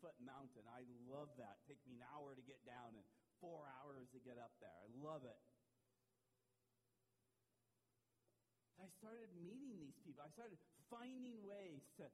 foot 0.02 0.16
mountain. 0.24 0.66
I 0.68 0.84
love 1.08 1.32
that. 1.38 1.64
Take 1.68 1.80
me 1.88 2.00
an 2.00 2.06
hour 2.16 2.36
to 2.36 2.44
get 2.44 2.60
down 2.68 2.96
and 2.96 3.06
four 3.40 3.70
hours 3.80 4.10
to 4.12 4.20
get 4.24 4.40
up 4.42 4.54
there. 4.60 4.74
I 4.74 4.90
love 5.00 5.24
it. 5.24 5.40
I 8.78 8.86
started 9.02 9.30
meeting 9.42 9.78
these 9.82 9.98
people. 10.06 10.22
I 10.22 10.30
started 10.32 10.58
finding 10.90 11.42
ways 11.42 11.82
to 11.98 12.06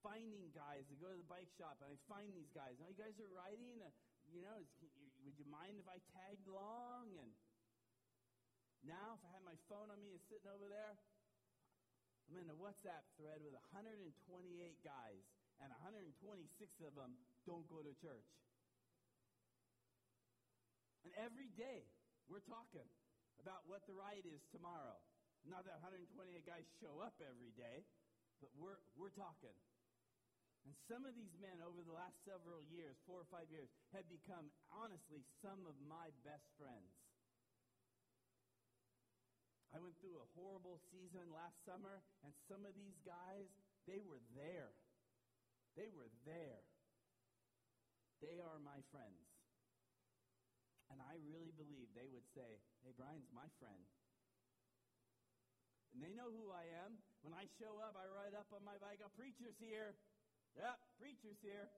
finding 0.00 0.48
guys 0.54 0.86
to 0.88 0.96
go 0.96 1.10
to 1.10 1.18
the 1.18 1.26
bike 1.28 1.50
shop, 1.58 1.82
and 1.82 1.90
I 1.90 1.98
find 2.06 2.30
these 2.32 2.48
guys. 2.54 2.78
Now 2.78 2.88
you 2.88 2.96
guys 2.96 3.18
are 3.18 3.30
riding. 3.34 3.82
Uh, 3.82 3.90
you 4.30 4.44
know, 4.44 4.60
would 5.24 5.36
you 5.36 5.48
mind 5.48 5.80
if 5.80 5.88
I 5.88 5.98
tagged 6.14 6.46
along? 6.48 7.12
And 7.16 7.30
now, 8.86 9.18
if 9.18 9.22
I 9.26 9.30
had 9.34 9.42
my 9.42 9.58
phone 9.66 9.90
on 9.90 9.98
me 10.00 10.14
and 10.14 10.22
sitting 10.30 10.48
over 10.48 10.70
there, 10.70 10.94
I'm 12.28 12.36
in 12.38 12.48
a 12.52 12.58
WhatsApp 12.60 13.08
thread 13.16 13.40
with 13.40 13.56
128 13.72 14.12
guys, 14.84 15.24
and 15.60 15.70
126 15.70 16.14
of 16.86 16.94
them 16.94 17.12
don't 17.46 17.66
go 17.66 17.82
to 17.82 17.92
church. 17.98 18.30
And 21.04 21.12
every 21.24 21.50
day, 21.56 21.80
we're 22.28 22.44
talking 22.44 22.86
about 23.40 23.64
what 23.66 23.86
the 23.86 23.94
ride 23.94 24.26
is 24.26 24.42
tomorrow. 24.52 24.98
Not 25.46 25.64
that 25.64 25.78
128 25.80 26.44
guys 26.44 26.66
show 26.82 27.00
up 27.00 27.14
every 27.22 27.54
day, 27.54 27.86
but 28.42 28.50
we're, 28.58 28.78
we're 28.98 29.14
talking. 29.14 29.54
And 30.66 30.74
some 30.90 31.06
of 31.06 31.14
these 31.14 31.32
men 31.40 31.62
over 31.64 31.80
the 31.80 31.94
last 31.94 32.18
several 32.26 32.60
years, 32.68 32.98
four 33.06 33.22
or 33.22 33.28
five 33.30 33.48
years, 33.48 33.70
have 33.94 34.04
become, 34.10 34.50
honestly, 34.68 35.22
some 35.40 35.64
of 35.64 35.78
my 35.86 36.10
best 36.26 36.44
friends. 36.58 36.92
I 39.72 39.80
went 39.80 39.96
through 40.00 40.18
a 40.18 40.28
horrible 40.36 40.80
season 40.90 41.28
last 41.32 41.56
summer, 41.64 42.02
and 42.24 42.32
some 42.48 42.64
of 42.64 42.72
these 42.74 42.96
guys, 43.04 43.48
they 43.86 44.00
were 44.04 44.20
there. 44.34 44.72
They 45.78 45.94
were 45.94 46.10
there. 46.26 46.66
They 48.18 48.42
are 48.42 48.58
my 48.58 48.82
friends. 48.90 49.22
And 50.90 50.98
I 50.98 51.14
really 51.22 51.54
believe 51.54 51.86
they 51.94 52.10
would 52.10 52.26
say, 52.34 52.58
hey, 52.82 52.90
Brian's 52.98 53.30
my 53.30 53.46
friend. 53.62 53.86
And 55.94 56.02
they 56.02 56.10
know 56.18 56.34
who 56.34 56.50
I 56.50 56.66
am. 56.82 56.98
When 57.22 57.30
I 57.30 57.46
show 57.62 57.78
up, 57.78 57.94
I 57.94 58.10
ride 58.10 58.34
up 58.34 58.50
on 58.50 58.66
my 58.66 58.74
bike, 58.82 58.98
a 59.06 59.10
preacher's 59.14 59.54
here. 59.62 59.94
Yep, 60.58 60.82
preacher's 60.98 61.38
here. 61.46 61.70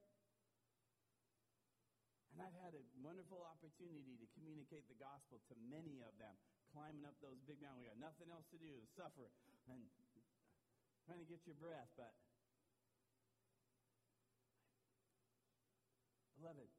And 2.33 2.41
I've 2.41 2.57
had 2.57 2.73
a 2.73 2.85
wonderful 3.05 3.45
opportunity 3.45 4.17
to 4.17 4.27
communicate 4.33 4.89
the 4.89 4.97
gospel 4.97 5.45
to 5.53 5.55
many 5.69 6.01
of 6.01 6.17
them, 6.17 6.33
climbing 6.73 7.05
up 7.05 7.21
those 7.21 7.37
big 7.45 7.61
mountains. 7.61 7.85
We 7.85 7.93
got 7.93 8.01
nothing 8.01 8.33
else 8.33 8.49
to 8.55 8.59
do, 8.63 8.81
suffer, 8.97 9.29
and 9.29 9.59
trying 9.69 9.85
to 9.85 11.29
get 11.29 11.45
your 11.45 11.59
breath. 11.61 11.91
But, 12.01 12.15
beloved, 16.41 16.73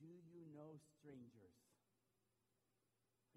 do 0.00 0.08
you 0.08 0.48
know 0.56 0.80
strangers? 0.96 1.60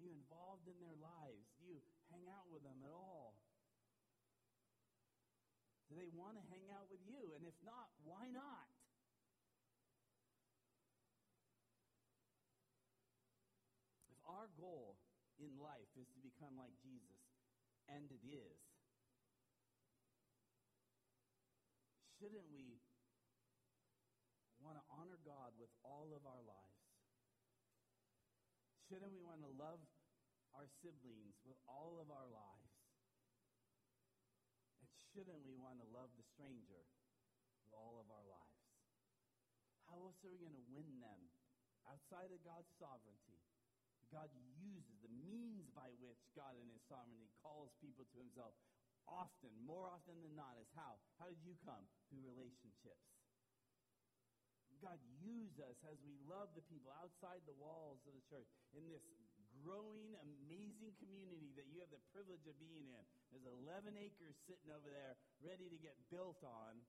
you 0.00 0.16
involved 0.16 0.64
in 0.64 0.80
their 0.80 0.96
lives? 0.96 1.44
Do 1.60 1.68
you 1.68 1.76
hang 2.08 2.24
out 2.32 2.48
with 2.48 2.64
them 2.64 2.80
at 2.80 2.88
all? 2.88 3.36
Do 5.92 6.00
they 6.00 6.08
want 6.16 6.40
to 6.40 6.44
hang 6.48 6.72
out 6.72 6.88
with 6.88 7.04
you? 7.04 7.36
And 7.36 7.44
if 7.44 7.52
not, 7.60 7.92
why 8.00 8.32
not? 8.32 8.64
If 14.08 14.16
our 14.24 14.48
goal 14.56 14.96
in 15.36 15.52
life 15.60 15.92
is 16.00 16.08
to 16.16 16.20
become 16.24 16.56
like 16.56 16.72
Jesus, 16.80 17.20
and 17.92 18.08
it 18.08 18.24
is, 18.24 18.56
shouldn't 22.16 22.48
we 22.48 22.79
God 25.30 25.54
with 25.62 25.70
all 25.86 26.10
of 26.10 26.26
our 26.26 26.42
lives? 26.42 26.82
Shouldn't 28.90 29.14
we 29.14 29.22
want 29.22 29.46
to 29.46 29.52
love 29.54 29.78
our 30.58 30.66
siblings 30.82 31.38
with 31.46 31.54
all 31.70 32.02
of 32.02 32.10
our 32.10 32.26
lives? 32.26 32.74
And 34.82 34.90
shouldn't 35.14 35.46
we 35.46 35.54
want 35.54 35.78
to 35.78 35.86
love 35.94 36.10
the 36.18 36.26
stranger 36.34 36.82
with 37.62 37.70
all 37.70 38.02
of 38.02 38.10
our 38.10 38.26
lives? 38.26 38.66
How 39.86 40.02
else 40.02 40.18
are 40.26 40.34
we 40.34 40.42
going 40.42 40.58
to 40.58 40.66
win 40.74 40.98
them 40.98 41.30
outside 41.86 42.34
of 42.34 42.42
God's 42.42 42.70
sovereignty? 42.82 43.38
God 44.10 44.26
uses 44.58 44.98
the 45.06 45.14
means 45.22 45.70
by 45.70 45.94
which 46.02 46.18
God 46.34 46.58
in 46.58 46.66
his 46.66 46.82
sovereignty 46.90 47.30
calls 47.46 47.70
people 47.78 48.10
to 48.10 48.18
himself 48.18 48.58
often, 49.06 49.50
more 49.62 49.86
often 49.86 50.18
than 50.22 50.34
not, 50.34 50.58
is 50.58 50.70
how? 50.74 50.98
How 51.18 51.30
did 51.30 51.42
you 51.42 51.54
come? 51.62 51.82
Through 52.10 52.26
relationships. 52.26 53.19
God, 54.80 54.96
use 55.20 55.60
us 55.60 55.76
as 55.92 56.00
we 56.00 56.16
love 56.24 56.48
the 56.56 56.64
people 56.72 56.88
outside 57.04 57.44
the 57.44 57.56
walls 57.60 58.00
of 58.08 58.16
the 58.16 58.24
church 58.32 58.48
in 58.72 58.88
this 58.88 59.04
growing, 59.60 60.16
amazing 60.24 60.96
community 60.96 61.52
that 61.60 61.68
you 61.68 61.84
have 61.84 61.92
the 61.92 62.00
privilege 62.16 62.48
of 62.48 62.56
being 62.56 62.88
in. 62.88 63.04
There's 63.28 63.44
11 63.44 63.92
acres 64.00 64.32
sitting 64.48 64.72
over 64.72 64.88
there 64.88 65.20
ready 65.44 65.68
to 65.68 65.76
get 65.76 66.00
built 66.08 66.40
on, 66.40 66.80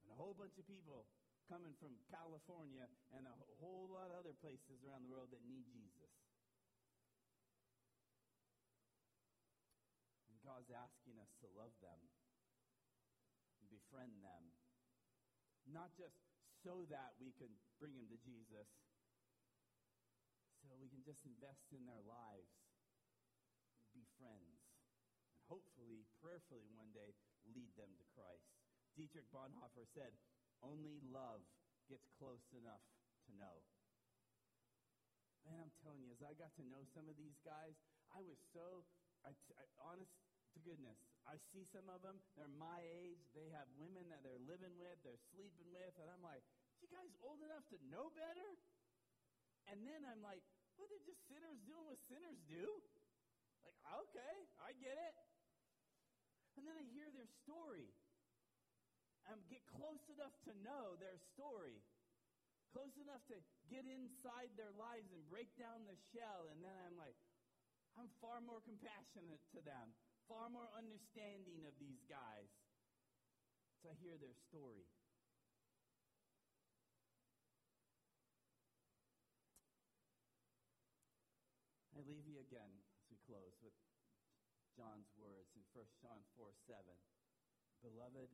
and 0.00 0.08
a 0.08 0.16
whole 0.16 0.32
bunch 0.32 0.56
of 0.56 0.64
people 0.64 1.04
coming 1.50 1.76
from 1.76 1.92
California 2.08 2.86
and 3.12 3.26
a 3.26 3.36
whole 3.60 3.90
lot 3.90 4.08
of 4.14 4.22
other 4.22 4.32
places 4.40 4.80
around 4.86 5.04
the 5.04 5.12
world 5.12 5.28
that 5.34 5.44
need 5.44 5.66
Jesus. 5.68 6.14
And 10.30 10.40
God's 10.40 10.70
asking 10.72 11.20
us 11.20 11.28
to 11.44 11.50
love 11.52 11.74
them 11.84 12.00
and 13.60 13.66
befriend 13.68 14.14
them. 14.24 14.59
Not 15.70 15.94
just 15.94 16.18
so 16.66 16.84
that 16.90 17.14
we 17.22 17.30
can 17.38 17.50
bring 17.78 17.94
them 17.94 18.10
to 18.10 18.18
Jesus, 18.20 18.68
so 20.60 20.74
we 20.76 20.90
can 20.90 21.00
just 21.06 21.24
invest 21.24 21.70
in 21.72 21.86
their 21.86 22.02
lives, 22.04 22.50
be 23.94 24.04
friends, 24.18 24.60
and 25.30 25.40
hopefully, 25.46 26.04
prayerfully 26.18 26.66
one 26.74 26.90
day, 26.90 27.14
lead 27.54 27.70
them 27.78 27.90
to 27.96 28.04
Christ. 28.12 28.50
Dietrich 28.98 29.30
Bonhoeffer 29.30 29.86
said, 29.94 30.12
only 30.60 31.00
love 31.08 31.40
gets 31.88 32.06
close 32.18 32.44
enough 32.52 32.84
to 33.26 33.32
know. 33.38 33.64
Man, 35.48 35.56
I'm 35.56 35.74
telling 35.80 36.04
you, 36.04 36.12
as 36.12 36.20
I 36.20 36.36
got 36.36 36.52
to 36.60 36.64
know 36.68 36.84
some 36.92 37.08
of 37.08 37.16
these 37.16 37.40
guys, 37.40 37.74
I 38.12 38.20
was 38.20 38.38
so, 38.52 38.84
I, 39.24 39.32
I, 39.56 39.64
honest 39.80 40.12
to 40.54 40.58
goodness, 40.62 40.98
I 41.28 41.38
see 41.54 41.62
some 41.68 41.86
of 41.92 42.02
them, 42.02 42.18
they're 42.34 42.50
my 42.58 42.82
age, 42.82 43.22
they 43.36 43.48
have 43.54 43.70
women 43.78 44.08
that 44.10 44.24
they're 44.26 44.42
living 44.44 44.74
with, 44.80 44.98
they're 45.06 45.20
sleeping 45.30 45.70
with, 45.70 45.94
and 46.02 46.10
I'm 46.10 46.24
like, 46.24 46.42
you 46.80 46.88
guys 46.88 47.12
old 47.20 47.38
enough 47.44 47.62
to 47.70 47.78
know 47.92 48.08
better? 48.16 48.50
And 49.68 49.84
then 49.84 50.02
I'm 50.08 50.24
like, 50.24 50.40
well, 50.74 50.88
they're 50.88 51.06
just 51.06 51.20
sinners 51.28 51.60
doing 51.68 51.84
what 51.84 52.00
sinners 52.08 52.40
do. 52.48 52.66
Like, 53.62 53.76
okay, 54.08 54.34
I 54.64 54.72
get 54.80 54.96
it. 54.96 55.16
And 56.56 56.64
then 56.66 56.74
I 56.74 56.84
hear 56.90 57.06
their 57.12 57.28
story 57.46 57.92
and 59.28 59.38
get 59.52 59.62
close 59.76 60.02
enough 60.10 60.34
to 60.48 60.52
know 60.64 60.98
their 60.98 61.20
story, 61.36 61.78
close 62.72 62.96
enough 62.98 63.22
to 63.30 63.38
get 63.68 63.84
inside 63.86 64.50
their 64.56 64.72
lives 64.74 65.06
and 65.12 65.22
break 65.30 65.52
down 65.60 65.84
the 65.86 65.98
shell. 66.10 66.50
And 66.50 66.58
then 66.64 66.74
I'm 66.88 66.96
like, 66.98 67.14
I'm 67.94 68.08
far 68.18 68.40
more 68.40 68.64
compassionate 68.64 69.42
to 69.54 69.60
them, 69.62 69.92
far 70.30 70.46
more 70.46 70.70
understanding 70.78 71.66
of 71.66 71.74
these 71.82 72.06
guys. 72.06 72.46
to 73.80 73.88
hear 73.96 74.12
their 74.20 74.36
story. 74.36 74.84
I 81.96 82.04
leave 82.04 82.28
you 82.28 82.44
again 82.44 82.68
as 82.92 83.08
we 83.08 83.16
close 83.24 83.56
with 83.64 83.72
John's 84.76 85.08
words 85.16 85.56
in 85.56 85.64
1 85.72 85.80
John 86.04 86.20
4 86.36 86.52
7. 86.68 86.76
Beloved, 87.80 88.28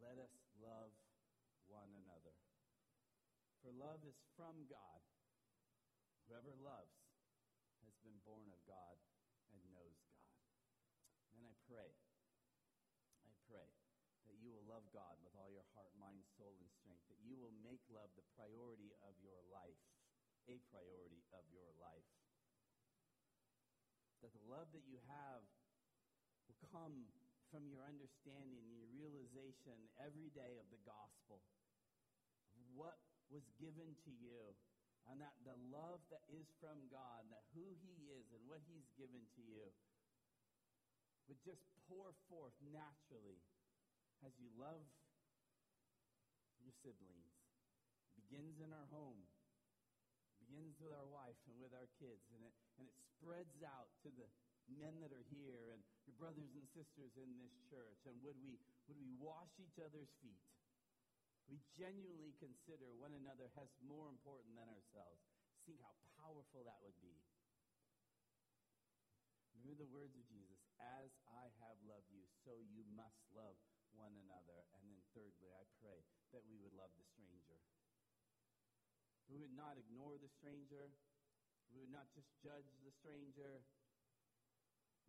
let 0.00 0.16
us 0.16 0.32
love 0.56 0.96
one 1.68 1.92
another. 2.00 2.32
For 3.60 3.76
love 3.76 4.00
is 4.08 4.16
from 4.40 4.64
God. 4.72 5.04
Whoever 6.24 6.56
loves 6.56 6.96
has 7.84 7.92
been 8.00 8.16
born 8.24 8.48
of 8.48 8.60
God 8.64 8.96
and 9.52 9.60
knows 9.68 10.00
God. 10.08 10.22
And 11.42 11.50
I 11.50 11.54
pray, 11.66 11.90
I 13.24 13.32
pray 13.48 13.68
that 14.28 14.36
you 14.38 14.52
will 14.52 14.66
love 14.68 14.81
God 14.92 15.16
with 15.24 15.32
all 15.40 15.48
your 15.48 15.64
heart, 15.72 15.92
mind, 15.96 16.20
soul, 16.36 16.52
and 16.60 16.68
strength, 16.68 17.02
that 17.08 17.20
you 17.24 17.40
will 17.40 17.56
make 17.64 17.80
love 17.88 18.12
the 18.12 18.24
priority 18.36 18.92
of 19.04 19.16
your 19.24 19.40
life, 19.48 19.80
a 20.46 20.60
priority 20.68 21.24
of 21.32 21.44
your 21.48 21.72
life. 21.80 22.08
That 24.20 24.36
the 24.36 24.44
love 24.46 24.70
that 24.76 24.84
you 24.86 25.00
have 25.08 25.42
will 26.46 26.60
come 26.70 27.08
from 27.48 27.68
your 27.68 27.84
understanding 27.84 28.60
and 28.60 28.72
your 28.72 28.88
realization 28.92 29.76
every 30.00 30.32
day 30.32 30.56
of 30.60 30.68
the 30.72 30.80
gospel. 30.84 31.40
What 32.76 32.96
was 33.28 33.44
given 33.60 33.96
to 34.08 34.12
you, 34.12 34.56
and 35.08 35.20
that 35.20 35.36
the 35.44 35.56
love 35.72 36.00
that 36.12 36.24
is 36.32 36.48
from 36.60 36.88
God, 36.92 37.28
that 37.32 37.44
who 37.56 37.76
He 37.80 38.08
is 38.12 38.28
and 38.32 38.44
what 38.48 38.60
He's 38.68 38.88
given 38.96 39.24
to 39.36 39.42
you, 39.44 39.68
would 41.28 41.40
just 41.44 41.64
pour 41.88 42.12
forth 42.28 42.56
naturally 42.72 43.40
as 44.22 44.32
you 44.38 44.48
love 44.58 44.82
your 46.62 46.74
siblings. 46.82 47.30
Begins 48.14 48.62
in 48.62 48.70
our 48.70 48.88
home, 48.94 49.26
begins 50.38 50.78
with 50.78 50.94
our 50.94 51.08
wife 51.10 51.38
and 51.50 51.58
with 51.58 51.74
our 51.74 51.90
kids, 51.98 52.22
and 52.32 52.42
it, 52.46 52.54
and 52.78 52.86
it 52.86 52.96
spreads 53.18 53.60
out 53.66 53.90
to 54.06 54.10
the 54.14 54.28
men 54.70 55.02
that 55.02 55.10
are 55.10 55.26
here 55.32 55.74
and 55.74 55.82
your 56.06 56.14
brothers 56.18 56.54
and 56.54 56.66
sisters 56.70 57.12
in 57.18 57.34
this 57.38 57.54
church? 57.66 57.98
And 58.06 58.14
would 58.22 58.38
we, 58.38 58.58
would 58.86 58.98
we 58.98 59.10
wash 59.18 59.50
each 59.58 59.78
other's 59.82 60.10
feet? 60.22 60.42
We 61.50 61.58
genuinely 61.74 62.38
consider 62.38 62.94
one 62.94 63.12
another 63.18 63.50
as 63.58 63.70
more 63.82 64.06
important 64.06 64.54
than 64.54 64.70
ourselves. 64.70 65.18
Think 65.66 65.82
how 65.82 65.94
powerful 66.22 66.62
that 66.66 66.78
would 66.82 66.96
be. 67.02 67.18
Remember 69.58 69.78
the 69.78 69.90
words 69.94 70.14
of 70.18 70.26
Jesus 70.26 70.58
As 70.78 71.10
I 71.30 71.50
have 71.62 71.78
loved 71.86 72.10
you, 72.10 72.26
so 72.42 72.58
you 72.66 72.82
must 72.98 73.18
love 73.30 73.54
one 73.96 74.16
another. 74.16 74.64
And 74.78 74.88
then, 74.88 75.00
thirdly, 75.12 75.52
I 75.52 75.64
pray 75.80 76.02
that 76.32 76.44
we 76.48 76.56
would 76.58 76.74
love 76.74 76.92
the 76.96 77.06
stranger. 77.12 77.60
We 79.30 79.38
would 79.38 79.54
not 79.54 79.80
ignore 79.80 80.18
the 80.18 80.32
stranger. 80.32 80.92
We 81.72 81.80
would 81.80 81.94
not 81.94 82.12
just 82.12 82.28
judge 82.44 82.68
the 82.84 82.92
stranger 82.92 83.64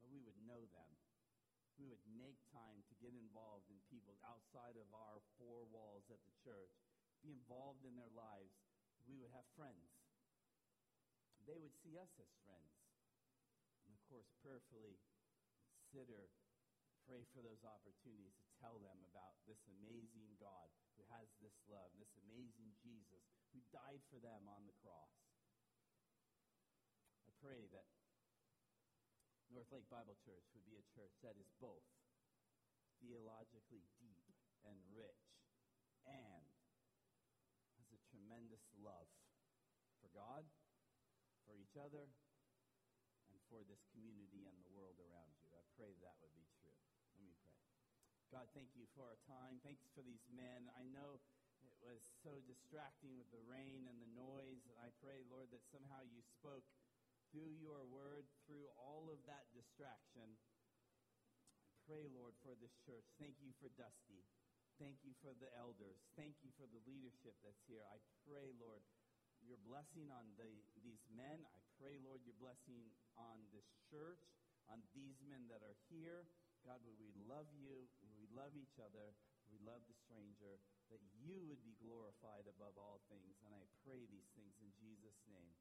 but 0.03 0.11
we 0.11 0.19
would 0.19 0.35
know 0.43 0.67
them. 0.75 0.91
We 1.79 1.87
would 1.87 2.03
make 2.11 2.35
time 2.51 2.83
to 2.91 2.99
get 2.99 3.15
involved 3.15 3.71
in 3.71 3.79
people 3.87 4.19
outside 4.27 4.75
of 4.75 4.91
our 4.91 5.23
four 5.39 5.63
walls 5.71 6.11
at 6.11 6.19
the 6.27 6.35
church, 6.43 6.75
be 7.23 7.31
involved 7.31 7.87
in 7.87 7.95
their 7.95 8.11
lives. 8.11 8.51
We 9.07 9.15
would 9.15 9.31
have 9.31 9.47
friends. 9.55 9.95
They 11.47 11.55
would 11.55 11.71
see 11.79 11.95
us 11.95 12.11
as 12.19 12.29
friends. 12.43 12.75
And 13.87 13.95
of 13.95 14.03
course, 14.11 14.27
prayerfully 14.43 14.99
consider, 15.71 16.27
pray 17.07 17.23
for 17.35 17.43
those 17.43 17.63
opportunities 17.67 18.35
to 18.39 18.49
tell 18.63 18.79
them 18.79 18.99
about 19.11 19.35
this 19.43 19.59
amazing 19.79 20.35
God 20.39 20.71
who 20.95 21.03
has 21.11 21.27
this 21.43 21.55
love, 21.67 21.91
this 21.99 22.15
amazing 22.27 22.71
Jesus 22.79 23.23
who 23.51 23.59
died 23.75 24.01
for 24.07 24.19
them 24.23 24.47
on 24.47 24.63
the 24.65 24.77
cross. 24.81 25.13
I 27.27 27.31
pray 27.43 27.67
that 27.75 27.87
North 29.51 29.69
Lake 29.69 29.85
Bible 29.91 30.17
Church 30.23 30.47
would 30.55 30.65
be 30.65 30.79
a 30.79 30.91
church 30.95 31.13
that 31.21 31.37
is 31.37 31.51
both 31.61 31.85
theologically 33.03 33.83
deep 33.99 34.25
and 34.63 34.79
rich 34.95 35.23
and 36.07 36.47
has 37.77 37.87
a 37.91 37.99
tremendous 38.09 38.63
love 38.79 39.11
for 39.99 40.07
God, 40.15 40.47
for 41.43 41.59
each 41.59 41.75
other, 41.75 42.07
and 43.29 43.37
for 43.51 43.61
this 43.67 43.83
community 43.91 44.47
and 44.47 44.57
the 44.63 44.73
world 44.73 44.97
around 45.03 45.35
you. 45.43 45.51
I 45.53 45.63
pray 45.75 45.91
that 45.99 46.15
would 46.23 46.33
be 46.35 46.47
true. 46.63 46.79
Let 47.13 47.23
me 47.23 47.35
pray. 47.43 47.59
God, 48.33 48.49
thank 48.57 48.73
you 48.73 48.89
for 48.97 49.05
our 49.05 49.21
time. 49.29 49.61
Thanks 49.61 49.85
for 49.93 50.01
these 50.01 50.25
men. 50.33 50.65
I 50.73 50.81
know 50.89 51.21
it 51.61 51.77
was 51.85 52.01
so 52.25 52.41
distracting 52.49 53.13
with 53.13 53.29
the 53.29 53.45
rain 53.45 53.85
and 53.85 54.01
the 54.01 54.09
noise, 54.17 54.65
and 54.65 54.73
I 54.81 54.89
pray, 55.05 55.21
Lord, 55.29 55.53
that 55.53 55.61
somehow 55.69 56.01
you 56.01 56.17
spoke 56.41 56.65
through 57.29 57.53
your 57.61 57.85
word, 57.85 58.25
through 58.49 58.73
all 58.73 59.05
of 59.13 59.21
that 59.29 59.45
distraction. 59.53 60.25
I 60.33 61.77
pray, 61.85 62.09
Lord, 62.09 62.33
for 62.41 62.57
this 62.57 62.73
church. 62.81 63.05
Thank 63.21 63.37
you 63.37 63.53
for 63.61 63.69
Dusty. 63.77 64.25
Thank 64.81 64.97
you 65.05 65.13
for 65.21 65.37
the 65.37 65.53
elders. 65.53 66.01
Thank 66.17 66.33
you 66.41 66.49
for 66.57 66.65
the 66.65 66.81
leadership 66.89 67.37
that's 67.45 67.61
here. 67.69 67.85
I 67.85 68.01
pray, 68.25 68.49
Lord, 68.57 68.81
your 69.45 69.61
blessing 69.61 70.09
on 70.09 70.25
the, 70.41 70.49
these 70.81 71.05
men. 71.13 71.45
I 71.53 71.61
pray, 71.77 72.01
Lord, 72.01 72.25
your 72.25 72.37
blessing 72.41 72.81
on 73.13 73.45
this 73.53 73.69
church, 73.93 74.25
on 74.73 74.81
these 74.97 75.21
men 75.21 75.45
that 75.53 75.61
are 75.61 75.77
here. 75.93 76.25
God, 76.63 76.79
would 76.87 76.95
we 76.95 77.11
love 77.27 77.51
you, 77.51 77.91
love 78.33 78.57
each 78.57 78.81
other, 78.81 79.13
we 79.49 79.61
love 79.61 79.85
the 79.85 79.97
stranger, 79.97 80.57
that 80.89 81.01
you 81.17 81.41
would 81.47 81.61
be 81.61 81.77
glorified 81.81 82.49
above 82.49 82.77
all 82.77 83.01
things. 83.09 83.37
And 83.45 83.53
I 83.53 83.63
pray 83.85 84.05
these 84.09 84.29
things 84.33 84.57
in 84.61 84.69
Jesus' 84.77 85.21
name. 85.29 85.53